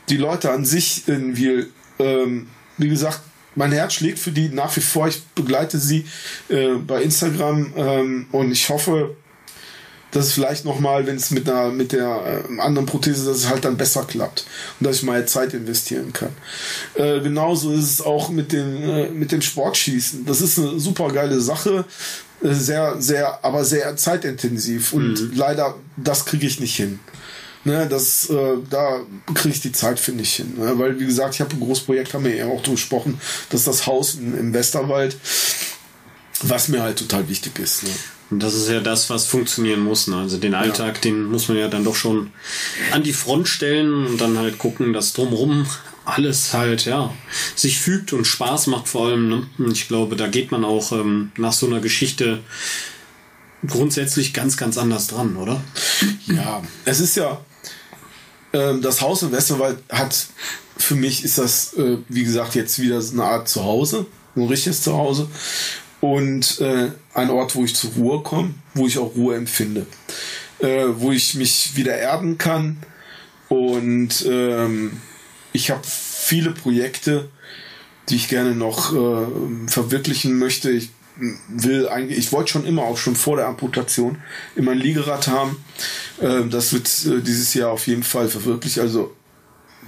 die 0.09 0.17
Leute 0.17 0.51
an 0.53 0.65
sich 0.65 1.03
irgendwie, 1.07 1.67
ähm, 1.99 2.47
wie 2.79 2.89
gesagt, 2.89 3.21
mein 3.57 3.73
Herz 3.73 3.95
schlägt 3.95 4.21
für 4.21 4.31
die 4.31 4.49
nach 4.49 4.75
wie 4.77 4.81
vor. 4.81 5.09
Ich 5.09 5.23
begleite 5.35 5.79
sie 5.79 6.07
äh, 6.49 6.77
bei 6.77 7.03
Instagram 7.03 7.73
ähm, 7.77 8.27
und 8.31 8.53
ich 8.53 8.69
hoffe, 8.69 9.17
dass 10.13 10.27
es 10.27 10.33
vielleicht 10.33 10.65
nochmal, 10.65 11.07
wenn 11.07 11.17
es 11.17 11.31
mit 11.31 11.49
einer 11.49 11.71
mit 11.71 11.93
der 11.93 12.45
äh, 12.49 12.61
anderen 12.61 12.87
Prothese, 12.87 13.27
dass 13.27 13.39
es 13.39 13.49
halt 13.49 13.65
dann 13.65 13.77
besser 13.77 14.05
klappt 14.05 14.47
und 14.79 14.87
dass 14.87 14.97
ich 14.97 15.03
mal 15.03 15.27
Zeit 15.27 15.55
investieren 15.55 16.13
kann. 16.13 16.31
Äh, 16.95 17.21
genauso 17.21 17.73
ist 17.73 17.93
es 17.93 18.01
auch 18.01 18.29
mit 18.31 18.53
dem 18.53 18.83
äh, 18.83 19.09
mit 19.09 19.33
dem 19.33 19.43
Sportschießen. 19.43 20.25
Das 20.25 20.41
ist 20.41 20.59
eine 20.59 20.79
super 20.81 21.09
geile 21.13 21.41
Sache, 21.41 21.85
sehr 22.43 23.01
sehr, 23.01 23.45
aber 23.45 23.65
sehr 23.65 23.97
zeitintensiv 23.97 24.93
und 24.93 25.21
mhm. 25.21 25.33
leider 25.35 25.75
das 25.97 26.25
kriege 26.25 26.47
ich 26.47 26.61
nicht 26.61 26.77
hin. 26.77 27.01
Ne, 27.63 27.87
das, 27.87 28.31
äh, 28.31 28.57
da 28.71 29.01
kriege 29.35 29.55
ich 29.55 29.61
die 29.61 29.73
Zeit, 29.73 30.01
finde 30.01 30.23
ich, 30.23 30.35
hin. 30.37 30.55
Ne? 30.57 30.79
Weil, 30.79 30.99
wie 30.99 31.05
gesagt, 31.05 31.35
ich 31.35 31.43
habe 31.43 31.53
ein 31.53 31.61
großes 31.61 31.85
Projekt, 31.85 32.15
haben 32.15 32.25
wir 32.25 32.35
ja 32.35 32.47
auch 32.47 32.63
gesprochen, 32.63 33.21
das 33.51 33.61
ist 33.61 33.69
das 33.69 33.87
Haus 33.87 34.15
in, 34.15 34.35
im 34.39 34.55
Westerwald, 34.55 35.15
was 36.41 36.69
mir 36.69 36.83
halt 36.83 36.99
total 36.99 37.29
wichtig 37.29 37.59
ist. 37.59 37.83
Ne? 37.83 37.91
Und 38.31 38.43
das 38.43 38.55
ist 38.55 38.71
ja 38.71 38.81
das, 38.81 39.11
was 39.11 39.27
funktionieren 39.27 39.81
muss. 39.81 40.07
Ne? 40.07 40.17
Also 40.17 40.39
den 40.39 40.55
Alltag, 40.55 40.95
ja. 40.97 41.01
den 41.03 41.25
muss 41.25 41.49
man 41.49 41.59
ja 41.59 41.69
dann 41.69 41.85
doch 41.85 41.97
schon 41.97 42.33
an 42.93 43.03
die 43.03 43.13
Front 43.13 43.47
stellen 43.49 44.07
und 44.07 44.21
dann 44.21 44.39
halt 44.39 44.57
gucken, 44.57 44.95
dass 44.95 45.13
drumrum 45.13 45.67
alles 46.11 46.53
halt, 46.53 46.85
ja, 46.85 47.13
sich 47.55 47.79
fügt 47.79 48.13
und 48.13 48.27
Spaß 48.27 48.67
macht 48.69 48.89
vor 48.89 49.09
allem. 49.09 49.29
Ne? 49.29 49.47
Ich 49.73 49.89
glaube, 49.89 50.17
da 50.17 50.27
geht 50.27 50.51
man 50.51 50.65
auch 50.65 50.93
ähm, 50.93 51.33
nach 51.37 51.53
so 51.53 51.67
einer 51.67 51.81
Geschichte 51.81 52.41
grundsätzlich 53.67 54.33
ganz, 54.33 54.57
ganz 54.57 54.79
anders 54.79 55.07
dran, 55.07 55.37
oder? 55.37 55.61
Ja, 56.27 56.63
es 56.85 57.01
ist 57.01 57.17
ja, 57.17 57.41
äh, 58.53 58.79
das 58.81 59.01
Haus 59.01 59.23
im 59.23 59.33
Westerwald 59.33 59.79
hat, 59.91 60.27
für 60.77 60.95
mich 60.95 61.25
ist 61.25 61.39
das, 61.39 61.75
äh, 61.75 61.99
wie 62.09 62.25
gesagt, 62.25 62.55
jetzt 62.55 62.81
wieder 62.81 63.01
so 63.03 63.15
eine 63.15 63.25
Art 63.25 63.49
Zuhause, 63.49 64.07
ein 64.35 64.47
richtiges 64.47 64.83
Zuhause 64.83 65.29
und 66.01 66.61
äh, 66.61 66.91
ein 67.15 67.31
Ort, 67.31 67.55
wo 67.55 67.65
ich 67.65 67.75
zur 67.75 67.91
Ruhe 67.93 68.23
komme, 68.23 68.55
wo 68.75 68.87
ich 68.87 68.99
auch 68.99 69.15
Ruhe 69.15 69.37
empfinde, 69.37 69.87
äh, 70.61 70.87
wo 70.95 71.13
ich 71.13 71.35
mich 71.35 71.77
wieder 71.77 71.97
erden 71.97 72.39
kann 72.39 72.79
und 73.49 74.25
ähm, 74.27 75.01
ich 75.53 75.71
habe 75.71 75.83
viele 75.85 76.53
Projekte, 76.53 77.29
die 78.09 78.17
ich 78.17 78.29
gerne 78.29 78.55
noch 78.55 78.93
äh, 78.93 79.27
verwirklichen 79.69 80.39
möchte. 80.39 80.71
Ich 80.71 80.91
will 81.49 81.89
eigentlich, 81.89 82.19
ich 82.19 82.33
wollte 82.33 82.53
schon 82.53 82.67
immer 82.67 82.83
auch 82.83 82.97
schon 82.97 83.15
vor 83.15 83.37
der 83.37 83.47
Amputation 83.47 84.19
immer 84.57 84.73
ein 84.73 84.79
Liegerad 84.79 85.29
haben. 85.29 85.63
Äh, 86.21 86.45
das 86.49 86.73
wird 86.73 86.89
äh, 87.07 87.23
dieses 87.23 87.55
Jahr 87.55 87.71
auf 87.71 87.87
jeden 87.87 88.03
Fall 88.03 88.29
verwirklicht. 88.29 88.79
Also 88.79 89.15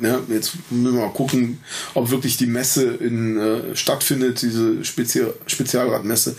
ja, 0.00 0.20
jetzt 0.28 0.54
müssen 0.70 0.96
wir 0.96 1.02
mal 1.02 1.12
gucken, 1.12 1.60
ob 1.94 2.10
wirklich 2.10 2.36
die 2.36 2.46
Messe 2.46 2.94
in, 2.94 3.38
äh, 3.38 3.76
stattfindet, 3.76 4.40
diese 4.42 4.84
Spezial 4.84 5.34
Spezialradmesse. 5.46 6.36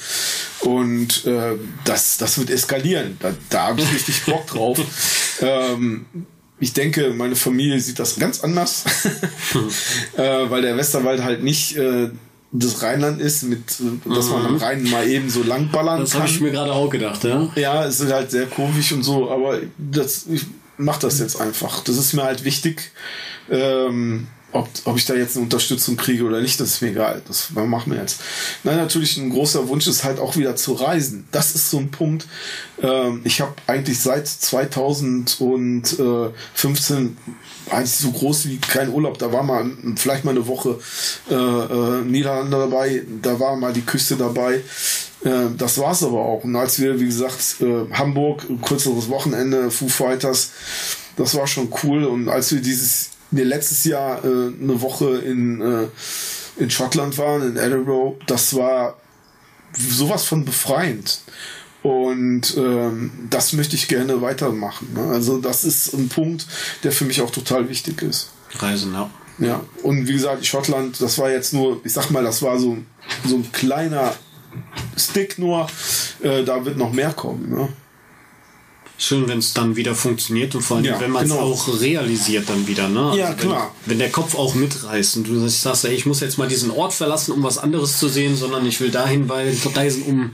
Und 0.62 1.26
äh, 1.26 1.56
das, 1.86 2.18
das 2.18 2.38
wird 2.38 2.50
eskalieren. 2.50 3.18
Da, 3.20 3.34
da 3.50 3.68
habe 3.68 3.82
ich 3.82 3.94
richtig 3.94 4.24
Bock 4.26 4.48
drauf. 4.48 4.80
ähm, 5.42 6.06
ich 6.64 6.72
denke, 6.72 7.14
meine 7.14 7.36
Familie 7.36 7.78
sieht 7.82 8.00
das 8.00 8.18
ganz 8.18 8.40
anders, 8.42 8.86
äh, 10.18 10.50
weil 10.50 10.62
der 10.62 10.78
Westerwald 10.78 11.22
halt 11.22 11.44
nicht 11.44 11.76
äh, 11.76 12.10
das 12.54 12.82
Rheinland 12.82 13.20
ist, 13.20 13.44
mit, 13.44 13.60
dass 14.06 14.30
man 14.30 14.46
am 14.46 14.54
mhm. 14.54 14.58
Rhein 14.60 14.84
mal 14.84 15.06
eben 15.06 15.30
so 15.30 15.44
langballern 15.44 16.00
das 16.00 16.12
kann. 16.12 16.22
Das 16.22 16.30
habe 16.30 16.38
ich 16.38 16.42
mir 16.42 16.52
gerade 16.52 16.72
auch 16.72 16.90
gedacht, 16.90 17.26
ja. 17.26 17.52
Ja, 17.56 17.86
es 17.86 18.00
ist 18.00 18.14
halt 18.14 18.32
sehr 18.32 18.46
komisch 18.46 18.94
und 18.94 19.04
so, 19.04 19.30
aber 19.30 19.60
das, 19.78 20.26
ich 20.32 20.46
mach 20.78 21.00
das 21.00 21.20
jetzt 21.20 21.36
einfach. 21.42 21.84
Das 21.84 21.98
ist 21.98 22.14
mir 22.14 22.24
halt 22.24 22.46
wichtig. 22.46 22.92
Ähm, 23.50 24.28
ob, 24.54 24.70
ob 24.86 24.98
ich 24.98 25.06
da 25.06 25.14
jetzt 25.16 25.36
eine 25.36 25.44
Unterstützung 25.44 25.98
kriege 25.98 26.24
oder 26.24 26.42
nicht, 26.42 26.60
das 26.60 26.70
ist 26.70 26.82
mir 26.82 26.90
egal. 26.90 27.22
Das 27.28 27.52
machen 27.52 27.92
wir 27.92 28.00
jetzt. 28.00 28.22
Nein, 28.64 28.78
natürlich 28.78 29.18
ein 29.18 29.30
großer 29.32 29.68
Wunsch 29.68 29.88
ist 29.88 30.04
halt 30.04 30.20
auch 30.20 30.38
wieder 30.38 30.56
zu 30.56 30.74
reisen. 30.74 31.28
Das 31.32 31.54
ist 31.56 31.70
so 31.70 31.78
ein 31.80 31.92
Punkt. 31.92 32.28
Ähm, 32.82 33.22
ich 33.24 33.42
habe 33.42 33.54
eigentlich 33.68 34.00
seit 34.00 34.28
2015 34.28 37.18
eigentlich 37.70 37.92
so 37.92 38.12
groß 38.12 38.48
wie 38.48 38.58
kein 38.58 38.90
Urlaub. 38.90 39.18
Da 39.18 39.32
war 39.32 39.44
mal 39.44 39.66
vielleicht 39.96 40.26
mal 40.26 40.32
eine 40.32 40.48
Woche 40.48 40.80
äh, 41.30 41.36
äh, 41.36 42.02
Niederlande 42.04 42.58
dabei, 42.58 43.04
da 43.22 43.40
war 43.40 43.56
mal 43.56 43.74
die 43.74 43.82
Küste 43.82 44.16
dabei. 44.16 44.62
Äh, 45.24 45.50
das 45.58 45.78
war's 45.78 46.04
aber 46.04 46.20
auch. 46.20 46.44
Und 46.44 46.56
als 46.56 46.80
wir, 46.80 47.00
wie 47.00 47.06
gesagt, 47.06 47.58
äh, 47.62 47.86
Hamburg, 47.94 48.46
kürzeres 48.62 49.10
Wochenende, 49.10 49.72
Foo 49.72 49.88
Fighters, 49.88 50.52
das 51.16 51.36
war 51.36 51.48
schon 51.48 51.70
cool. 51.84 52.06
Und 52.06 52.30
als 52.30 52.54
wir 52.54 52.62
dieses 52.62 53.12
wir 53.36 53.46
letztes 53.46 53.84
Jahr 53.84 54.24
äh, 54.24 54.28
eine 54.28 54.82
Woche 54.82 55.18
in, 55.18 55.62
äh, 55.62 55.88
in 56.58 56.70
Schottland 56.70 57.18
waren, 57.18 57.42
in 57.42 57.58
Edinburgh, 57.58 58.18
das 58.28 58.56
war 58.56 58.98
sowas 59.74 60.26
von 60.26 60.46
befreiend. 60.46 61.22
Und 61.82 62.56
ähm, 62.56 63.12
das 63.30 63.52
möchte 63.52 63.76
ich 63.76 63.90
gerne 63.90 64.22
weitermachen. 64.22 64.94
Ne? 64.94 65.02
Also 65.12 65.40
das 65.40 65.66
ist 65.66 65.94
ein 65.94 66.08
Punkt, 66.08 66.48
der 66.84 66.94
für 66.94 67.04
mich 67.04 67.22
auch 67.22 67.32
total 67.32 67.68
wichtig 67.68 68.02
ist. 68.02 68.30
Reisen, 68.60 68.94
ja. 68.94 69.10
Ja, 69.40 69.62
und 69.82 70.08
wie 70.08 70.14
gesagt, 70.14 70.46
Schottland, 70.46 71.02
das 71.02 71.18
war 71.18 71.32
jetzt 71.32 71.54
nur, 71.54 71.82
ich 71.84 71.92
sag 71.92 72.12
mal, 72.12 72.24
das 72.24 72.44
war 72.44 72.60
so, 72.60 72.78
so 73.26 73.36
ein 73.36 73.52
kleiner 73.52 74.14
Stick 74.96 75.40
nur. 75.40 75.68
Äh, 76.22 76.44
da 76.44 76.64
wird 76.64 76.78
noch 76.78 76.94
mehr 76.94 77.12
kommen. 77.12 77.50
Ne? 77.50 77.70
Schön, 79.04 79.28
wenn 79.28 79.40
es 79.40 79.54
dann 79.54 79.76
wieder 79.76 79.96
funktioniert 79.96 80.56
und 80.56 80.62
vor 80.62 80.78
allem, 80.78 80.86
ja, 80.86 81.00
wenn 81.00 81.12
man 81.12 81.26
es 81.26 81.32
genau. 81.32 81.44
auch 81.44 81.82
realisiert 81.82 82.50
dann 82.50 82.68
wieder. 82.68 82.88
Ne? 82.88 83.06
Also 83.06 83.18
ja, 83.18 83.30
wenn, 83.30 83.38
klar. 83.38 83.76
Wenn 83.86 84.00
der 84.00 84.12
Kopf 84.12 84.36
auch 84.36 84.56
mitreißt 84.56 85.18
und 85.18 85.28
du 85.28 85.48
sagst, 85.48 85.86
ey, 85.86 85.94
ich 85.94 86.06
muss 86.06 86.22
jetzt 86.22 86.38
mal 86.38 86.48
diesen 86.48 86.72
Ort 86.72 86.94
verlassen, 86.94 87.34
um 87.34 87.44
was 87.44 87.58
anderes 87.58 88.00
zu 88.00 88.08
sehen, 88.08 88.36
sondern 88.36 88.66
ich 88.66 88.80
will 88.80 88.92
dahin 88.92 89.30
weil, 89.30 89.56
reisen, 89.76 90.04
um 90.04 90.32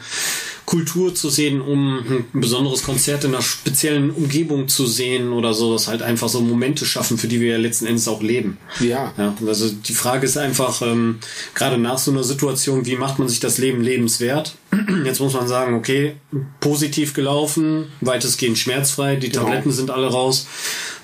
Kultur 0.69 1.15
zu 1.15 1.31
sehen, 1.31 1.61
um 1.61 1.97
ein 1.97 2.41
besonderes 2.41 2.83
Konzert 2.83 3.23
in 3.23 3.33
einer 3.33 3.41
speziellen 3.41 4.11
Umgebung 4.11 4.67
zu 4.67 4.85
sehen 4.85 5.33
oder 5.33 5.55
so, 5.55 5.73
das 5.73 5.87
halt 5.87 6.03
einfach 6.03 6.29
so 6.29 6.41
Momente 6.41 6.85
schaffen, 6.85 7.17
für 7.17 7.27
die 7.27 7.39
wir 7.39 7.53
ja 7.53 7.57
letzten 7.57 7.87
Endes 7.87 8.07
auch 8.07 8.21
leben. 8.21 8.59
Ja. 8.79 9.11
ja 9.17 9.35
also 9.47 9.67
die 9.67 9.95
Frage 9.95 10.27
ist 10.27 10.37
einfach, 10.37 10.83
ähm, 10.83 11.17
gerade 11.55 11.79
nach 11.79 11.97
so 11.97 12.11
einer 12.11 12.23
Situation, 12.23 12.85
wie 12.85 12.97
macht 12.97 13.17
man 13.17 13.27
sich 13.27 13.39
das 13.39 13.57
Leben 13.57 13.81
lebenswert? 13.81 14.57
Jetzt 15.05 15.19
muss 15.19 15.33
man 15.33 15.47
sagen, 15.47 15.73
okay, 15.73 16.17
positiv 16.59 17.15
gelaufen, 17.15 17.85
weitestgehend 18.01 18.59
schmerzfrei, 18.59 19.15
die 19.15 19.29
genau. 19.29 19.45
Tabletten 19.45 19.71
sind 19.71 19.89
alle 19.89 20.05
raus. 20.05 20.45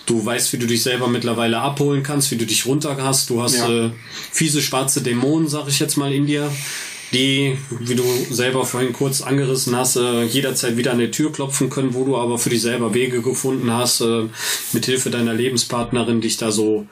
Du 0.05 0.23
weißt, 0.23 0.53
wie 0.53 0.57
du 0.57 0.67
dich 0.67 0.83
selber 0.83 1.07
mittlerweile 1.07 1.57
abholen 1.57 2.03
kannst, 2.03 2.29
wie 2.29 2.35
du 2.35 2.45
dich 2.45 2.67
runter 2.67 2.97
hast. 3.01 3.31
Du 3.31 3.41
hast 3.41 3.57
ja. 3.57 3.87
äh, 3.87 3.91
fiese 4.31 4.61
schwarze 4.61 5.01
Dämonen, 5.01 5.49
sag 5.49 5.67
ich 5.67 5.79
jetzt 5.79 5.97
mal 5.97 6.13
in 6.13 6.27
dir 6.27 6.51
die, 7.13 7.57
wie 7.69 7.95
du 7.95 8.03
selber 8.29 8.65
vorhin 8.65 8.93
kurz 8.93 9.21
angerissen 9.21 9.75
hast, 9.75 9.95
äh, 9.95 10.23
jederzeit 10.23 10.77
wieder 10.77 10.91
an 10.91 10.99
die 10.99 11.11
Tür 11.11 11.31
klopfen 11.31 11.69
können, 11.69 11.93
wo 11.93 12.03
du 12.03 12.17
aber 12.17 12.37
für 12.37 12.49
dich 12.49 12.61
selber 12.61 12.93
Wege 12.93 13.21
gefunden 13.21 13.71
hast, 13.71 14.01
äh, 14.01 14.23
mit 14.73 14.85
Hilfe 14.85 15.09
deiner 15.09 15.33
Lebenspartnerin 15.33 16.21
dich 16.21 16.37
da 16.37 16.51
so 16.51 16.87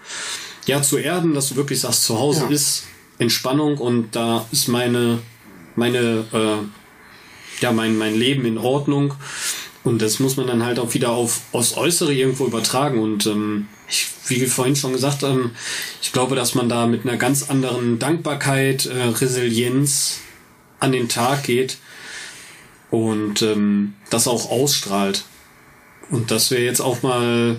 ja 0.65 0.81
zu 0.81 0.97
erden, 0.97 1.33
dass 1.33 1.49
du 1.49 1.55
wirklich 1.55 1.81
sagst, 1.81 2.03
zu 2.03 2.19
Hause 2.19 2.43
ja. 2.43 2.49
ist 2.49 2.85
Entspannung 3.19 3.77
und 3.77 4.15
da 4.15 4.45
ist 4.51 4.67
meine 4.67 5.19
meine 5.75 6.25
äh, 6.31 7.61
ja 7.61 7.71
mein 7.71 7.97
mein 7.97 8.15
Leben 8.15 8.45
in 8.45 8.57
Ordnung 8.57 9.13
und 9.83 10.01
das 10.01 10.19
muss 10.19 10.37
man 10.37 10.47
dann 10.47 10.63
halt 10.63 10.79
auch 10.79 10.93
wieder 10.93 11.11
auf 11.11 11.41
aufs 11.51 11.75
Äußere 11.75 12.13
irgendwo 12.13 12.45
übertragen 12.45 12.99
und 12.99 13.25
ähm, 13.25 13.67
ich, 13.93 14.07
wie 14.27 14.45
vorhin 14.47 14.75
schon 14.75 14.93
gesagt, 14.93 15.23
ähm, 15.23 15.51
ich 16.01 16.11
glaube, 16.11 16.35
dass 16.35 16.55
man 16.55 16.67
da 16.67 16.87
mit 16.87 17.05
einer 17.05 17.17
ganz 17.17 17.49
anderen 17.49 17.99
Dankbarkeit, 17.99 18.85
äh, 18.87 19.03
Resilienz 19.03 20.19
an 20.79 20.91
den 20.91 21.07
Tag 21.09 21.43
geht 21.43 21.77
und 22.89 23.41
ähm, 23.41 23.93
das 24.09 24.27
auch 24.27 24.49
ausstrahlt. 24.49 25.23
Und 26.09 26.31
das 26.31 26.51
wäre 26.51 26.63
jetzt 26.63 26.81
auch 26.81 27.03
mal 27.03 27.57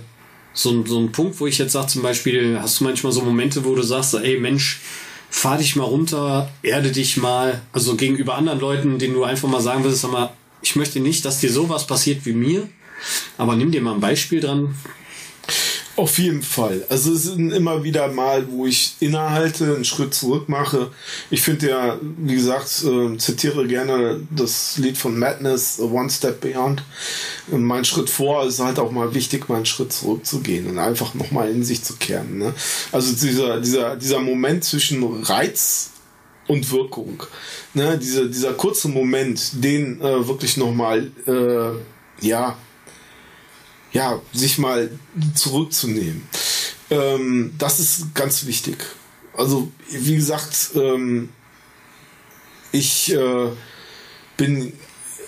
so, 0.52 0.84
so 0.86 0.98
ein 0.98 1.12
Punkt, 1.12 1.40
wo 1.40 1.46
ich 1.46 1.58
jetzt 1.58 1.72
sage, 1.72 1.86
zum 1.86 2.02
Beispiel, 2.02 2.58
hast 2.60 2.80
du 2.80 2.84
manchmal 2.84 3.12
so 3.12 3.22
Momente, 3.22 3.64
wo 3.64 3.74
du 3.74 3.82
sagst, 3.82 4.14
ey 4.14 4.38
Mensch, 4.38 4.80
fahr 5.30 5.58
dich 5.58 5.74
mal 5.74 5.84
runter, 5.84 6.50
erde 6.62 6.92
dich 6.92 7.16
mal, 7.16 7.60
also 7.72 7.96
gegenüber 7.96 8.36
anderen 8.36 8.60
Leuten, 8.60 8.98
denen 8.98 9.14
du 9.14 9.24
einfach 9.24 9.48
mal 9.48 9.60
sagen 9.60 9.82
willst, 9.84 10.02
sag 10.02 10.12
mal, 10.12 10.32
ich 10.62 10.76
möchte 10.76 11.00
nicht, 11.00 11.24
dass 11.24 11.40
dir 11.40 11.50
sowas 11.50 11.86
passiert 11.86 12.24
wie 12.24 12.32
mir, 12.32 12.68
aber 13.36 13.56
nimm 13.56 13.72
dir 13.72 13.82
mal 13.82 13.94
ein 13.94 14.00
Beispiel 14.00 14.40
dran, 14.40 14.74
auf 15.96 16.18
jeden 16.18 16.42
Fall. 16.42 16.84
Also 16.88 17.12
es 17.12 17.24
sind 17.24 17.52
immer 17.52 17.84
wieder 17.84 18.08
mal, 18.08 18.50
wo 18.50 18.66
ich 18.66 18.96
innehalte, 19.00 19.74
einen 19.74 19.84
Schritt 19.84 20.12
zurück 20.12 20.48
mache. 20.48 20.90
Ich 21.30 21.42
finde 21.42 21.68
ja, 21.68 21.98
wie 22.00 22.34
gesagt, 22.34 22.84
äh, 22.84 23.16
zitiere 23.16 23.66
gerne 23.66 24.20
das 24.30 24.76
Lied 24.78 24.98
von 24.98 25.18
Madness, 25.18 25.78
One 25.78 26.10
Step 26.10 26.40
Beyond. 26.40 26.82
Und 27.50 27.62
mein 27.62 27.84
Schritt 27.84 28.10
vor 28.10 28.44
ist 28.44 28.58
halt 28.58 28.78
auch 28.78 28.90
mal 28.90 29.14
wichtig, 29.14 29.48
mal 29.48 29.56
einen 29.56 29.66
Schritt 29.66 29.92
zurückzugehen 29.92 30.66
und 30.66 30.78
einfach 30.78 31.14
nochmal 31.14 31.50
in 31.50 31.64
sich 31.64 31.84
zu 31.84 31.94
kehren. 31.96 32.38
Ne? 32.38 32.54
Also 32.90 33.12
dieser, 33.14 33.60
dieser, 33.60 33.96
dieser 33.96 34.20
Moment 34.20 34.64
zwischen 34.64 35.22
Reiz 35.22 35.90
und 36.48 36.72
Wirkung. 36.72 37.22
Ne? 37.72 37.98
Diese, 37.98 38.28
dieser 38.28 38.54
kurze 38.54 38.88
Moment, 38.88 39.64
den 39.64 40.00
äh, 40.00 40.26
wirklich 40.26 40.56
nochmal, 40.56 41.10
äh, 41.26 42.26
ja, 42.26 42.56
ja, 43.94 44.20
sich 44.32 44.58
mal 44.58 44.90
zurückzunehmen. 45.34 46.28
Ähm, 46.90 47.54
das 47.56 47.80
ist 47.80 48.14
ganz 48.14 48.44
wichtig. 48.44 48.76
Also, 49.36 49.70
wie 49.88 50.16
gesagt, 50.16 50.72
ähm, 50.74 51.30
ich 52.72 53.14
äh, 53.14 53.48
bin 54.36 54.72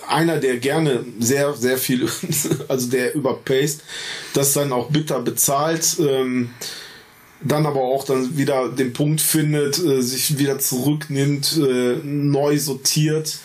einer, 0.09 0.39
der 0.39 0.59
gerne 0.59 1.05
sehr, 1.19 1.55
sehr 1.55 1.79
viel, 1.79 2.09
also 2.69 2.89
der 2.89 3.15
überpaced, 3.15 3.83
das 4.35 4.53
dann 4.53 4.73
auch 4.73 4.91
bitter 4.91 5.21
bezahlt, 5.21 5.97
ähm, 6.01 6.51
dann 7.41 7.67
aber 7.67 7.83
auch 7.83 8.05
dann 8.05 8.37
wieder 8.37 8.69
den 8.69 8.93
Punkt 8.93 9.21
findet, 9.21 9.79
äh, 9.79 10.03
sich 10.03 10.39
wieder 10.39 10.59
zurücknimmt, 10.59 11.57
äh, 11.57 11.97
neu 12.03 12.59
sortiert 12.59 13.39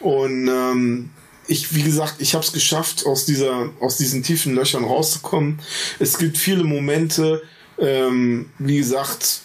und 0.00 0.48
ähm, 0.48 1.10
ich, 1.46 1.74
wie 1.74 1.82
gesagt, 1.82 2.16
ich 2.18 2.34
habe 2.34 2.44
es 2.44 2.52
geschafft, 2.52 3.06
aus 3.06 3.24
dieser, 3.26 3.70
aus 3.80 3.96
diesen 3.96 4.22
tiefen 4.22 4.54
Löchern 4.54 4.84
rauszukommen. 4.84 5.58
Es 5.98 6.18
gibt 6.18 6.38
viele 6.38 6.64
Momente, 6.64 7.42
ähm, 7.78 8.50
wie 8.58 8.78
gesagt, 8.78 9.40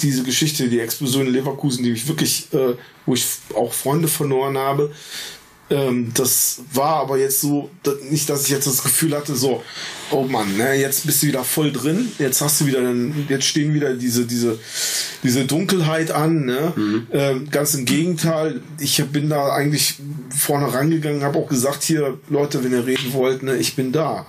diese 0.00 0.22
Geschichte, 0.22 0.68
die 0.68 0.80
Explosion 0.80 1.26
in 1.26 1.32
Leverkusen, 1.32 1.82
die 1.82 1.90
mich 1.90 2.06
wirklich, 2.08 2.52
äh, 2.52 2.74
wo 3.06 3.14
ich 3.14 3.24
auch 3.54 3.72
Freunde 3.72 4.08
verloren 4.08 4.58
habe, 4.58 4.92
ähm, 5.68 6.12
das 6.14 6.60
war 6.72 7.00
aber 7.00 7.18
jetzt 7.18 7.40
so, 7.40 7.70
nicht, 8.08 8.28
dass 8.28 8.44
ich 8.44 8.50
jetzt 8.50 8.66
das 8.66 8.82
Gefühl 8.82 9.16
hatte, 9.16 9.34
so, 9.34 9.62
oh 10.10 10.22
Mann, 10.22 10.56
ne, 10.56 10.74
jetzt 10.74 11.06
bist 11.06 11.22
du 11.22 11.26
wieder 11.26 11.42
voll 11.42 11.72
drin, 11.72 12.12
jetzt 12.18 12.40
hast 12.40 12.60
du 12.60 12.66
wieder, 12.66 12.82
jetzt 13.28 13.46
stehen 13.46 13.74
wieder 13.74 13.94
diese, 13.94 14.26
diese, 14.26 14.58
diese 15.24 15.44
Dunkelheit 15.44 16.12
an, 16.12 16.44
ne? 16.44 16.72
Mhm. 16.76 17.06
Ähm, 17.12 17.50
ganz 17.50 17.74
im 17.74 17.84
Gegenteil, 17.84 18.60
ich 18.78 19.02
bin 19.06 19.28
da 19.28 19.52
eigentlich 19.52 19.96
vorne 20.30 20.72
rangegangen, 20.72 21.24
habe 21.24 21.38
auch 21.38 21.48
gesagt, 21.48 21.82
hier, 21.82 22.18
Leute, 22.28 22.62
wenn 22.62 22.72
ihr 22.72 22.86
reden 22.86 23.12
wollt, 23.12 23.42
ne, 23.42 23.56
ich 23.56 23.74
bin 23.74 23.90
da. 23.90 24.26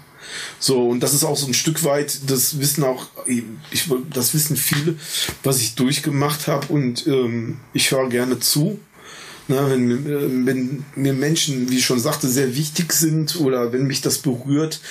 So, 0.59 0.89
und 0.89 1.01
das 1.01 1.13
ist 1.13 1.23
auch 1.23 1.37
so 1.37 1.47
ein 1.47 1.53
Stück 1.53 1.83
weit, 1.83 2.29
das 2.29 2.59
wissen 2.59 2.83
auch, 2.83 3.07
ich, 3.27 3.89
das 4.11 4.33
wissen 4.33 4.57
viele, 4.57 4.95
was 5.43 5.61
ich 5.61 5.75
durchgemacht 5.75 6.47
habe 6.47 6.73
und 6.73 7.05
ähm, 7.07 7.57
ich 7.73 7.91
höre 7.91 8.09
gerne 8.09 8.39
zu. 8.39 8.79
Na, 9.47 9.69
wenn, 9.69 9.91
äh, 10.05 10.45
wenn 10.45 10.83
mir 10.95 11.13
Menschen, 11.13 11.69
wie 11.69 11.77
ich 11.77 11.85
schon 11.85 11.99
sagte, 11.99 12.27
sehr 12.27 12.55
wichtig 12.55 12.91
sind 12.93 13.39
oder 13.39 13.71
wenn 13.71 13.87
mich 13.87 14.01
das 14.01 14.17
berührt, 14.17 14.81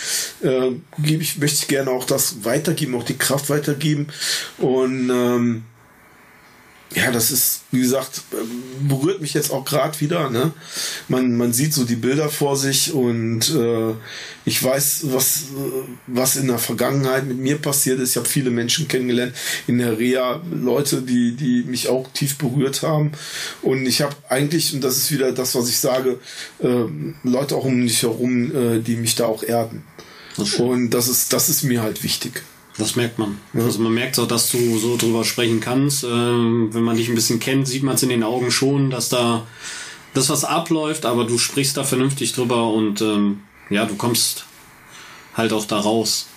äh, 0.43 0.73
gebe 0.99 1.23
ich, 1.23 1.39
möchte 1.39 1.59
ich 1.63 1.69
gerne 1.69 1.91
auch 1.91 2.05
das 2.05 2.45
weitergeben, 2.45 2.95
auch 2.95 3.05
die 3.05 3.19
Kraft 3.19 3.51
weitergeben. 3.51 4.07
Und 4.59 5.11
ähm, 5.11 5.65
ja, 6.95 7.11
das 7.11 7.31
ist, 7.31 7.63
wie 7.73 7.81
gesagt, 7.81 8.23
berührt 8.89 9.21
mich 9.21 9.35
jetzt 9.35 9.51
auch 9.51 9.65
gerade 9.65 10.01
wieder. 10.01 10.31
Ne? 10.31 10.53
Man, 11.09 11.37
man 11.37 11.53
sieht 11.53 11.75
so 11.75 11.85
die 11.85 11.97
Bilder 11.97 12.29
vor 12.29 12.57
sich 12.57 12.93
und 12.93 13.51
äh, 13.51 13.93
ich 14.45 14.63
weiß, 14.63 15.07
was, 15.11 15.45
was 16.07 16.37
in 16.37 16.47
der 16.47 16.59
Vergangenheit 16.59 17.27
mit 17.27 17.39
mir 17.39 17.59
passiert 17.59 17.99
ist. 17.99 18.11
Ich 18.11 18.17
habe 18.17 18.29
viele 18.29 18.51
Menschen 18.51 18.87
kennengelernt 18.87 19.35
in 19.67 19.79
der 19.79 19.99
Reha, 19.99 20.41
Leute, 20.51 21.03
die, 21.03 21.33
die 21.33 21.65
mich 21.65 21.89
auch 21.89 22.09
tief 22.13 22.39
berührt 22.39 22.83
haben. 22.83 23.13
Und 23.63 23.85
ich 23.87 24.01
habe 24.03 24.15
eigentlich, 24.29 24.73
und 24.73 24.83
das 24.83 24.97
ist 24.97 25.11
wieder 25.11 25.33
das, 25.33 25.55
was 25.55 25.69
ich 25.69 25.79
sage, 25.79 26.21
äh, 26.63 26.85
Leute 27.25 27.57
auch 27.57 27.65
um 27.65 27.77
mich 27.77 28.03
herum, 28.03 28.55
äh, 28.55 28.79
die 28.81 28.97
mich 28.97 29.17
da 29.17 29.27
auch 29.27 29.43
erden. 29.43 29.83
Das 30.37 30.55
und 30.55 30.91
das 30.91 31.09
ist, 31.09 31.33
das 31.33 31.49
ist 31.49 31.63
mir 31.65 31.83
halt 31.83 32.03
wichtig. 32.03 32.43
Das 32.79 32.95
merkt 32.95 33.19
man. 33.19 33.39
Ja. 33.55 33.63
Also 33.65 33.81
man 33.81 33.95
merkt 33.95 34.19
auch, 34.19 34.29
dass 34.29 34.51
du 34.51 34.79
so 34.79 34.97
drüber 34.97 35.25
sprechen 35.25 35.61
kannst. 35.61 36.05
Ähm, 36.05 36.69
wenn 36.73 36.83
man 36.83 36.97
dich 36.97 37.09
ein 37.09 37.15
bisschen 37.15 37.41
kennt, 37.41 37.67
sieht 37.67 37.83
man 37.83 37.95
es 37.95 38.03
in 38.03 38.11
den 38.11 38.23
Augen 38.23 38.51
schon, 38.51 38.91
dass 38.91 39.09
da 39.09 39.47
das 40.13 40.29
was 40.29 40.45
abläuft, 40.45 41.05
aber 41.05 41.25
du 41.25 41.39
sprichst 41.39 41.77
da 41.77 41.85
vernünftig 41.85 42.33
drüber 42.33 42.73
und 42.73 43.01
ähm, 43.01 43.41
ja, 43.71 43.85
du 43.85 43.97
kommst 43.97 44.47
halt 45.35 45.53
auch 45.53 45.67
da 45.67 45.79
raus. 45.79 46.29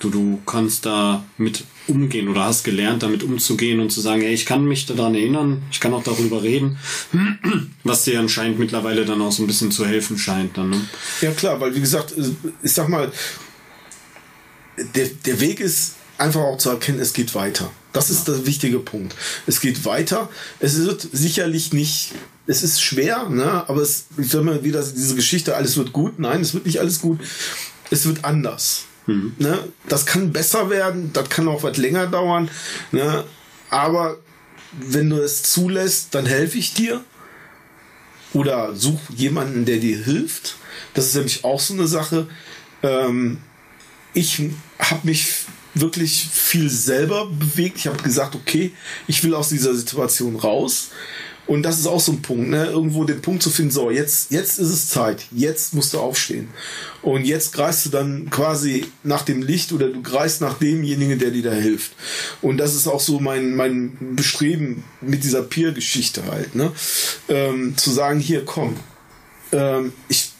Du, 0.00 0.10
du 0.10 0.40
kannst 0.46 0.84
da 0.84 1.24
mit 1.38 1.64
umgehen 1.86 2.28
oder 2.28 2.44
hast 2.44 2.64
gelernt, 2.64 3.02
damit 3.02 3.22
umzugehen 3.22 3.78
und 3.78 3.90
zu 3.90 4.00
sagen, 4.00 4.22
ey, 4.22 4.34
ich 4.34 4.46
kann 4.46 4.64
mich 4.64 4.86
daran 4.86 5.14
erinnern, 5.14 5.62
ich 5.70 5.78
kann 5.78 5.94
auch 5.94 6.02
darüber 6.02 6.42
reden, 6.42 6.78
was 7.84 8.04
dir 8.04 8.18
anscheinend 8.18 8.58
mittlerweile 8.58 9.04
dann 9.04 9.22
auch 9.22 9.32
so 9.32 9.44
ein 9.44 9.46
bisschen 9.46 9.70
zu 9.70 9.86
helfen 9.86 10.18
scheint. 10.18 10.56
Dann, 10.58 10.70
ne? 10.70 10.80
Ja 11.20 11.30
klar, 11.30 11.60
weil 11.60 11.74
wie 11.74 11.80
gesagt, 11.80 12.14
ich 12.62 12.72
sag 12.72 12.88
mal, 12.88 13.12
der, 14.76 15.08
der 15.08 15.40
Weg 15.40 15.60
ist 15.60 15.94
einfach 16.18 16.40
auch 16.40 16.58
zu 16.58 16.70
erkennen, 16.70 17.00
es 17.00 17.12
geht 17.12 17.34
weiter. 17.34 17.70
Das 17.92 18.10
ist 18.10 18.26
ja. 18.26 18.34
der 18.34 18.46
wichtige 18.46 18.78
Punkt. 18.78 19.14
Es 19.46 19.60
geht 19.60 19.84
weiter. 19.84 20.28
Es 20.60 20.78
wird 20.78 21.06
sicherlich 21.12 21.72
nicht, 21.72 22.12
es 22.46 22.62
ist 22.62 22.80
schwer, 22.82 23.28
ne? 23.28 23.68
aber 23.68 23.82
es, 23.82 24.06
ich 24.16 24.30
sag 24.30 24.44
mal 24.44 24.64
wieder 24.64 24.82
diese 24.82 25.14
Geschichte, 25.14 25.56
alles 25.56 25.76
wird 25.76 25.92
gut. 25.92 26.18
Nein, 26.18 26.40
es 26.40 26.54
wird 26.54 26.66
nicht 26.66 26.80
alles 26.80 27.00
gut. 27.00 27.20
Es 27.90 28.06
wird 28.06 28.24
anders. 28.24 28.84
Mhm. 29.06 29.34
Ne? 29.38 29.58
Das 29.88 30.06
kann 30.06 30.32
besser 30.32 30.70
werden, 30.70 31.12
das 31.12 31.28
kann 31.28 31.48
auch 31.48 31.62
was 31.62 31.76
länger 31.76 32.06
dauern. 32.06 32.48
Ne? 32.92 33.24
Aber 33.68 34.16
wenn 34.72 35.10
du 35.10 35.18
es 35.18 35.42
zulässt, 35.42 36.14
dann 36.14 36.24
helfe 36.24 36.58
ich 36.58 36.72
dir. 36.74 37.04
Oder 38.32 38.74
such 38.74 39.00
jemanden, 39.14 39.66
der 39.66 39.76
dir 39.76 39.98
hilft. 39.98 40.56
Das 40.94 41.06
ist 41.06 41.14
nämlich 41.14 41.44
auch 41.44 41.60
so 41.60 41.74
eine 41.74 41.86
Sache. 41.86 42.26
Ähm, 42.82 43.38
ich 44.14 44.42
habe 44.78 45.06
mich 45.06 45.46
wirklich 45.74 46.28
viel 46.30 46.68
selber 46.68 47.26
bewegt. 47.26 47.78
Ich 47.78 47.86
habe 47.86 48.02
gesagt, 48.02 48.34
okay, 48.34 48.72
ich 49.06 49.22
will 49.24 49.34
aus 49.34 49.48
dieser 49.48 49.74
Situation 49.74 50.36
raus. 50.36 50.90
Und 51.46 51.64
das 51.64 51.80
ist 51.80 51.86
auch 51.86 52.00
so 52.00 52.12
ein 52.12 52.22
Punkt, 52.22 52.50
ne? 52.50 52.66
irgendwo 52.66 53.02
den 53.02 53.20
Punkt 53.20 53.42
zu 53.42 53.50
finden, 53.50 53.72
so, 53.72 53.90
jetzt, 53.90 54.30
jetzt 54.30 54.60
ist 54.60 54.68
es 54.68 54.88
Zeit, 54.88 55.26
jetzt 55.32 55.74
musst 55.74 55.92
du 55.92 55.98
aufstehen. 55.98 56.48
Und 57.02 57.24
jetzt 57.24 57.52
greifst 57.52 57.84
du 57.84 57.90
dann 57.90 58.30
quasi 58.30 58.86
nach 59.02 59.22
dem 59.22 59.42
Licht 59.42 59.72
oder 59.72 59.88
du 59.88 60.02
greifst 60.02 60.40
nach 60.40 60.58
demjenigen, 60.58 61.18
der 61.18 61.32
dir 61.32 61.42
da 61.42 61.52
hilft. 61.52 61.92
Und 62.42 62.58
das 62.58 62.76
ist 62.76 62.86
auch 62.86 63.00
so 63.00 63.18
mein, 63.18 63.56
mein 63.56 64.14
Bestreben 64.14 64.84
mit 65.00 65.24
dieser 65.24 65.42
Peer-Geschichte 65.42 66.22
halt, 66.30 66.54
ne? 66.54 66.70
Ähm, 67.28 67.76
zu 67.76 67.90
sagen, 67.90 68.20
hier, 68.20 68.44
komm, 68.44 68.76
ähm, 69.50 69.92
ich 70.08 70.31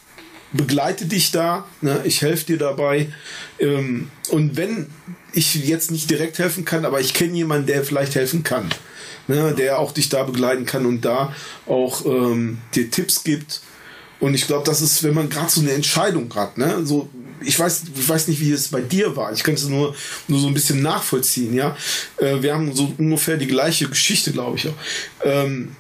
begleite 0.53 1.07
dich 1.07 1.31
da, 1.31 1.67
ne? 1.81 2.01
ich 2.05 2.23
helfe 2.23 2.47
dir 2.47 2.59
dabei. 2.59 3.09
Ähm, 3.59 4.11
und 4.31 4.57
wenn 4.57 4.89
ich 5.33 5.55
jetzt 5.55 5.91
nicht 5.91 6.11
direkt 6.11 6.39
helfen 6.39 6.65
kann, 6.65 6.85
aber 6.85 7.01
ich 7.01 7.15
kenne 7.15 7.35
jemanden, 7.35 7.67
der 7.67 7.85
vielleicht 7.85 8.15
helfen 8.15 8.43
kann, 8.43 8.69
ne? 9.29 9.55
der 9.57 9.79
auch 9.79 9.93
dich 9.93 10.09
da 10.09 10.25
begleiten 10.25 10.67
kann 10.67 10.87
und 10.87 11.03
da 11.05 11.35
auch 11.67 12.05
ähm, 12.05 12.59
dir 12.75 12.91
Tipps 12.91 13.25
gibt. 13.25 13.61
Und 14.21 14.35
ich 14.35 14.47
glaube, 14.47 14.65
das 14.65 14.81
ist, 14.83 15.03
wenn 15.03 15.15
man 15.15 15.29
gerade 15.29 15.51
so 15.51 15.61
eine 15.61 15.73
Entscheidung 15.73 16.33
hat, 16.37 16.57
ne, 16.57 16.87
so 16.87 17.11
ich 17.45 17.59
weiß, 17.59 17.83
ich 17.95 18.09
weiß 18.09 18.29
nicht, 18.29 18.41
wie 18.41 18.53
es 18.53 18.69
bei 18.69 18.81
dir 18.81 19.17
war. 19.17 19.33
Ich 19.33 19.43
kann 19.43 19.55
es 19.55 19.67
nur, 19.67 19.97
nur 20.29 20.41
so 20.41 20.47
ein 20.47 20.55
bisschen 20.55 20.81
nachvollziehen, 20.81 21.55
ja. 21.55 21.77
Äh, 22.19 22.41
wir 22.41 22.55
haben 22.55 22.75
so 22.75 22.95
ungefähr 22.99 23.37
die 23.37 23.47
gleiche 23.47 23.89
Geschichte, 23.89 24.33
glaube 24.33 24.59
ich. 24.59 24.69
Ähm, 25.25 25.75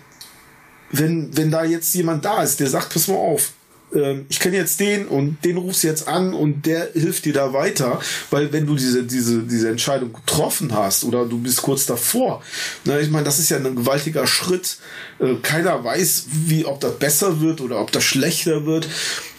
wenn, 0.91 1.37
wenn 1.37 1.51
da 1.51 1.64
jetzt 1.64 1.95
jemand 1.95 2.25
da 2.25 2.43
ist, 2.43 2.61
der 2.61 2.68
sagt, 2.68 2.93
pass 2.93 3.09
mal 3.09 3.14
auf, 3.14 3.53
ähm, 3.95 4.26
ich 4.28 4.40
kenne 4.40 4.57
jetzt 4.57 4.80
den 4.80 5.07
und 5.07 5.45
den 5.45 5.57
rufst 5.57 5.84
jetzt 5.84 6.09
an 6.09 6.34
und 6.34 6.66
der 6.66 6.90
hilft 6.93 7.24
dir 7.24 7.32
da 7.32 7.53
weiter, 7.53 8.01
weil 8.30 8.53
wenn 8.53 8.66
du 8.66 8.74
diese, 8.74 9.05
diese, 9.05 9.43
diese 9.43 9.68
Entscheidung 9.68 10.12
getroffen 10.12 10.74
hast 10.74 11.05
oder 11.05 11.26
du 11.26 11.38
bist 11.38 11.62
kurz 11.62 11.86
davor, 11.86 12.43
na, 12.84 12.99
ich 13.01 13.11
meine, 13.11 13.24
das 13.24 13.38
ist 13.38 13.51
ja 13.51 13.59
ein 13.59 13.76
gewaltiger 13.76 14.26
Schritt. 14.26 14.78
Äh, 15.18 15.34
keiner 15.43 15.82
weiß, 15.84 16.26
wie, 16.30 16.64
ob 16.64 16.80
das 16.80 16.99
besser 16.99 17.40
wird 17.40 17.61
oder 17.61 17.80
ob 17.80 17.93
das 17.93 18.05
schlechter 18.05 18.66
wird. 18.66 18.88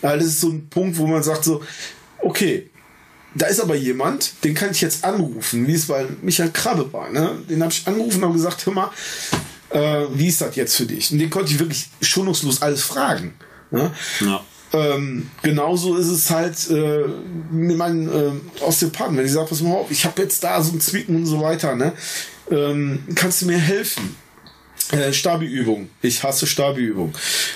Aber 0.02 0.18
das 0.18 0.28
ist 0.28 0.42
so 0.42 0.50
ein 0.50 0.68
Punkt, 0.70 0.98
wo 0.98 1.08
man 1.08 1.24
sagt 1.24 1.44
so, 1.44 1.62
okay, 2.20 2.70
da 3.36 3.48
ist 3.48 3.60
aber 3.60 3.76
jemand, 3.76 4.44
den 4.44 4.54
kann 4.54 4.72
ich 4.72 4.82
jetzt 4.82 5.04
anrufen, 5.04 5.68
wie 5.68 5.74
es 5.74 5.88
bei 5.88 6.06
Michael 6.22 6.52
Krabbe 6.52 6.94
war. 6.94 7.10
Ne? 7.10 7.38
Den 7.50 7.62
habe 7.64 7.72
ich 7.72 7.88
angerufen 7.88 8.24
und 8.24 8.34
gesagt, 8.34 8.66
hör 8.66 8.74
mal, 8.74 8.92
äh, 9.72 10.06
wie 10.14 10.28
ist 10.28 10.42
das 10.42 10.56
jetzt 10.56 10.76
für 10.76 10.86
dich? 10.86 11.12
Und 11.12 11.18
den 11.18 11.32
konnte 11.32 11.52
ich 11.52 11.60
wirklich 11.60 11.90
schonungslos 12.02 12.62
alles 12.62 12.84
fragen. 12.84 13.34
Ne? 13.74 13.92
Ja. 14.22 14.42
Ähm, 14.72 15.30
genauso 15.42 15.98
ist 15.98 16.08
es 16.08 16.30
halt 16.30 16.70
äh, 16.70 17.06
mit 17.52 17.78
meinen 17.78 18.08
äh, 18.08 18.64
Osteopathen. 18.64 19.18
Wenn 19.18 19.26
ich 19.26 19.32
sage, 19.32 19.48
pass 19.50 19.62
mal 19.62 19.74
auf, 19.74 19.92
ich 19.92 20.06
habe 20.06 20.22
jetzt 20.22 20.44
da 20.44 20.62
so 20.62 20.72
ein 20.72 20.80
Zwicken 20.80 21.16
und 21.18 21.26
so 21.26 21.42
weiter, 21.42 21.76
ne? 21.76 21.94
Ähm, 22.52 23.04
kannst 23.16 23.42
du 23.42 23.48
mir 23.48 23.58
helfen? 23.58 24.16
Äh, 24.94 25.12
Stabi-Übung. 25.12 25.90
Ich 26.04 26.24
hasse 26.24 26.46
Stabi-Übung. 26.46 27.14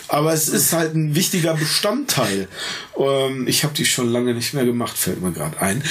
Aber 0.08 0.34
es 0.34 0.50
ist 0.50 0.74
halt 0.74 0.96
ein 0.96 1.14
wichtiger 1.14 1.54
Bestandteil. 1.54 2.48
Ähm, 2.98 3.48
ich 3.48 3.64
habe 3.64 3.76
die 3.76 3.86
schon 3.86 4.12
lange 4.12 4.34
nicht 4.34 4.56
mehr 4.56 4.66
gemacht, 4.66 4.98
fällt 4.98 5.22
mir 5.22 5.32
gerade 5.32 5.62
ein. 5.62 5.84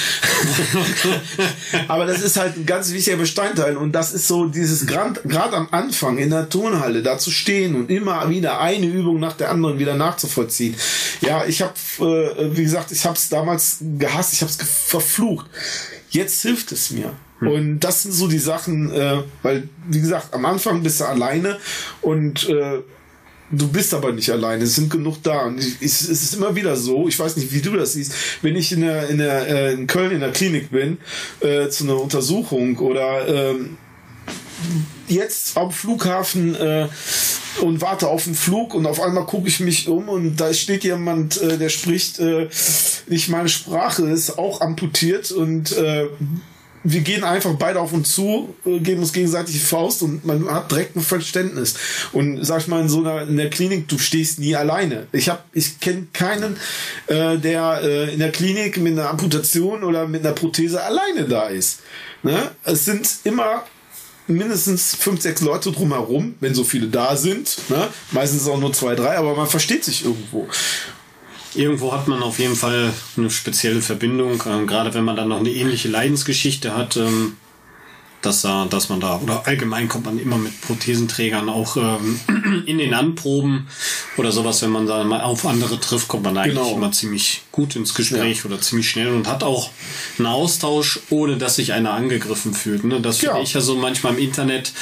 Aber 1.87 2.05
das 2.05 2.21
ist 2.21 2.35
halt 2.35 2.57
ein 2.57 2.65
ganz 2.65 2.91
wichtiger 2.91 3.15
Bestandteil. 3.15 3.77
Und 3.77 3.93
das 3.93 4.13
ist 4.13 4.27
so 4.27 4.47
dieses 4.47 4.85
gerade 4.85 5.55
am 5.55 5.69
Anfang 5.71 6.17
in 6.17 6.31
der 6.31 6.49
Turnhalle 6.49 7.01
da 7.01 7.17
zu 7.17 7.31
stehen 7.31 7.75
und 7.75 7.89
immer 7.89 8.29
wieder 8.29 8.59
eine 8.59 8.85
Übung 8.85 9.19
nach 9.21 9.33
der 9.33 9.49
anderen 9.49 9.79
wieder 9.79 9.95
nachzuvollziehen. 9.95 10.75
Ja, 11.21 11.45
ich 11.45 11.61
habe, 11.61 11.73
äh, 11.99 12.57
wie 12.57 12.63
gesagt, 12.63 12.91
ich 12.91 13.05
habe 13.05 13.15
es 13.15 13.29
damals 13.29 13.77
gehasst, 13.97 14.33
ich 14.33 14.41
habe 14.41 14.51
es 14.51 14.57
verflucht. 14.67 15.45
Jetzt 16.09 16.41
hilft 16.41 16.73
es 16.73 16.91
mir. 16.91 17.13
Hm. 17.39 17.47
Und 17.47 17.79
das 17.79 18.03
sind 18.03 18.13
so 18.13 18.27
die 18.27 18.39
Sachen, 18.39 18.91
äh, 18.91 19.23
weil, 19.43 19.69
wie 19.87 20.01
gesagt, 20.01 20.33
am 20.33 20.45
Anfang 20.45 20.83
bist 20.83 20.99
du 21.01 21.05
alleine 21.05 21.57
und 22.01 22.49
äh, 22.49 22.79
du 23.51 23.67
bist 23.67 23.93
aber 23.93 24.11
nicht 24.11 24.29
alleine. 24.29 24.63
Es 24.63 24.75
sind 24.75 24.89
genug 24.89 25.21
da. 25.23 25.45
Und 25.45 25.59
ich, 25.59 25.81
es 25.81 26.09
ist 26.09 26.35
immer 26.35 26.55
wieder 26.55 26.75
so, 26.75 27.07
ich 27.07 27.17
weiß 27.17 27.37
nicht, 27.37 27.51
wie 27.53 27.61
du 27.61 27.75
das 27.75 27.93
siehst, 27.93 28.13
wenn 28.41 28.55
ich 28.55 28.71
in, 28.71 28.81
der, 28.81 29.09
in, 29.09 29.17
der, 29.19 29.47
äh, 29.47 29.73
in 29.73 29.87
Köln 29.87 30.11
in 30.11 30.19
der 30.19 30.31
Klinik 30.31 30.71
bin, 30.71 30.97
äh, 31.39 31.69
zu 31.69 31.83
einer 31.83 31.99
Untersuchung 32.01 32.77
oder 32.79 33.27
ähm, 33.27 33.77
jetzt 35.07 35.57
am 35.57 35.71
Flughafen 35.71 36.55
äh, 36.55 36.87
und 37.61 37.81
warte 37.81 38.07
auf 38.07 38.25
den 38.25 38.35
Flug 38.35 38.73
und 38.73 38.85
auf 38.85 39.01
einmal 39.01 39.25
gucke 39.25 39.47
ich 39.47 39.59
mich 39.59 39.87
um 39.87 40.09
und 40.09 40.35
da 40.37 40.53
steht 40.53 40.83
jemand, 40.83 41.41
äh, 41.41 41.57
der 41.57 41.69
spricht 41.69 42.19
äh, 42.19 42.49
nicht 43.07 43.29
meine 43.29 43.49
Sprache, 43.49 44.03
ist 44.07 44.37
auch 44.37 44.61
amputiert 44.61 45.31
und 45.31 45.75
äh, 45.77 46.07
wir 46.89 47.01
gehen 47.01 47.25
einfach 47.25 47.53
beide 47.55 47.81
auf 47.81 47.91
uns 47.91 48.15
zu, 48.15 48.55
äh, 48.65 48.79
geben 48.79 49.01
uns 49.01 49.11
gegenseitig 49.11 49.55
die 49.55 49.59
Faust 49.59 50.03
und 50.03 50.23
man 50.23 50.49
hat 50.49 50.71
direkt 50.71 50.95
ein 50.95 51.01
Verständnis. 51.01 51.75
Und 52.13 52.45
sag 52.45 52.61
ich 52.61 52.67
mal, 52.67 52.81
in 52.81 52.87
so 52.87 53.01
einer 53.01 53.23
in 53.23 53.35
der 53.35 53.49
Klinik, 53.49 53.89
du 53.89 53.97
stehst 53.97 54.39
nie 54.39 54.55
alleine. 54.55 55.07
Ich 55.11 55.27
habe, 55.27 55.41
ich 55.51 55.81
kenne 55.81 56.07
keinen, 56.13 56.55
äh, 57.07 57.37
der 57.37 57.81
äh, 57.83 58.13
in 58.13 58.19
der 58.19 58.31
Klinik 58.31 58.77
mit 58.77 58.93
einer 58.93 59.09
Amputation 59.09 59.83
oder 59.83 60.07
mit 60.07 60.25
einer 60.25 60.33
Prothese 60.33 60.81
alleine 60.81 61.25
da 61.25 61.47
ist. 61.47 61.79
Ne? 62.23 62.51
Es 62.63 62.85
sind 62.85 63.09
immer 63.25 63.63
mindestens 64.27 64.95
fünf, 64.95 65.21
sechs 65.21 65.41
Leute 65.41 65.71
drumherum, 65.71 66.35
wenn 66.39 66.55
so 66.55 66.63
viele 66.63 66.87
da 66.87 67.17
sind. 67.17 67.57
Ne? 67.67 67.87
Meistens 68.11 68.47
auch 68.47 68.59
nur 68.59 68.71
zwei, 68.71 68.95
drei, 68.95 69.17
aber 69.17 69.35
man 69.35 69.47
versteht 69.47 69.83
sich 69.83 70.05
irgendwo. 70.05 70.47
Irgendwo 71.57 71.91
hat 71.91 72.07
man 72.07 72.21
auf 72.23 72.39
jeden 72.39 72.55
Fall 72.55 72.93
eine 73.17 73.29
spezielle 73.29 73.81
Verbindung, 73.81 74.41
ähm, 74.45 74.67
gerade 74.67 74.93
wenn 74.93 75.03
man 75.03 75.15
dann 75.15 75.27
noch 75.29 75.39
eine 75.39 75.49
ähnliche 75.51 75.87
Leidensgeschichte 75.89 76.75
hat, 76.75 76.97
ähm, 76.97 77.35
dass, 78.21 78.41
da, 78.41 78.65
dass 78.69 78.89
man 78.89 78.99
da, 78.99 79.17
oder 79.19 79.45
allgemein 79.45 79.87
kommt 79.87 80.05
man 80.05 80.17
immer 80.19 80.37
mit 80.37 80.59
Prothesenträgern 80.61 81.49
auch 81.49 81.77
ähm, 81.77 82.19
in 82.65 82.77
den 82.79 82.93
Anproben 82.93 83.67
oder 84.17 84.31
sowas, 84.31 84.61
wenn 84.63 84.71
man 84.71 84.87
da 84.87 85.03
mal 85.03 85.21
auf 85.21 85.45
andere 85.45 85.79
trifft, 85.79 86.07
kommt 86.07 86.23
man 86.23 86.37
eigentlich 86.37 86.55
Genau. 86.57 86.75
immer 86.75 86.91
ziemlich 86.91 87.43
gut 87.51 87.75
ins 87.75 87.93
Gespräch 87.93 88.43
oder 88.45 88.59
ziemlich 88.59 88.89
schnell 88.89 89.13
und 89.13 89.27
hat 89.27 89.43
auch 89.43 89.69
einen 90.17 90.27
Austausch, 90.27 90.99
ohne 91.09 91.37
dass 91.37 91.55
sich 91.57 91.73
einer 91.73 91.93
angegriffen 91.93 92.53
fühlt. 92.53 92.83
Ne? 92.83 93.01
Das 93.01 93.17
finde 93.19 93.35
Ja. 93.35 93.41
ich 93.41 93.53
ja 93.53 93.61
so 93.61 93.75
manchmal 93.75 94.13
im 94.13 94.19
Internet. 94.19 94.73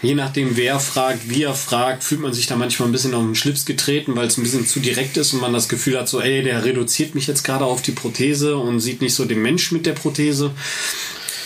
Je 0.00 0.14
nachdem, 0.14 0.56
wer 0.56 0.78
fragt, 0.78 1.28
wie 1.28 1.42
er 1.42 1.54
fragt, 1.54 2.04
fühlt 2.04 2.20
man 2.20 2.32
sich 2.32 2.46
da 2.46 2.54
manchmal 2.54 2.88
ein 2.88 2.92
bisschen 2.92 3.14
auf 3.14 3.22
den 3.22 3.34
Schlips 3.34 3.64
getreten, 3.64 4.14
weil 4.14 4.28
es 4.28 4.36
ein 4.36 4.44
bisschen 4.44 4.64
zu 4.64 4.78
direkt 4.78 5.16
ist 5.16 5.32
und 5.32 5.40
man 5.40 5.52
das 5.52 5.68
Gefühl 5.68 5.98
hat, 5.98 6.08
so, 6.08 6.20
ey, 6.20 6.42
der 6.42 6.64
reduziert 6.64 7.16
mich 7.16 7.26
jetzt 7.26 7.42
gerade 7.42 7.64
auf 7.64 7.82
die 7.82 7.92
Prothese 7.92 8.56
und 8.56 8.78
sieht 8.78 9.00
nicht 9.00 9.14
so 9.14 9.24
den 9.24 9.42
Mensch 9.42 9.72
mit 9.72 9.86
der 9.86 9.94
Prothese. 9.94 10.52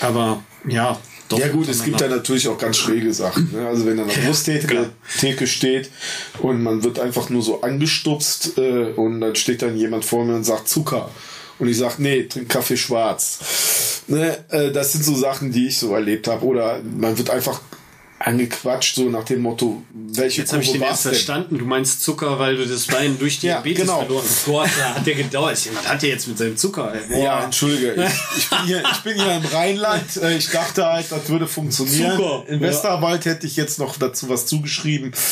Aber 0.01 0.43
ja, 0.69 1.01
doch. 1.33 1.39
Ja 1.39 1.49
gut, 1.49 1.67
es 1.69 1.83
gibt 1.83 1.99
da 1.99 2.09
natürlich 2.09 2.47
auch 2.47 2.59
ganz 2.59 2.77
schräge 2.77 3.15
Sachen. 3.15 3.51
Ne? 3.53 3.67
Also 3.67 3.87
wenn 3.87 3.97
da 3.97 4.03
eine 4.03 4.13
Brusttheke. 4.13 4.91
Theke 5.19 5.47
steht 5.47 5.91
und 6.41 6.63
man 6.63 6.85
wird 6.85 6.99
einfach 7.01 7.31
nur 7.31 7.41
so 7.41 7.63
angestupst 7.63 8.59
äh, 8.59 8.93
und 8.97 9.23
dann 9.23 9.35
steht 9.35 9.63
dann 9.63 9.77
jemand 9.79 10.05
vor 10.05 10.27
mir 10.27 10.35
und 10.35 10.45
sagt 10.45 10.69
Zucker. 10.69 11.11
Und 11.59 11.69
ich 11.69 11.79
sag, 11.79 11.99
nee, 11.99 12.25
trink 12.25 12.51
Kaffee 12.51 12.77
schwarz. 12.77 14.03
Ne? 14.09 14.37
Äh, 14.51 14.73
das 14.73 14.93
sind 14.93 15.05
so 15.05 15.15
Sachen, 15.15 15.53
die 15.53 15.69
ich 15.69 15.79
so 15.79 15.95
erlebt 15.95 16.29
habe. 16.29 16.45
Oder 16.45 16.81
man 16.83 17.17
wird 17.17 17.31
einfach 17.31 17.63
angequatscht, 18.27 18.95
so 18.97 19.05
nach 19.09 19.25
dem 19.25 19.41
Motto, 19.43 19.83
welche 19.93 20.41
Jetzt 20.43 20.53
habe 20.53 20.63
ich 20.63 20.73
den 20.73 20.83
erst 20.83 21.03
verstanden. 21.03 21.59
Du 21.59 21.65
meinst 21.65 22.03
Zucker, 22.03 22.39
weil 22.39 22.57
du 22.57 22.67
das 22.67 22.87
Bein 22.87 23.19
durch 23.19 23.43
Ja, 23.43 23.55
Diabetes 23.61 23.83
genau. 23.83 23.99
verloren 24.01 24.25
hast. 24.25 24.45
Gott, 24.47 24.69
da 24.79 24.95
hat 24.95 25.07
der 25.07 25.15
gedauert. 25.15 25.59
Jemand 25.65 25.89
hat 25.89 26.03
der 26.03 26.09
jetzt 26.11 26.29
mit 26.29 26.39
seinem 26.39 26.57
Zucker. 26.57 26.93
Ey. 26.95 27.01
Boah. 27.09 27.23
Ja, 27.25 27.45
entschuldige. 27.45 27.95
Ich, 27.95 28.39
ich, 28.39 28.49
bin 28.51 28.59
hier, 28.67 28.83
ich 28.93 28.99
bin 29.01 29.15
hier 29.21 29.37
im 29.37 29.45
Rheinland. 29.45 30.17
Äh, 30.23 30.37
Ich 30.37 30.49
dachte 30.51 30.85
halt, 30.87 31.07
das 31.11 31.29
würde 31.29 31.47
funktionieren. 31.47 32.17
Zucker. 32.17 32.45
In 32.49 32.61
Ja. 32.61 32.69
Westerwald 32.69 33.25
hätte 33.25 33.47
ich 33.47 33.57
jetzt 33.57 33.79
noch 33.79 33.97
dazu 33.97 34.29
was 34.29 34.47
zugeschrieben. 34.47 35.13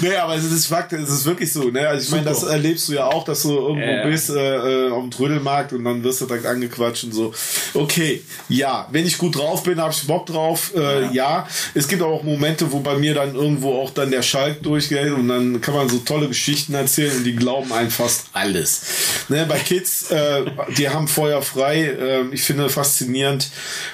nee, 0.00 0.16
aber 0.16 0.34
es 0.36 0.44
ist 0.44 0.66
Fakt, 0.66 0.92
es 0.92 1.08
ist 1.08 1.24
wirklich 1.24 1.52
so. 1.52 1.64
Ne? 1.70 1.86
Also 1.88 2.04
ich 2.04 2.10
meine, 2.10 2.24
das 2.24 2.42
erlebst 2.42 2.88
du 2.88 2.94
ja 2.94 3.06
auch, 3.06 3.24
dass 3.24 3.42
du 3.42 3.50
irgendwo 3.50 3.86
Ja. 3.86 4.04
bist 4.06 4.30
äh, 4.30 4.86
äh, 4.86 4.90
auf 4.90 5.02
dem 5.02 5.10
Trödelmarkt 5.10 5.72
und 5.72 5.84
dann 5.84 6.02
wirst 6.02 6.20
du 6.20 6.26
direkt 6.26 6.46
angequatscht 6.46 7.04
und 7.04 7.12
so. 7.12 7.32
Okay, 7.74 8.22
ja, 8.48 8.88
wenn 8.90 9.06
ich 9.06 9.18
gut 9.18 9.36
drauf 9.36 9.62
bin, 9.62 9.80
habe 9.80 9.92
ich 9.92 10.06
Bock 10.06 10.25
drauf. 10.26 10.72
Äh, 10.74 11.12
ja. 11.12 11.48
es 11.74 11.88
gibt 11.88 12.02
auch 12.02 12.22
Momente, 12.22 12.70
wo 12.72 12.80
bei 12.80 12.96
mir 12.96 13.14
dann 13.14 13.34
irgendwo 13.34 13.80
auch 13.80 13.90
dann 13.90 14.10
der 14.10 14.22
Schalk 14.22 14.62
durchgeht 14.62 15.12
und 15.12 15.28
dann 15.28 15.60
kann 15.60 15.74
man 15.74 15.88
so 15.88 15.98
tolle 15.98 16.28
Geschichten 16.28 16.74
erzählen 16.74 17.16
und 17.16 17.24
die 17.24 17.36
glauben 17.36 17.72
einem 17.72 17.90
fast 17.90 18.26
alles. 18.32 18.82
Ne, 19.28 19.46
bei 19.48 19.58
Kids, 19.58 20.10
äh, 20.10 20.44
die 20.76 20.88
haben 20.88 21.08
Feuer 21.08 21.42
frei. 21.42 21.84
Äh, 21.84 22.24
ich 22.32 22.42
finde 22.42 22.68
faszinierend, 22.68 23.50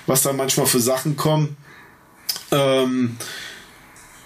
was 0.07 0.23
da 0.23 0.33
manchmal 0.33 0.67
für 0.67 0.81
Sachen 0.81 1.17
kommen. 1.17 1.57
Ähm, 2.51 3.17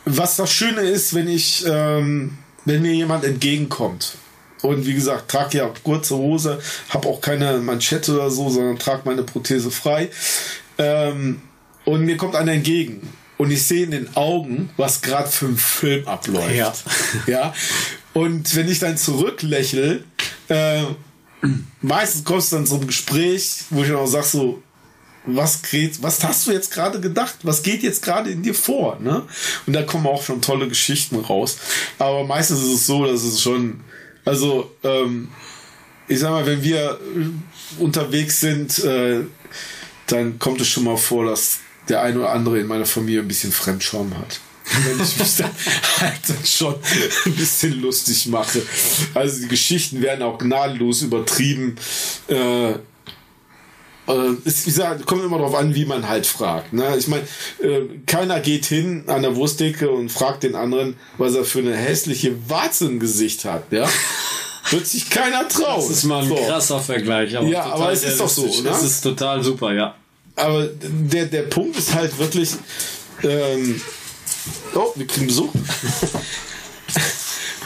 was 0.04 0.36
das 0.36 0.52
Schöne 0.52 0.82
ist, 0.82 1.14
wenn 1.14 1.28
ich, 1.28 1.64
ähm, 1.68 2.38
wenn 2.64 2.82
mir 2.82 2.94
jemand 2.94 3.24
entgegenkommt. 3.24 4.16
Und 4.62 4.86
wie 4.86 4.94
gesagt, 4.94 5.30
trage 5.30 5.58
ja 5.58 5.70
kurze 5.82 6.16
Hose, 6.16 6.58
habe 6.88 7.08
auch 7.08 7.20
keine 7.20 7.58
Manschette 7.58 8.14
oder 8.14 8.30
so, 8.30 8.48
sondern 8.48 8.78
trage 8.78 9.02
meine 9.04 9.22
Prothese 9.22 9.70
frei. 9.70 10.10
Ähm, 10.78 11.42
und 11.86 12.04
mir 12.04 12.18
kommt 12.18 12.36
einer 12.36 12.52
entgegen. 12.52 13.00
Und 13.38 13.50
ich 13.50 13.62
sehe 13.62 13.84
in 13.84 13.90
den 13.90 14.16
Augen, 14.16 14.70
was 14.76 15.00
gerade 15.00 15.28
für 15.28 15.46
ein 15.46 15.56
Film 15.56 16.06
abläuft. 16.06 16.54
Ja. 16.54 16.74
ja. 17.26 17.54
Und 18.12 18.54
wenn 18.54 18.68
ich 18.68 18.78
dann 18.78 18.96
zurücklächle, 18.96 20.04
äh, 20.48 20.82
meistens 21.80 22.24
kommt 22.24 22.40
es 22.40 22.50
dann 22.50 22.66
zum 22.66 22.86
Gespräch, 22.86 23.64
wo 23.70 23.82
ich 23.82 23.88
dann 23.88 23.98
auch 23.98 24.06
sage 24.06 24.26
so, 24.26 24.62
was 25.26 25.62
geht, 25.62 26.02
was 26.02 26.22
hast 26.22 26.46
du 26.46 26.52
jetzt 26.52 26.72
gerade 26.72 27.00
gedacht? 27.00 27.36
Was 27.42 27.62
geht 27.62 27.82
jetzt 27.82 28.02
gerade 28.02 28.30
in 28.30 28.42
dir 28.42 28.54
vor? 28.54 28.98
Ne? 29.00 29.22
Und 29.66 29.72
da 29.72 29.82
kommen 29.82 30.06
auch 30.06 30.22
schon 30.22 30.40
tolle 30.40 30.68
Geschichten 30.68 31.16
raus. 31.16 31.58
Aber 31.98 32.24
meistens 32.24 32.60
ist 32.60 32.72
es 32.72 32.86
so, 32.86 33.04
dass 33.04 33.22
es 33.22 33.42
schon, 33.42 33.80
also 34.24 34.72
ähm, 34.84 35.28
ich 36.08 36.20
sag 36.20 36.30
mal, 36.30 36.46
wenn 36.46 36.62
wir 36.62 36.92
äh, 36.92 37.82
unterwegs 37.82 38.40
sind, 38.40 38.78
äh, 38.84 39.24
dann 40.06 40.38
kommt 40.38 40.60
es 40.60 40.68
schon 40.68 40.84
mal 40.84 40.96
vor, 40.96 41.26
dass 41.26 41.58
der 41.88 42.02
ein 42.02 42.16
oder 42.16 42.30
andere 42.30 42.58
in 42.58 42.66
meiner 42.66 42.86
Familie 42.86 43.20
ein 43.20 43.28
bisschen 43.28 43.52
Fremdscham 43.52 44.16
hat. 44.18 44.40
Wenn 44.84 45.00
ich 45.00 45.16
mich 45.16 45.36
dann 45.36 45.50
halt 46.00 46.20
dann 46.26 46.44
schon 46.44 46.74
ein 47.26 47.34
bisschen 47.34 47.80
lustig 47.80 48.26
mache. 48.26 48.62
Also 49.14 49.42
die 49.42 49.48
Geschichten 49.48 50.02
werden 50.02 50.22
auch 50.22 50.38
gnadenlos 50.38 51.02
übertrieben. 51.02 51.76
Äh, 52.28 52.70
äh, 54.08 54.36
es, 54.44 54.66
wie 54.66 54.70
gesagt, 54.70 55.06
kommt 55.06 55.24
immer 55.24 55.38
darauf 55.38 55.54
an, 55.54 55.74
wie 55.74 55.84
man 55.84 56.08
halt 56.08 56.26
fragt. 56.26 56.72
Ne? 56.72 56.96
Ich 56.96 57.06
meine, 57.08 57.22
äh, 57.62 57.82
keiner 58.06 58.40
geht 58.40 58.66
hin 58.66 59.04
an 59.06 59.22
der 59.22 59.36
Wurstdecke 59.36 59.90
und 59.90 60.10
fragt 60.10 60.42
den 60.42 60.54
anderen, 60.54 60.96
was 61.18 61.34
er 61.34 61.44
für 61.44 61.60
eine 61.60 61.76
hässliche 61.76 62.34
Warze 62.48 62.86
im 62.86 62.98
Gesicht 63.00 63.44
hat. 63.44 63.70
Ja? 63.72 63.88
Wird 64.70 64.86
sich 64.86 65.10
keiner 65.10 65.48
trauen. 65.48 65.80
Das 65.80 65.90
ist 65.90 66.04
mal 66.04 66.22
ein 66.22 66.28
So. 66.28 66.34
krasser 66.34 66.80
Vergleich. 66.80 67.30
Ja, 67.32 67.40
total 67.40 67.72
aber 67.72 67.92
es 67.92 68.02
ist 68.02 68.18
doch 68.18 68.28
so, 68.28 68.46
ne? 68.46 68.62
Das 68.64 68.82
ist 68.82 69.00
total 69.00 69.42
super, 69.42 69.72
ja. 69.72 69.94
Aber 70.36 70.66
der, 70.66 71.26
der 71.26 71.42
Punkt 71.42 71.76
ist 71.78 71.94
halt 71.94 72.16
wirklich. 72.18 72.50
Ähm, 73.22 73.80
oh, 74.74 74.92
wir 74.94 75.06
kriegen 75.06 75.26
Besuch. 75.26 75.52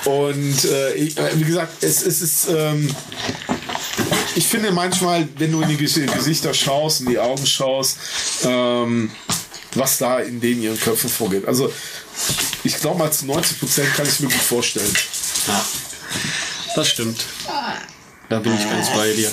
Und 0.04 0.64
äh, 0.64 0.94
ich, 0.94 1.16
äh, 1.18 1.38
wie 1.38 1.44
gesagt, 1.44 1.82
es, 1.82 2.02
es 2.02 2.22
ist. 2.22 2.48
Ähm, 2.48 2.94
ich 4.34 4.46
finde 4.46 4.70
manchmal, 4.70 5.28
wenn 5.36 5.52
du 5.52 5.60
in 5.60 5.68
die 5.68 5.76
Ges- 5.76 6.06
Gesichter 6.14 6.54
schaust, 6.54 7.00
in 7.00 7.08
die 7.10 7.18
Augen 7.18 7.44
schaust, 7.44 7.98
ähm, 8.44 9.10
was 9.74 9.98
da 9.98 10.20
in 10.20 10.40
denen 10.40 10.62
ihren 10.62 10.80
Köpfen 10.80 11.10
vorgeht. 11.10 11.46
Also, 11.46 11.70
ich 12.64 12.78
glaube 12.80 12.98
mal 12.98 13.12
zu 13.12 13.26
90 13.26 13.58
Prozent 13.60 13.94
kann 13.94 14.06
ich 14.06 14.20
mir 14.20 14.28
gut 14.28 14.40
vorstellen. 14.40 14.90
Ja, 15.48 15.64
das 16.76 16.88
stimmt. 16.88 17.26
Da 18.30 18.38
bin 18.38 18.54
ich 18.54 18.70
ganz 18.70 18.88
bei 18.94 19.12
dir. 19.12 19.30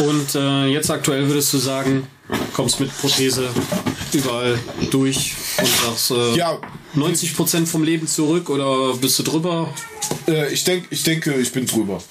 Und 0.00 0.34
äh, 0.34 0.66
jetzt 0.66 0.90
aktuell 0.90 1.26
würdest 1.26 1.52
du 1.52 1.58
sagen, 1.58 2.06
kommst 2.52 2.78
mit 2.80 2.96
Prothese 2.98 3.48
überall 4.12 4.58
durch 4.90 5.34
und 5.58 5.68
sagst 5.68 6.10
äh, 6.12 6.36
Ja. 6.36 6.58
90% 6.96 7.66
vom 7.66 7.82
Leben 7.82 8.06
zurück 8.06 8.48
oder 8.48 8.94
bist 8.96 9.18
du 9.18 9.22
drüber? 9.22 9.72
Äh, 10.26 10.52
ich, 10.52 10.64
denk, 10.64 10.86
ich 10.90 11.02
denke, 11.02 11.34
ich 11.34 11.52
bin 11.52 11.66
drüber. 11.66 12.02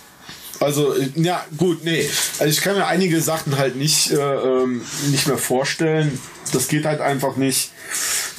Also, 0.59 0.93
äh, 0.93 1.09
ja, 1.15 1.45
gut, 1.57 1.83
nee. 1.83 2.07
Also 2.39 2.51
ich 2.51 2.61
kann 2.61 2.75
mir 2.75 2.88
einige 2.88 3.21
Sachen 3.21 3.57
halt 3.57 3.75
nicht, 3.75 4.11
äh, 4.11 4.15
ähm, 4.17 4.81
nicht 5.09 5.27
mehr 5.27 5.38
vorstellen. 5.38 6.19
Das 6.53 6.67
geht 6.67 6.85
halt 6.85 7.01
einfach 7.01 7.35
nicht. 7.38 7.71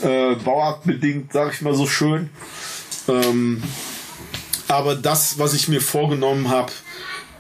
Äh, 0.03 0.34
bauartbedingt, 0.36 1.32
sag 1.32 1.53
ich 1.55 1.61
mal 1.61 1.74
so 1.74 1.86
schön. 1.86 2.30
Ähm, 3.09 3.62
aber 4.68 4.94
das, 4.94 5.38
was 5.38 5.55
ich 5.55 5.68
mir 5.68 5.80
vorgenommen 5.80 6.49
habe, 6.49 6.72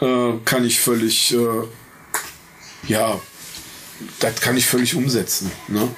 äh, 0.00 0.38
kann 0.44 0.64
ich 0.64 0.80
völlig, 0.80 1.34
äh, 1.34 1.38
ja, 2.86 3.20
das 4.20 4.40
kann 4.40 4.56
ich 4.56 4.66
völlig 4.66 4.94
umsetzen. 4.94 5.50
Ne? 5.68 5.88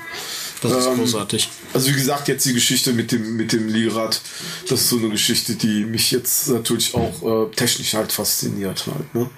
Das 0.62 0.72
ist 0.72 0.86
Ähm, 0.86 0.98
großartig. 0.98 1.48
Also 1.72 1.88
wie 1.88 1.94
gesagt, 1.94 2.28
jetzt 2.28 2.44
die 2.44 2.52
Geschichte 2.52 2.92
mit 2.92 3.12
dem 3.12 3.36
mit 3.36 3.52
dem 3.52 3.68
Liegerad, 3.68 4.20
das 4.68 4.82
ist 4.82 4.88
so 4.90 4.98
eine 4.98 5.08
Geschichte, 5.08 5.54
die 5.54 5.84
mich 5.84 6.10
jetzt 6.10 6.48
natürlich 6.48 6.94
auch 6.94 7.48
äh, 7.48 7.54
technisch 7.54 7.94
halt 7.94 8.12
fasziniert 8.12 8.86
halt. 8.86 9.14
Ne? 9.14 9.30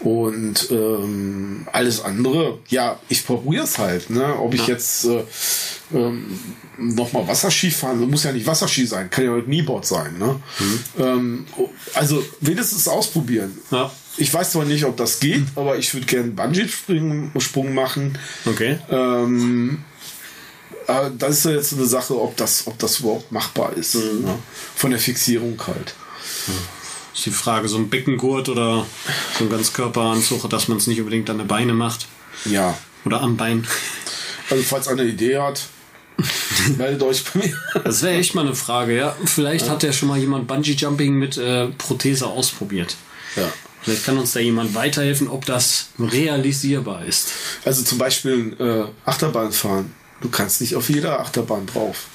Und 0.00 0.70
ähm, 0.70 1.66
alles 1.72 2.00
andere, 2.00 2.58
ja, 2.68 3.00
ich 3.08 3.26
probiere 3.26 3.64
es 3.64 3.78
halt. 3.78 4.10
Ne? 4.10 4.38
Ob 4.38 4.54
ich 4.54 4.68
jetzt 4.68 5.06
äh, 5.06 5.24
ähm, 5.92 6.38
nochmal 6.78 7.26
Wasserski 7.26 7.72
fahren, 7.72 8.08
muss 8.08 8.22
ja 8.22 8.30
nicht 8.30 8.46
Wasserski 8.46 8.86
sein, 8.86 9.10
kann 9.10 9.24
ja 9.24 9.34
auch 9.34 9.42
Knieboard 9.42 9.84
sein. 9.84 10.16
Ne? 10.18 10.40
Ähm, 11.00 11.46
also 11.94 12.24
wenigstens 12.40 12.86
ausprobieren. 12.86 13.58
Ja. 13.72 13.90
Ich 14.18 14.34
weiß 14.34 14.52
zwar 14.52 14.64
nicht, 14.64 14.84
ob 14.84 14.96
das 14.96 15.20
geht, 15.20 15.44
aber 15.54 15.78
ich 15.78 15.94
würde 15.94 16.06
gerne 16.06 16.30
Bungee-Sprung 16.30 17.72
machen. 17.72 18.18
Okay. 18.44 18.78
Ähm, 18.90 19.84
das 21.18 21.38
ist 21.38 21.44
ja 21.44 21.50
jetzt 21.52 21.72
eine 21.74 21.86
Sache, 21.86 22.20
ob 22.20 22.36
das, 22.36 22.66
ob 22.66 22.78
das 22.78 23.00
überhaupt 23.00 23.30
machbar 23.30 23.74
ist. 23.74 23.94
Mhm. 23.94 24.24
Ne? 24.24 24.38
Von 24.74 24.90
der 24.90 25.00
Fixierung 25.00 25.60
halt. 25.66 25.94
Ist 27.14 27.26
die 27.26 27.30
Frage, 27.30 27.68
so 27.68 27.76
ein 27.76 27.90
Beckengurt 27.90 28.48
oder 28.48 28.86
so 29.38 29.44
ein 29.44 29.50
Ganzkörperanzug, 29.50 30.48
dass 30.50 30.68
man 30.68 30.78
es 30.78 30.86
nicht 30.86 30.98
unbedingt 30.98 31.30
an 31.30 31.38
der 31.38 31.44
Beine 31.44 31.74
macht. 31.74 32.06
Ja. 32.44 32.76
Oder 33.04 33.20
am 33.20 33.36
Bein. 33.36 33.66
Also 34.50 34.62
falls 34.62 34.88
einer 34.88 35.02
eine 35.02 35.10
Idee 35.10 35.38
hat, 35.38 35.66
meldet 36.78 37.02
euch 37.02 37.24
bei 37.24 37.40
mir. 37.40 37.56
Das 37.84 38.02
wäre 38.02 38.14
echt 38.14 38.34
mal 38.34 38.46
eine 38.46 38.54
Frage, 38.54 38.96
ja. 38.96 39.16
Vielleicht 39.24 39.68
hat 39.68 39.82
ja 39.82 39.92
schon 39.92 40.08
mal 40.08 40.18
jemand 40.18 40.48
Bungee-Jumping 40.48 41.14
mit 41.14 41.36
äh, 41.36 41.68
Prothese 41.68 42.26
ausprobiert. 42.26 42.96
Ja. 43.36 43.52
Vielleicht 43.88 44.04
kann 44.04 44.18
uns 44.18 44.32
da 44.32 44.40
jemand 44.40 44.74
weiterhelfen, 44.74 45.28
ob 45.28 45.46
das 45.46 45.88
realisierbar 45.98 47.06
ist. 47.06 47.28
Also 47.64 47.82
zum 47.82 47.96
Beispiel 47.96 48.54
äh, 48.58 49.08
Achterbahn 49.08 49.50
fahren. 49.50 49.94
Du 50.20 50.28
kannst 50.28 50.60
nicht 50.60 50.76
auf 50.76 50.90
jeder 50.90 51.20
Achterbahn 51.20 51.64
drauf. 51.66 52.06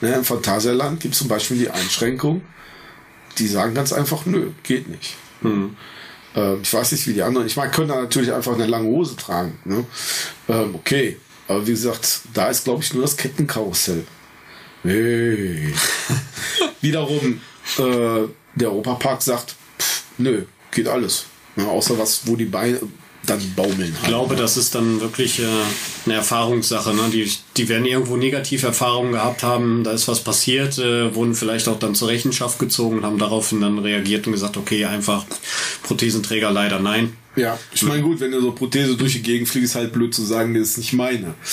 Ne, 0.00 0.12
Im 0.12 0.24
Phantasialand 0.24 0.98
gibt 0.98 1.14
es 1.14 1.20
zum 1.20 1.28
Beispiel 1.28 1.56
die 1.56 1.70
Einschränkung, 1.70 2.42
die 3.38 3.46
sagen 3.46 3.74
ganz 3.74 3.92
einfach, 3.92 4.26
nö, 4.26 4.50
geht 4.64 4.88
nicht. 4.88 5.14
Hm. 5.42 5.76
Ähm, 6.34 6.58
ich 6.62 6.74
weiß 6.74 6.90
nicht, 6.90 7.06
wie 7.06 7.12
die 7.12 7.22
anderen. 7.22 7.46
Ich 7.46 7.56
meine, 7.56 7.70
können 7.70 7.88
da 7.88 8.00
natürlich 8.00 8.32
einfach 8.32 8.54
eine 8.54 8.66
lange 8.66 8.88
Hose 8.88 9.14
tragen. 9.14 9.58
Ne? 9.64 9.86
Ähm, 10.48 10.74
okay. 10.74 11.18
Aber 11.46 11.66
wie 11.66 11.72
gesagt, 11.72 12.22
da 12.32 12.48
ist, 12.48 12.64
glaube 12.64 12.82
ich, 12.82 12.92
nur 12.92 13.02
das 13.02 13.16
Kettenkarussell. 13.16 14.04
Nee. 14.82 15.72
Wiederum, 16.80 17.40
äh, 17.78 18.28
der 18.54 18.70
Europapark 18.70 19.22
sagt, 19.22 19.54
pff, 19.78 20.02
nö, 20.18 20.44
geht 20.74 20.88
alles. 20.88 21.26
Ja, 21.56 21.66
außer 21.66 21.98
was, 21.98 22.26
wo 22.26 22.36
die 22.36 22.46
Beine 22.46 22.80
dann 23.26 23.40
baumeln. 23.54 23.96
Ich 24.02 24.08
glaube, 24.08 24.36
das 24.36 24.56
ist 24.56 24.74
dann 24.74 25.00
wirklich 25.00 25.40
äh, 25.40 25.44
eine 26.04 26.14
Erfahrungssache. 26.14 26.94
Ne? 26.94 27.02
Die, 27.12 27.30
die 27.56 27.68
werden 27.68 27.86
irgendwo 27.86 28.16
negative 28.16 28.66
Erfahrungen 28.66 29.12
gehabt 29.12 29.42
haben, 29.42 29.84
da 29.84 29.92
ist 29.92 30.08
was 30.08 30.20
passiert, 30.20 30.78
äh, 30.78 31.14
wurden 31.14 31.34
vielleicht 31.34 31.68
auch 31.68 31.78
dann 31.78 31.94
zur 31.94 32.08
Rechenschaft 32.08 32.58
gezogen 32.58 32.98
und 32.98 33.04
haben 33.04 33.18
daraufhin 33.18 33.60
dann 33.60 33.78
reagiert 33.78 34.26
und 34.26 34.34
gesagt, 34.34 34.56
okay, 34.56 34.84
einfach 34.84 35.24
Prothesenträger 35.82 36.50
leider 36.50 36.80
nein. 36.80 37.16
Ja, 37.36 37.58
ich 37.74 37.82
meine, 37.82 38.02
gut, 38.02 38.20
wenn 38.20 38.30
du 38.30 38.40
so 38.40 38.52
Prothese 38.52 38.96
durch 38.96 39.14
die 39.14 39.22
Gegend 39.22 39.48
fliegst, 39.48 39.70
ist 39.70 39.74
halt 39.74 39.92
blöd 39.92 40.14
zu 40.14 40.22
sagen, 40.24 40.54
das 40.54 40.70
ist 40.70 40.78
nicht 40.78 40.92
meine. 40.92 41.34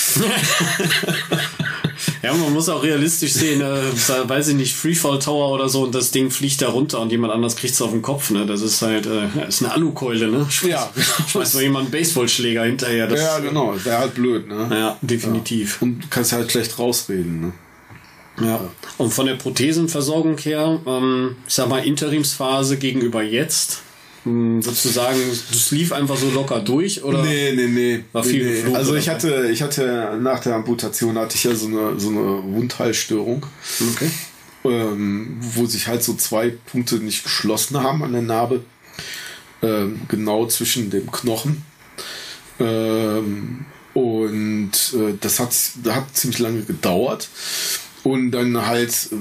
Ja, 2.24 2.34
man 2.34 2.54
muss 2.54 2.70
auch 2.70 2.84
realistisch 2.84 3.34
sehen, 3.34 3.62
äh, 3.62 4.30
weiß 4.30 4.50
ich 4.50 4.56
nicht, 4.56 4.76
Freefall 4.76 5.20
Tower 5.20 5.52
oder 5.54 5.70
so 5.70 5.84
und 5.84 5.96
das 5.96 6.12
Ding 6.12 6.30
fliegt 6.30 6.62
da 6.62 6.70
runter 6.70 7.00
und 7.00 7.12
jemand 7.12 7.34
anders 7.34 7.56
kriegt 7.56 7.74
es 7.74 7.82
auf 7.82 7.92
den 7.92 8.02
Kopf, 8.02 8.30
ne? 8.30 8.46
Das 8.46 8.62
ist 8.62 8.82
halt, 8.82 9.08
äh, 9.08 9.48
ist 9.48 9.64
eine 9.64 9.74
Alukeule, 9.74 10.28
ne? 10.28 10.46
Schmeiß, 10.50 10.72
Ja. 10.72 10.92
Schmeißt 11.28 11.56
mal 11.56 11.64
jemand 11.64 11.86
einen 11.86 11.92
Baseballschläger 11.92 12.64
hinterher. 12.64 13.08
Das, 13.08 13.20
Ja, 13.20 13.40
genau, 13.40 13.74
wäre 13.84 13.98
halt 13.98 14.14
blöd, 14.16 14.48
ne? 14.48 14.68
Ja, 14.72 14.98
definitiv. 15.02 15.82
Und 15.82 16.02
du 16.02 16.08
kannst 16.10 16.32
halt 16.32 16.52
schlecht 16.52 16.78
rausreden, 16.78 17.42
ne? 17.42 17.54
Ja. 18.48 18.60
Und 18.98 19.12
von 19.14 19.26
der 19.26 19.36
Prothesenversorgung 19.36 20.38
her, 20.38 20.80
ähm, 20.86 21.36
ich 21.48 21.54
sag 21.54 21.70
mal, 21.70 21.84
Interimsphase 21.86 22.78
gegenüber 22.78 23.22
jetzt, 23.24 23.82
hm, 24.24 24.63
würdest 24.63 24.86
du 24.86 24.89
sagen, 24.89 25.19
das 25.51 25.72
lief 25.72 25.91
einfach 25.91 26.15
so 26.15 26.30
locker 26.30 26.59
durch 26.59 27.03
oder? 27.03 27.24
Nee, 27.24 27.53
nee, 27.55 27.67
nee. 27.67 28.03
War 28.11 28.24
nee, 28.24 28.30
viel 28.30 28.43
nee. 28.45 28.53
geflogen, 28.53 28.76
Also 28.76 28.95
ich 28.95 29.09
hatte, 29.09 29.49
ich 29.51 29.61
hatte 29.61 30.17
nach 30.22 30.39
der 30.39 30.55
Amputation 30.55 31.17
hatte 31.17 31.36
ich 31.36 31.43
ja 31.43 31.55
so 31.55 31.67
eine, 31.67 31.99
so 31.99 32.09
eine 32.09 32.43
Wundheilstörung, 32.43 33.45
Okay. 33.93 34.11
ähm, 34.65 35.38
wo 35.39 35.65
sich 35.65 35.88
halt 35.88 36.03
so 36.03 36.13
zwei 36.13 36.53
Punkte 36.72 36.95
nicht 36.97 37.24
geschlossen 37.24 37.82
haben 37.82 38.03
an 38.03 38.11
der 38.13 38.22
Narbe. 38.22 38.63
Ähm, 39.63 40.01
genau 40.07 40.47
zwischen 40.47 40.89
dem 40.89 41.11
Knochen. 41.11 41.63
Ähm, 42.59 43.65
und 43.93 44.72
äh, 44.93 45.13
das 45.19 45.39
hat, 45.39 45.53
hat 45.89 46.15
ziemlich 46.15 46.39
lange 46.39 46.61
gedauert. 46.61 47.30
Und 48.03 48.32
dann 48.32 48.65
halt 48.65 48.91
äh, 49.11 49.15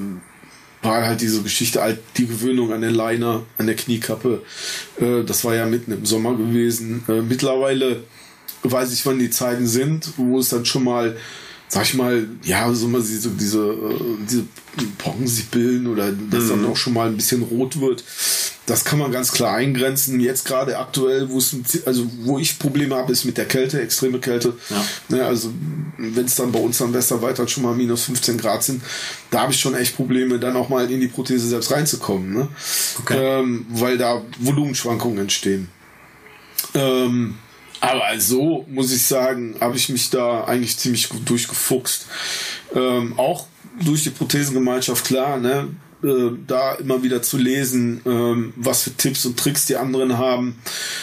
war 0.83 1.07
halt 1.07 1.21
diese 1.21 1.43
Geschichte, 1.43 1.83
halt 1.83 2.01
die 2.17 2.27
Gewöhnung 2.27 2.73
an 2.73 2.81
den 2.81 2.95
Liner, 2.95 3.43
an 3.59 3.67
der 3.67 3.77
Kniekappe. 3.77 4.43
Äh, 5.01 5.25
das 5.25 5.45
war 5.45 5.55
ja 5.55 5.67
mitten 5.67 5.93
im 5.93 6.07
Sommer 6.07 6.37
gewesen. 6.37 7.05
Äh, 7.09 7.21
mittlerweile 7.21 8.03
weiß 8.63 8.93
ich, 8.93 9.05
wann 9.07 9.19
die 9.19 9.31
Zeiten 9.31 9.67
sind, 9.67 10.13
wo 10.17 10.39
es 10.39 10.51
dann 10.51 10.65
schon 10.65 10.85
mal, 10.85 11.17
sag 11.69 11.85
ich 11.85 11.95
mal, 11.95 12.29
ja, 12.43 12.73
so 12.73 12.89
mal 12.89 13.03
diese, 13.03 13.31
diese, 13.31 13.69
äh, 13.69 14.25
diese 14.29 14.45
Pocken 14.99 15.27
sich 15.27 15.49
bilden 15.49 15.87
oder 15.87 16.13
dass 16.13 16.49
dann 16.49 16.67
auch 16.67 16.77
schon 16.77 16.95
mal 16.95 17.09
ein 17.09 17.17
bisschen 17.17 17.43
rot 17.43 17.81
wird. 17.81 18.05
Das 18.71 18.85
kann 18.85 19.01
man 19.01 19.11
ganz 19.11 19.33
klar 19.33 19.57
eingrenzen. 19.57 20.21
Jetzt 20.21 20.45
gerade 20.45 20.79
aktuell, 20.79 21.29
wo 21.29 21.39
es, 21.39 21.57
also 21.87 22.09
wo 22.21 22.39
ich 22.39 22.57
Probleme 22.57 22.95
habe, 22.95 23.11
ist 23.11 23.25
mit 23.25 23.37
der 23.37 23.47
Kälte, 23.47 23.81
extreme 23.81 24.21
Kälte. 24.21 24.55
Ja. 24.69 24.85
Ne, 25.09 25.25
also 25.25 25.53
wenn 25.99 26.25
es 26.25 26.37
dann 26.37 26.53
bei 26.53 26.61
uns 26.61 26.81
am 26.81 26.95
Westerwald 26.95 27.41
halt 27.41 27.51
schon 27.51 27.65
mal 27.65 27.75
minus 27.75 28.05
15 28.05 28.39
Grad 28.39 28.63
sind, 28.63 28.81
da 29.33 29.41
habe 29.41 29.53
ich 29.53 29.59
schon 29.59 29.75
echt 29.75 29.97
Probleme, 29.97 30.39
dann 30.39 30.55
auch 30.55 30.69
mal 30.69 30.89
in 30.89 31.01
die 31.01 31.09
Prothese 31.09 31.49
selbst 31.49 31.73
reinzukommen. 31.73 32.33
Ne? 32.33 32.49
Okay. 33.01 33.41
Ähm, 33.41 33.67
weil 33.71 33.99
da 33.99 34.23
Volumenschwankungen 34.39 35.19
entstehen. 35.19 35.69
Ähm, 36.75 37.39
aber 37.81 38.05
also 38.05 38.65
muss 38.69 38.93
ich 38.93 39.03
sagen, 39.03 39.57
habe 39.61 39.75
ich 39.75 39.89
mich 39.89 40.11
da 40.11 40.45
eigentlich 40.45 40.79
ziemlich 40.79 41.09
gut 41.09 41.29
durchgefuchst. 41.29 42.07
Ähm, 42.77 43.19
auch 43.19 43.47
durch 43.85 44.05
die 44.05 44.11
Prothesengemeinschaft, 44.11 45.05
klar, 45.05 45.39
ne? 45.39 45.71
Äh, 46.03 46.31
da 46.47 46.73
immer 46.77 47.03
wieder 47.03 47.21
zu 47.21 47.37
lesen, 47.37 48.01
ähm, 48.07 48.55
was 48.57 48.85
für 48.85 48.97
Tipps 48.97 49.27
und 49.27 49.39
Tricks 49.39 49.67
die 49.67 49.77
anderen 49.77 50.17
haben, 50.17 50.57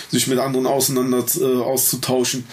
sich 0.09 0.25
mit 0.25 0.39
anderen 0.39 0.65
auseinander 0.65 1.23
äh, 1.39 1.61
auszutauschen. 1.61 2.45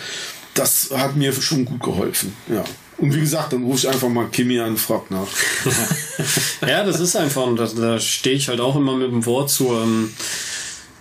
Das 0.53 0.91
hat 0.95 1.17
mir 1.17 1.33
schon 1.33 1.65
gut 1.65 1.83
geholfen, 1.83 2.35
ja. 2.49 2.63
Und 2.99 3.15
wie 3.15 3.21
gesagt, 3.21 3.53
dann 3.53 3.65
rufe 3.65 3.79
ich 3.79 3.89
einfach 3.89 4.09
mal 4.09 4.29
Kimi 4.29 4.61
an 4.61 4.71
und 4.71 4.79
frag 4.79 5.11
nach. 5.11 5.27
Ja, 6.67 6.85
das 6.85 7.01
ist 7.01 7.17
einfach, 7.17 7.47
und 7.47 7.57
da, 7.57 7.67
da 7.67 7.99
stehe 7.99 8.37
ich 8.37 8.49
halt 8.49 8.61
auch 8.61 8.77
immer 8.77 8.97
mit 8.97 9.11
dem 9.11 9.27
Wort 9.27 9.51
zu. 9.51 9.75
Ähm, 9.75 10.13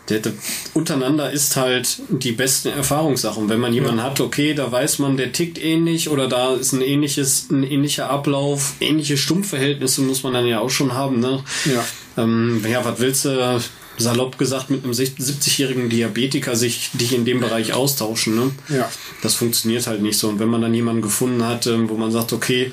der, 0.10 0.20
der, 0.20 0.34
untereinander 0.74 1.32
ist 1.32 1.56
halt 1.56 2.00
die 2.10 2.34
besten 2.34 2.70
Erfahrungssachen. 2.70 3.48
Wenn 3.50 3.60
man 3.60 3.74
jemanden 3.74 4.04
hat, 4.04 4.20
okay, 4.20 4.54
da 4.54 4.72
weiß 4.72 5.00
man, 5.00 5.16
der 5.18 5.32
tickt 5.32 5.62
ähnlich 5.62 6.10
oder 6.10 6.28
da 6.28 6.56
ist 6.56 6.74
ein 6.74 6.82
ähnliches, 6.82 7.50
ein 7.50 7.64
ähnlicher 7.64 8.10
Ablauf, 8.10 8.74
ähnliche 8.82 9.18
Stummverhältnisse 9.18 10.02
muss 10.02 10.24
man 10.24 10.34
dann 10.34 10.46
ja 10.46 10.60
auch 10.60 10.70
schon 10.70 10.94
haben, 10.94 11.20
ne? 11.20 11.44
Ja. 11.66 11.86
Ähm, 12.18 12.64
ja, 12.70 12.84
was 12.84 13.00
willst 13.00 13.26
du, 13.26 13.62
salopp 13.98 14.38
gesagt, 14.38 14.70
mit 14.70 14.84
einem 14.84 14.94
70-jährigen 14.94 15.90
Diabetiker 15.90 16.56
sich 16.56 16.90
dich 16.94 17.14
in 17.14 17.26
dem 17.26 17.40
Bereich 17.40 17.74
austauschen, 17.74 18.36
ne? 18.36 18.52
Ja. 18.70 18.90
Das 19.22 19.36
funktioniert 19.36 19.88
halt 19.88 20.02
nicht 20.02 20.18
so. 20.18 20.30
Und 20.30 20.40
wenn 20.40 20.50
man 20.50 20.62
dann 20.62 20.74
jemanden 20.74 21.02
gefunden 21.02 21.46
hat, 21.46 21.68
ähm, 21.68 21.90
wo 21.90 21.96
man 21.96 22.12
sagt, 22.12 22.34
okay, 22.34 22.72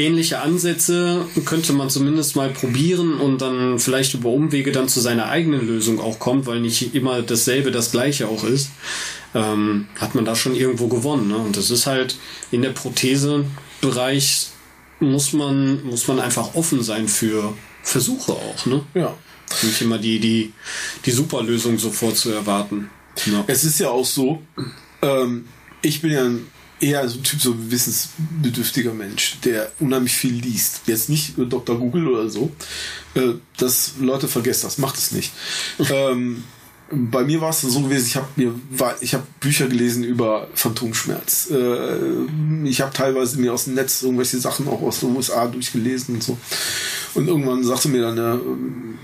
ähnliche 0.00 0.40
Ansätze 0.40 1.26
könnte 1.44 1.72
man 1.72 1.90
zumindest 1.90 2.36
mal 2.36 2.50
probieren 2.50 3.14
und 3.14 3.40
dann 3.40 3.78
vielleicht 3.78 4.14
über 4.14 4.30
Umwege 4.30 4.72
dann 4.72 4.88
zu 4.88 5.00
seiner 5.00 5.28
eigenen 5.28 5.66
Lösung 5.66 6.00
auch 6.00 6.18
kommt, 6.18 6.46
weil 6.46 6.60
nicht 6.60 6.94
immer 6.94 7.22
dasselbe 7.22 7.70
das 7.70 7.92
gleiche 7.92 8.28
auch 8.28 8.44
ist, 8.44 8.70
ähm, 9.34 9.86
hat 9.98 10.14
man 10.14 10.24
da 10.24 10.34
schon 10.34 10.54
irgendwo 10.54 10.88
gewonnen. 10.88 11.28
Ne? 11.28 11.36
Und 11.36 11.56
das 11.56 11.70
ist 11.70 11.86
halt 11.86 12.16
in 12.50 12.62
der 12.62 12.70
Prothesebereich 12.70 14.48
muss 15.00 15.32
man, 15.32 15.84
muss 15.84 16.08
man 16.08 16.20
einfach 16.20 16.54
offen 16.54 16.82
sein 16.82 17.08
für 17.08 17.54
Versuche 17.82 18.32
auch. 18.32 18.66
Ne? 18.66 18.82
Ja. 18.94 19.16
Nicht 19.62 19.80
immer 19.82 19.98
die, 19.98 20.20
die, 20.20 20.52
die 21.04 21.10
Superlösung 21.10 21.78
sofort 21.78 22.16
zu 22.16 22.30
erwarten. 22.30 22.90
Ja. 23.26 23.44
Es 23.46 23.64
ist 23.64 23.80
ja 23.80 23.90
auch 23.90 24.04
so, 24.04 24.42
ähm, 25.02 25.46
ich 25.82 26.00
bin 26.02 26.12
ja 26.12 26.24
ein, 26.24 26.46
eher 26.80 27.08
so 27.08 27.18
ein 27.18 27.22
Typ, 27.22 27.40
so 27.40 27.52
ein 27.52 27.70
wissensbedürftiger 27.70 28.92
Mensch, 28.92 29.38
der 29.44 29.70
unheimlich 29.78 30.14
viel 30.14 30.34
liest. 30.34 30.82
Jetzt 30.86 31.08
nicht 31.08 31.38
äh, 31.38 31.44
Dr. 31.44 31.78
Google 31.78 32.08
oder 32.08 32.28
so. 32.28 32.50
Äh, 33.14 33.34
das 33.58 33.92
Leute 34.00 34.28
vergessen 34.28 34.64
das, 34.64 34.78
macht 34.78 34.96
es 34.96 35.12
nicht. 35.12 35.32
ähm, 35.90 36.44
bei 36.92 37.22
mir 37.22 37.40
war 37.40 37.50
es 37.50 37.60
so 37.60 37.80
gewesen, 37.80 38.06
ich 38.06 38.16
habe 38.16 38.26
mir 38.34 38.52
ich 39.00 39.14
habe 39.14 39.24
Bücher 39.38 39.68
gelesen 39.68 40.02
über 40.02 40.48
Phantomschmerz. 40.54 41.48
Äh, 41.50 42.24
ich 42.64 42.80
habe 42.80 42.92
teilweise 42.92 43.38
mir 43.38 43.52
aus 43.52 43.64
dem 43.64 43.74
Netz 43.74 44.02
irgendwelche 44.02 44.38
Sachen 44.38 44.66
auch 44.68 44.82
aus 44.82 45.00
den 45.00 45.14
USA 45.14 45.46
durchgelesen 45.46 46.16
und 46.16 46.22
so. 46.22 46.36
Und 47.14 47.28
irgendwann 47.28 47.62
sagte 47.62 47.88
mir 47.88 48.02
dann 48.02 48.18
eine 48.18 48.40
ähm, 48.40 48.98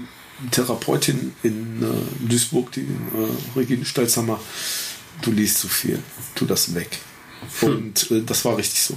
Therapeutin 0.50 1.32
in 1.42 1.82
äh, 1.82 2.28
Duisburg, 2.28 2.72
die 2.72 2.80
äh, 2.80 3.58
Regine 3.58 3.84
Stelzhammer, 3.84 4.40
du 5.22 5.30
liest 5.30 5.58
zu 5.58 5.68
viel, 5.68 6.00
tu 6.34 6.44
das 6.44 6.74
weg. 6.74 6.98
Und 7.62 8.10
äh, 8.10 8.22
das 8.24 8.44
war 8.44 8.56
richtig 8.56 8.82
so. 8.82 8.94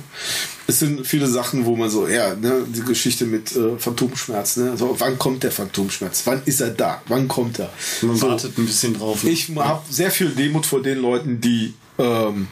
Es 0.67 0.79
sind 0.79 1.05
viele 1.05 1.27
Sachen, 1.27 1.65
wo 1.65 1.75
man 1.75 1.89
so, 1.89 2.07
ja, 2.07 2.35
ne, 2.35 2.65
die 2.67 2.81
Geschichte 2.81 3.25
mit 3.25 3.55
äh, 3.55 3.77
Phantomschmerz, 3.77 4.57
ne, 4.57 4.77
so, 4.77 4.95
wann 4.99 5.17
kommt 5.17 5.43
der 5.43 5.51
Phantomschmerz? 5.51 6.23
Wann 6.25 6.41
ist 6.45 6.61
er 6.61 6.69
da? 6.69 7.01
Wann 7.07 7.27
kommt 7.27 7.59
er? 7.59 7.71
Man 8.01 8.15
so, 8.15 8.29
wartet 8.29 8.57
ein 8.57 8.65
bisschen 8.65 8.93
drauf. 8.93 9.23
ne? 9.23 9.29
ich 9.31 9.49
habe 9.55 9.83
sehr 9.89 10.11
viel 10.11 10.29
Demut 10.29 10.65
vor 10.65 10.81
den 10.81 10.99
Leuten, 10.99 11.41
die 11.41 11.73
ähm, 11.97 12.47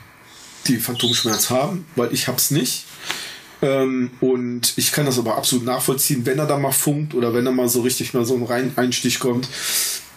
die 0.68 0.78
Phantomschmerz 0.78 1.50
haben, 1.50 1.86
weil 1.96 2.14
ich 2.14 2.28
hab's 2.28 2.52
nicht. 2.52 2.86
Ähm, 3.62 4.12
und 4.20 4.74
ich 4.78 4.92
kann 4.92 5.06
das 5.06 5.18
aber 5.18 5.38
absolut 5.38 5.66
nachvollziehen, 5.66 6.26
wenn 6.26 6.38
er 6.38 6.46
da 6.46 6.58
mal 6.58 6.72
funkt 6.72 7.16
oder 7.16 7.34
wenn 7.34 7.46
er 7.46 7.52
mal 7.52 7.70
so 7.70 7.82
richtig 7.82 8.14
mal 8.14 8.26
so 8.26 8.36
ein 8.36 8.44
Rein 8.44 8.72
Einstich 8.76 9.20
kommt, 9.20 9.48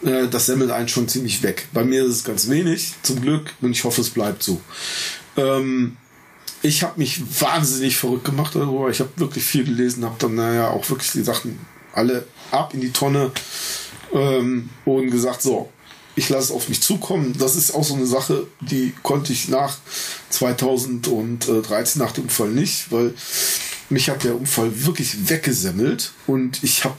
äh, 0.02 0.28
das 0.28 0.46
semmelt 0.46 0.70
einen 0.70 0.88
schon 0.88 1.08
ziemlich 1.08 1.42
weg. 1.42 1.68
Bei 1.72 1.84
mir 1.84 2.04
ist 2.04 2.16
es 2.16 2.24
ganz 2.24 2.48
wenig, 2.48 2.94
zum 3.02 3.20
Glück, 3.20 3.54
und 3.60 3.72
ich 3.72 3.84
hoffe, 3.84 4.00
es 4.00 4.10
bleibt 4.10 4.42
so. 4.42 4.60
Ähm, 5.40 5.96
ich 6.62 6.82
habe 6.82 6.98
mich 6.98 7.22
wahnsinnig 7.40 7.96
verrückt 7.96 8.24
gemacht 8.24 8.54
darüber. 8.54 8.90
Ich 8.90 9.00
habe 9.00 9.10
wirklich 9.16 9.44
viel 9.44 9.64
gelesen, 9.64 10.04
habe 10.04 10.16
dann 10.18 10.34
naja 10.34 10.68
auch 10.68 10.88
wirklich 10.90 11.12
die 11.12 11.22
Sachen 11.22 11.58
alle 11.94 12.26
ab 12.50 12.74
in 12.74 12.80
die 12.80 12.92
Tonne 12.92 13.32
ähm, 14.12 14.68
und 14.84 15.10
gesagt, 15.10 15.42
so, 15.42 15.70
ich 16.16 16.28
lasse 16.28 16.44
es 16.44 16.50
auf 16.50 16.68
mich 16.68 16.82
zukommen. 16.82 17.34
Das 17.38 17.56
ist 17.56 17.74
auch 17.74 17.84
so 17.84 17.94
eine 17.94 18.06
Sache, 18.06 18.46
die 18.60 18.92
konnte 19.02 19.32
ich 19.32 19.48
nach 19.48 19.78
2013, 20.28 22.02
nach 22.02 22.12
dem 22.12 22.24
Unfall 22.24 22.50
nicht, 22.50 22.92
weil 22.92 23.14
mich 23.88 24.10
hat 24.10 24.24
der 24.24 24.36
Unfall 24.36 24.84
wirklich 24.84 25.30
weggesemmelt 25.30 26.12
und 26.26 26.62
ich 26.62 26.84
habe 26.84 26.96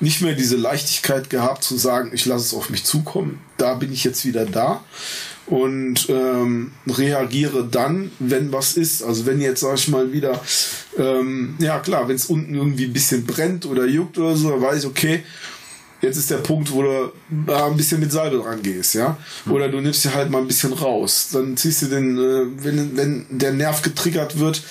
nicht 0.00 0.20
mehr 0.20 0.34
diese 0.34 0.56
Leichtigkeit 0.56 1.28
gehabt 1.28 1.64
zu 1.64 1.76
sagen, 1.76 2.12
ich 2.14 2.24
lasse 2.24 2.46
es 2.46 2.54
auf 2.54 2.70
mich 2.70 2.84
zukommen. 2.84 3.40
Da 3.56 3.74
bin 3.74 3.92
ich 3.92 4.04
jetzt 4.04 4.24
wieder 4.24 4.46
da 4.46 4.84
und 5.48 6.08
ähm, 6.10 6.72
reagiere 6.86 7.66
dann, 7.70 8.10
wenn 8.18 8.52
was 8.52 8.76
ist. 8.76 9.02
Also 9.02 9.26
wenn 9.26 9.40
jetzt, 9.40 9.60
sag 9.60 9.76
ich 9.76 9.88
mal, 9.88 10.12
wieder, 10.12 10.40
ähm, 10.98 11.56
ja 11.58 11.78
klar, 11.80 12.08
wenn 12.08 12.16
es 12.16 12.26
unten 12.26 12.54
irgendwie 12.54 12.84
ein 12.84 12.92
bisschen 12.92 13.24
brennt 13.24 13.66
oder 13.66 13.86
juckt 13.86 14.18
oder 14.18 14.36
so, 14.36 14.50
dann 14.50 14.60
weiß 14.60 14.80
ich, 14.80 14.86
okay, 14.86 15.22
jetzt 16.00 16.16
ist 16.16 16.30
der 16.30 16.38
Punkt, 16.38 16.72
wo 16.72 16.82
du 16.82 17.12
da 17.46 17.66
ein 17.66 17.76
bisschen 17.76 18.00
mit 18.00 18.12
Salbe 18.12 18.38
dran 18.38 18.62
gehst, 18.62 18.94
ja. 18.94 19.16
Oder 19.50 19.68
du 19.68 19.80
nimmst 19.80 20.04
dir 20.04 20.14
halt 20.14 20.30
mal 20.30 20.38
ein 20.38 20.46
bisschen 20.46 20.72
raus. 20.72 21.30
Dann 21.32 21.56
ziehst 21.56 21.82
du 21.82 21.86
den, 21.86 22.18
äh, 22.18 22.64
wenn, 22.64 22.96
wenn 22.96 23.26
der 23.30 23.52
Nerv 23.52 23.82
getriggert 23.82 24.38
wird, 24.38 24.62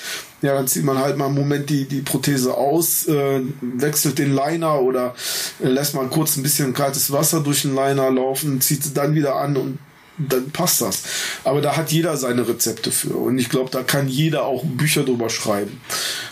ja, 0.42 0.54
dann 0.54 0.68
zieht 0.68 0.84
man 0.84 1.00
halt 1.00 1.18
mal 1.18 1.26
einen 1.26 1.36
Moment 1.36 1.70
die, 1.70 1.86
die 1.86 2.02
Prothese 2.02 2.54
aus, 2.54 3.08
äh, 3.08 3.42
wechselt 3.62 4.20
den 4.20 4.34
Liner 4.34 4.80
oder 4.80 5.16
äh, 5.62 5.68
lässt 5.68 5.96
mal 5.96 6.08
kurz 6.08 6.38
ein 6.38 6.44
bisschen 6.44 6.74
kaltes 6.74 7.12
Wasser 7.12 7.42
durch 7.42 7.64
den 7.64 7.76
Liner 7.76 8.12
laufen, 8.12 8.62
zieht 8.62 8.84
sie 8.84 8.94
dann 8.94 9.16
wieder 9.16 9.36
an 9.36 9.58
und 9.58 9.80
dann 10.18 10.52
passt 10.52 10.82
das. 10.82 11.04
Aber 11.44 11.62
da 11.62 11.76
hat 11.76 11.92
jeder 11.92 12.18
seine 12.18 12.48
Rezepte 12.48 12.92
für. 12.92 13.16
Und 13.16 13.38
ich 13.38 13.50
glaube, 13.50 13.70
da 13.70 13.84
kann 13.84 14.08
jeder 14.08 14.46
auch 14.46 14.64
Bücher 14.64 15.04
drüber 15.04 15.30
schreiben. 15.30 15.82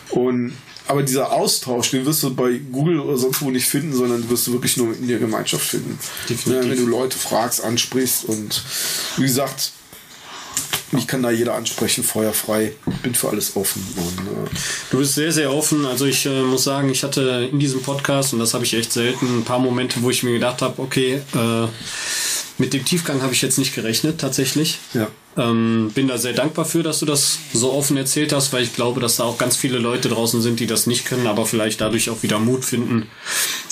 Und 0.09 0.53
aber 0.87 1.01
dieser 1.01 1.31
Austausch, 1.31 1.89
den 1.89 2.05
wirst 2.05 2.21
du 2.21 2.33
bei 2.35 2.59
Google 2.71 2.99
oder 2.99 3.17
sonst 3.17 3.41
wo 3.41 3.49
nicht 3.49 3.67
finden, 3.67 3.93
sondern 3.93 4.21
den 4.21 4.29
wirst 4.29 4.45
du 4.45 4.53
wirklich 4.53 4.77
nur 4.77 4.95
in 4.95 5.07
der 5.07 5.17
Gemeinschaft 5.17 5.65
finden. 5.65 5.97
Definitiv. 6.29 6.69
Wenn 6.69 6.77
du 6.77 6.85
Leute 6.85 7.17
fragst, 7.17 7.63
ansprichst 7.63 8.25
und 8.25 8.61
wie 9.17 9.23
gesagt, 9.23 9.71
mich 10.91 11.07
kann 11.07 11.23
da 11.23 11.31
jeder 11.31 11.55
ansprechen, 11.55 12.03
feuerfrei, 12.03 12.73
bin 13.01 13.15
für 13.15 13.29
alles 13.29 13.55
offen. 13.55 13.83
Und, 13.97 14.27
äh 14.27 14.49
du 14.91 14.99
bist 14.99 15.15
sehr, 15.15 15.31
sehr 15.31 15.51
offen. 15.51 15.85
Also 15.85 16.05
ich 16.05 16.25
äh, 16.25 16.41
muss 16.41 16.63
sagen, 16.63 16.89
ich 16.89 17.03
hatte 17.03 17.49
in 17.51 17.59
diesem 17.59 17.81
Podcast, 17.81 18.33
und 18.33 18.39
das 18.39 18.53
habe 18.53 18.63
ich 18.63 18.73
echt 18.75 18.93
selten, 18.93 19.39
ein 19.39 19.43
paar 19.43 19.59
Momente, 19.59 20.01
wo 20.03 20.11
ich 20.11 20.21
mir 20.21 20.33
gedacht 20.33 20.61
habe, 20.61 20.81
okay, 20.81 21.21
äh, 21.33 21.67
mit 22.57 22.73
dem 22.73 22.85
Tiefgang 22.85 23.21
habe 23.21 23.33
ich 23.33 23.41
jetzt 23.41 23.57
nicht 23.57 23.75
gerechnet, 23.75 24.19
tatsächlich. 24.19 24.79
Ja. 24.93 25.07
Ähm, 25.37 25.91
bin 25.93 26.07
da 26.07 26.17
sehr 26.17 26.31
dankbar 26.31 26.63
für, 26.63 26.81
dass 26.81 26.99
du 26.99 27.05
das 27.05 27.39
so 27.53 27.73
offen 27.73 27.97
erzählt 27.97 28.31
hast, 28.31 28.53
weil 28.53 28.63
ich 28.63 28.73
glaube, 28.73 29.01
dass 29.01 29.17
da 29.17 29.25
auch 29.25 29.37
ganz 29.37 29.57
viele 29.57 29.79
Leute 29.79 30.07
draußen 30.07 30.41
sind, 30.41 30.61
die 30.61 30.67
das 30.67 30.87
nicht 30.87 31.05
können, 31.05 31.27
aber 31.27 31.45
vielleicht 31.45 31.81
dadurch 31.81 32.09
auch 32.09 32.23
wieder 32.23 32.39
Mut 32.39 32.63
finden. 32.63 33.09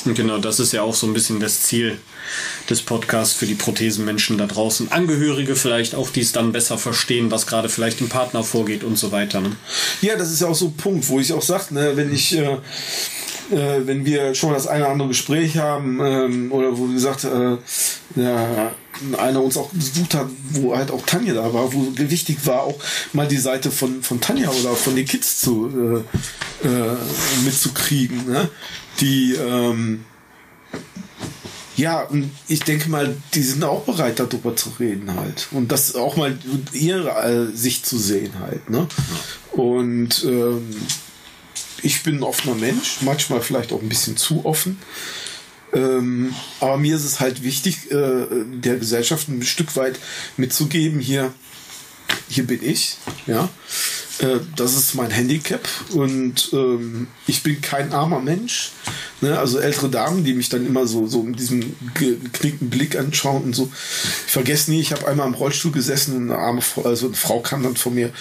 Und 0.04 0.16
genau, 0.16 0.40
das 0.40 0.60
ist 0.60 0.74
ja 0.74 0.82
auch 0.82 0.96
so 0.96 1.08
ein 1.08 1.14
bisschen 1.14 1.40
das 1.40 1.62
Ziel 1.62 1.98
des 2.70 2.82
Podcasts 2.82 3.34
für 3.34 3.46
die 3.46 3.56
Prothesenmenschen 3.56 4.38
da 4.38 4.48
draußen. 4.48 4.92
Angehörige 4.92 5.56
vielleicht 5.56 5.96
auch, 5.96 6.10
die 6.10 6.22
es 6.22 6.34
dann 6.34 6.52
besser 6.52 6.78
verstehen, 6.78 7.32
was 7.32 7.48
gerade 7.48 7.70
vielleicht 7.70 8.02
im 8.02 8.10
Partner 8.10 8.44
vorgeht 8.44 8.84
und 8.84 8.98
so 8.98 9.14
weiter. 9.14 9.40
Ne? 9.40 9.56
Ja, 10.02 10.18
das 10.18 10.32
ist 10.32 10.42
ja 10.42 10.48
auch 10.48 10.56
so 10.56 10.66
ein 10.66 10.76
Punkt, 10.76 11.08
wo 11.08 11.22
ich 11.22 11.32
auch 11.32 11.42
sage, 11.42 11.74
ne, 11.74 11.96
wenn 11.96 12.14
ich 12.14 12.36
äh, 12.38 12.58
äh, 13.54 13.88
wenn 13.88 14.06
wir 14.06 14.36
schon 14.36 14.54
das 14.54 14.68
eine 14.68 14.84
oder 14.84 14.92
andere 14.92 15.08
Gespräch 15.10 15.58
haben 15.58 16.00
ähm, 16.02 16.52
oder 16.52 16.78
wo 16.78 16.90
wie 16.90 16.94
gesagt 16.94 17.24
äh, 17.24 17.58
ja, 18.16 18.72
einer 19.18 19.42
uns 19.42 19.58
auch 19.58 19.70
besucht 19.70 20.16
hat, 20.16 20.28
wo 20.52 20.76
halt 20.76 20.92
auch 20.92 21.06
Tanja 21.06 21.34
da 21.34 21.54
war, 21.54 21.74
wo 21.74 21.88
wichtig 21.98 22.46
war, 22.46 22.64
auch 22.64 22.80
mal 23.14 23.28
die 23.28 23.38
Seite 23.38 23.72
von, 23.72 24.02
von 24.02 24.22
Tanja 24.22 24.50
oder 24.50 24.76
von 24.76 24.96
den 24.96 25.06
Kids 25.06 25.42
zu 25.42 26.04
äh, 26.64 26.68
äh, 26.68 26.98
mitzukriegen, 27.46 28.28
ne? 28.28 28.50
die 29.00 29.34
ähm, 29.34 30.06
ja, 31.76 32.02
und 32.02 32.30
ich 32.48 32.60
denke 32.60 32.90
mal, 32.90 33.16
die 33.34 33.42
sind 33.42 33.64
auch 33.64 33.82
bereit, 33.84 34.20
darüber 34.20 34.56
zu 34.56 34.70
reden 34.80 35.16
halt. 35.16 35.48
Und 35.52 35.72
das 35.72 35.96
auch 35.96 36.16
mal 36.18 36.38
ihre 36.72 37.10
äh, 37.10 37.56
Sicht 37.56 37.86
zu 37.86 37.98
sehen 37.98 38.34
halt. 38.40 38.70
Ne? 38.70 38.88
Und 39.54 40.24
ähm, 40.24 40.70
ich 41.84 42.04
bin 42.04 42.18
ein 42.18 42.24
offener 42.24 42.56
Mensch, 42.56 42.98
manchmal 43.02 43.42
vielleicht 43.42 43.72
auch 43.72 43.82
ein 43.82 43.90
bisschen 43.90 44.18
zu 44.18 44.46
offen. 44.46 44.80
Ähm, 45.74 46.34
aber 46.60 46.78
mir 46.78 46.96
ist 46.96 47.04
es 47.04 47.20
halt 47.20 47.44
wichtig, 47.44 47.92
äh, 47.92 48.26
der 48.54 48.78
Gesellschaft 48.78 49.28
ein 49.28 49.42
Stück 49.42 49.76
weit 49.76 50.00
mitzugeben, 50.38 51.00
hier, 51.00 51.34
hier 52.30 52.46
bin 52.46 52.64
ich, 52.64 52.98
ja. 53.28 53.50
Äh, 54.20 54.40
das 54.56 54.76
ist 54.76 54.96
mein 54.96 55.10
Handicap 55.10 55.68
und 55.92 56.50
ähm, 56.54 57.08
ich 57.28 57.44
bin 57.44 57.62
kein 57.62 57.94
armer 57.94 58.20
Mensch. 58.20 58.72
Ne? 59.22 59.38
Also 59.38 59.60
ältere 59.60 59.90
Damen, 59.90 60.24
die 60.24 60.34
mich 60.34 60.50
dann 60.50 60.66
immer 60.66 60.86
so, 60.86 61.08
so 61.08 61.24
mit 61.24 61.40
diesem 61.40 61.76
geknickten 61.94 62.70
Blick 62.70 62.98
anschauen 62.98 63.44
und 63.44 63.56
so. 63.56 63.72
Ich 64.28 64.32
vergesse 64.32 64.72
nie, 64.72 64.80
ich 64.80 64.92
habe 64.92 65.08
einmal 65.08 65.28
im 65.28 65.34
Rollstuhl 65.34 65.72
gesessen 65.72 66.16
und 66.16 66.32
eine 66.32 66.40
arme 66.40 66.62
Frau, 66.62 66.84
also 66.84 67.08
eine 67.08 67.16
Frau 67.16 67.40
kam 67.40 67.64
dann 67.64 67.76
von 67.76 67.96
mir 67.96 68.12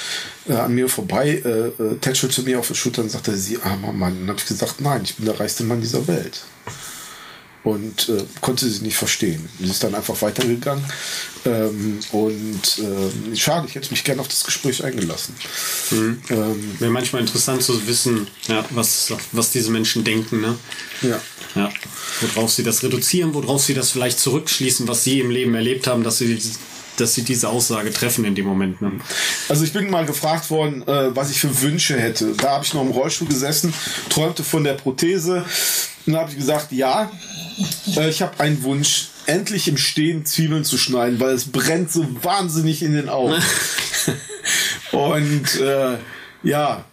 äh, 0.48 0.54
an 0.54 0.74
mir 0.74 0.88
vorbei, 0.88 1.42
äh, 1.44 1.82
äh, 1.82 1.96
tätschelte 2.00 2.42
mir 2.42 2.58
auf 2.58 2.68
die 2.68 2.74
Schulter 2.74 3.02
und 3.02 3.10
sagte, 3.10 3.36
sie 3.36 3.58
armer 3.58 3.92
Mann. 3.92 4.12
Und 4.12 4.20
dann 4.20 4.28
habe 4.30 4.38
ich 4.38 4.46
gesagt, 4.46 4.80
nein, 4.80 5.02
ich 5.04 5.16
bin 5.16 5.26
der 5.26 5.38
reichste 5.38 5.64
Mann 5.64 5.80
dieser 5.80 6.06
Welt 6.08 6.42
und 7.64 8.08
äh, 8.08 8.24
konnte 8.40 8.68
sie 8.68 8.82
nicht 8.82 8.96
verstehen. 8.96 9.48
Sie 9.60 9.70
ist 9.70 9.84
dann 9.84 9.94
einfach 9.94 10.20
weitergegangen 10.20 10.84
ähm, 11.44 12.00
und 12.10 12.78
äh, 12.78 13.36
schade, 13.36 13.66
ich 13.68 13.74
hätte 13.74 13.90
mich 13.90 14.02
gerne 14.04 14.20
auf 14.20 14.28
das 14.28 14.44
Gespräch 14.44 14.82
eingelassen. 14.82 15.34
Mhm. 15.90 16.22
Ähm, 16.30 16.76
Wäre 16.78 16.90
manchmal 16.90 17.22
interessant 17.22 17.62
zu 17.62 17.86
wissen, 17.86 18.26
ja, 18.48 18.64
was, 18.70 19.12
was 19.32 19.50
diese 19.50 19.70
Menschen 19.70 20.02
denken. 20.02 20.40
Ne? 20.40 20.56
Ja. 21.02 21.20
ja. 21.54 21.72
Worauf 22.34 22.50
sie 22.50 22.64
das 22.64 22.82
reduzieren, 22.82 23.32
worauf 23.34 23.62
sie 23.62 23.74
das 23.74 23.90
vielleicht 23.90 24.18
zurückschließen, 24.18 24.88
was 24.88 25.04
sie 25.04 25.20
im 25.20 25.30
Leben 25.30 25.54
erlebt 25.54 25.86
haben, 25.86 26.02
dass 26.02 26.18
sie 26.18 26.40
dass 26.96 27.14
sie 27.14 27.22
diese 27.22 27.48
Aussage 27.48 27.92
treffen 27.92 28.24
in 28.24 28.34
dem 28.34 28.46
Moment. 28.46 28.80
Ne? 28.82 28.92
Also 29.48 29.64
ich 29.64 29.72
bin 29.72 29.90
mal 29.90 30.06
gefragt 30.06 30.50
worden, 30.50 30.86
äh, 30.86 31.14
was 31.14 31.30
ich 31.30 31.40
für 31.40 31.62
Wünsche 31.62 31.98
hätte. 31.98 32.32
Da 32.36 32.50
habe 32.50 32.64
ich 32.64 32.74
noch 32.74 32.82
im 32.82 32.90
Rollstuhl 32.90 33.28
gesessen, 33.28 33.72
träumte 34.08 34.44
von 34.44 34.64
der 34.64 34.74
Prothese. 34.74 35.44
Und 36.06 36.16
habe 36.16 36.30
ich 36.30 36.36
gesagt, 36.36 36.72
ja, 36.72 37.10
äh, 37.96 38.08
ich 38.08 38.22
habe 38.22 38.40
einen 38.40 38.62
Wunsch, 38.62 39.08
endlich 39.26 39.68
im 39.68 39.76
Stehen 39.76 40.24
Zwiebeln 40.26 40.64
zu 40.64 40.76
schneiden, 40.78 41.20
weil 41.20 41.34
es 41.34 41.50
brennt 41.50 41.92
so 41.92 42.06
wahnsinnig 42.22 42.82
in 42.82 42.92
den 42.92 43.08
Augen. 43.08 43.40
Und 44.92 45.60
äh, 45.60 45.96
ja, 46.42 46.84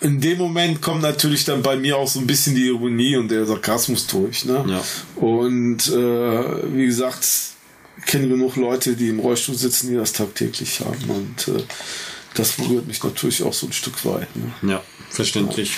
in 0.00 0.20
dem 0.20 0.38
Moment 0.38 0.82
kommt 0.82 1.02
natürlich 1.02 1.44
dann 1.44 1.62
bei 1.62 1.76
mir 1.76 1.96
auch 1.96 2.08
so 2.08 2.20
ein 2.20 2.26
bisschen 2.26 2.54
die 2.54 2.66
Ironie 2.66 3.16
und 3.16 3.30
der 3.30 3.46
Sarkasmus 3.46 4.06
durch. 4.06 4.44
Ne? 4.44 4.64
Ja. 4.68 4.82
Und 5.20 5.88
äh, 5.88 6.74
wie 6.74 6.86
gesagt, 6.86 7.26
kenne 8.06 8.28
genug 8.28 8.56
Leute, 8.56 8.96
die 8.96 9.08
im 9.08 9.20
Rollstuhl 9.20 9.56
sitzen, 9.56 9.90
die 9.90 9.96
das 9.96 10.12
tagtäglich 10.12 10.80
haben. 10.80 11.10
Und 11.10 11.48
äh, 11.48 11.62
das 12.34 12.52
berührt 12.52 12.86
mich 12.86 13.02
natürlich 13.02 13.42
auch 13.42 13.52
so 13.52 13.66
ein 13.66 13.72
Stück 13.72 14.04
weit. 14.04 14.28
Ne? 14.36 14.52
Ja, 14.70 14.82
verständlich. 15.10 15.70
Ja. 15.70 15.76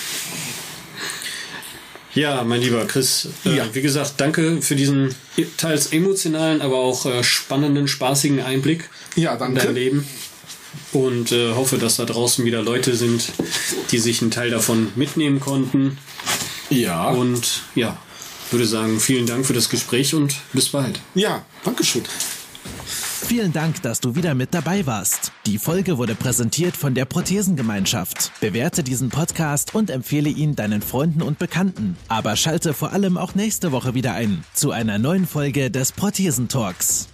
Ja, 2.15 2.43
mein 2.43 2.61
lieber 2.61 2.85
Chris, 2.85 3.29
äh, 3.45 3.57
ja. 3.57 3.65
wie 3.73 3.81
gesagt, 3.83 4.15
danke 4.17 4.61
für 4.61 4.75
diesen 4.75 5.13
teils 5.57 5.93
emotionalen, 5.93 6.61
aber 6.61 6.77
auch 6.77 7.05
äh, 7.05 7.23
spannenden, 7.23 7.87
spaßigen 7.87 8.41
Einblick 8.41 8.89
ja, 9.15 9.35
danke. 9.35 9.59
in 9.59 9.65
dein 9.65 9.75
Leben. 9.75 10.07
Und 10.91 11.31
äh, 11.31 11.53
hoffe, 11.53 11.77
dass 11.77 11.97
da 11.97 12.05
draußen 12.05 12.45
wieder 12.45 12.63
Leute 12.63 12.95
sind, 12.95 13.31
die 13.91 13.99
sich 13.99 14.21
einen 14.21 14.31
Teil 14.31 14.49
davon 14.49 14.91
mitnehmen 14.95 15.39
konnten. 15.39 15.97
Ja. 16.69 17.09
Und 17.09 17.63
ja, 17.75 17.97
würde 18.51 18.65
sagen, 18.65 18.99
vielen 18.99 19.25
Dank 19.25 19.45
für 19.45 19.53
das 19.53 19.69
Gespräch 19.69 20.13
und 20.13 20.35
bis 20.53 20.69
bald. 20.69 20.99
Ja, 21.15 21.43
Dankeschön. 21.63 22.03
Vielen 23.29 23.53
Dank, 23.53 23.83
dass 23.83 23.99
du 23.99 24.15
wieder 24.15 24.33
mit 24.33 24.55
dabei 24.55 24.87
warst. 24.87 25.31
Die 25.45 25.59
Folge 25.59 25.99
wurde 25.99 26.15
präsentiert 26.15 26.75
von 26.75 26.95
der 26.95 27.05
Prothesengemeinschaft. 27.05 28.31
Bewerte 28.39 28.81
diesen 28.81 29.09
Podcast 29.09 29.75
und 29.75 29.91
empfehle 29.91 30.29
ihn 30.29 30.55
deinen 30.55 30.81
Freunden 30.81 31.21
und 31.21 31.37
Bekannten. 31.37 31.95
Aber 32.07 32.35
schalte 32.35 32.73
vor 32.73 32.91
allem 32.91 33.17
auch 33.17 33.35
nächste 33.35 33.71
Woche 33.71 33.93
wieder 33.93 34.13
ein 34.13 34.43
zu 34.55 34.71
einer 34.71 34.97
neuen 34.97 35.27
Folge 35.27 35.69
des 35.69 35.91
Prothesentalks. 35.91 37.08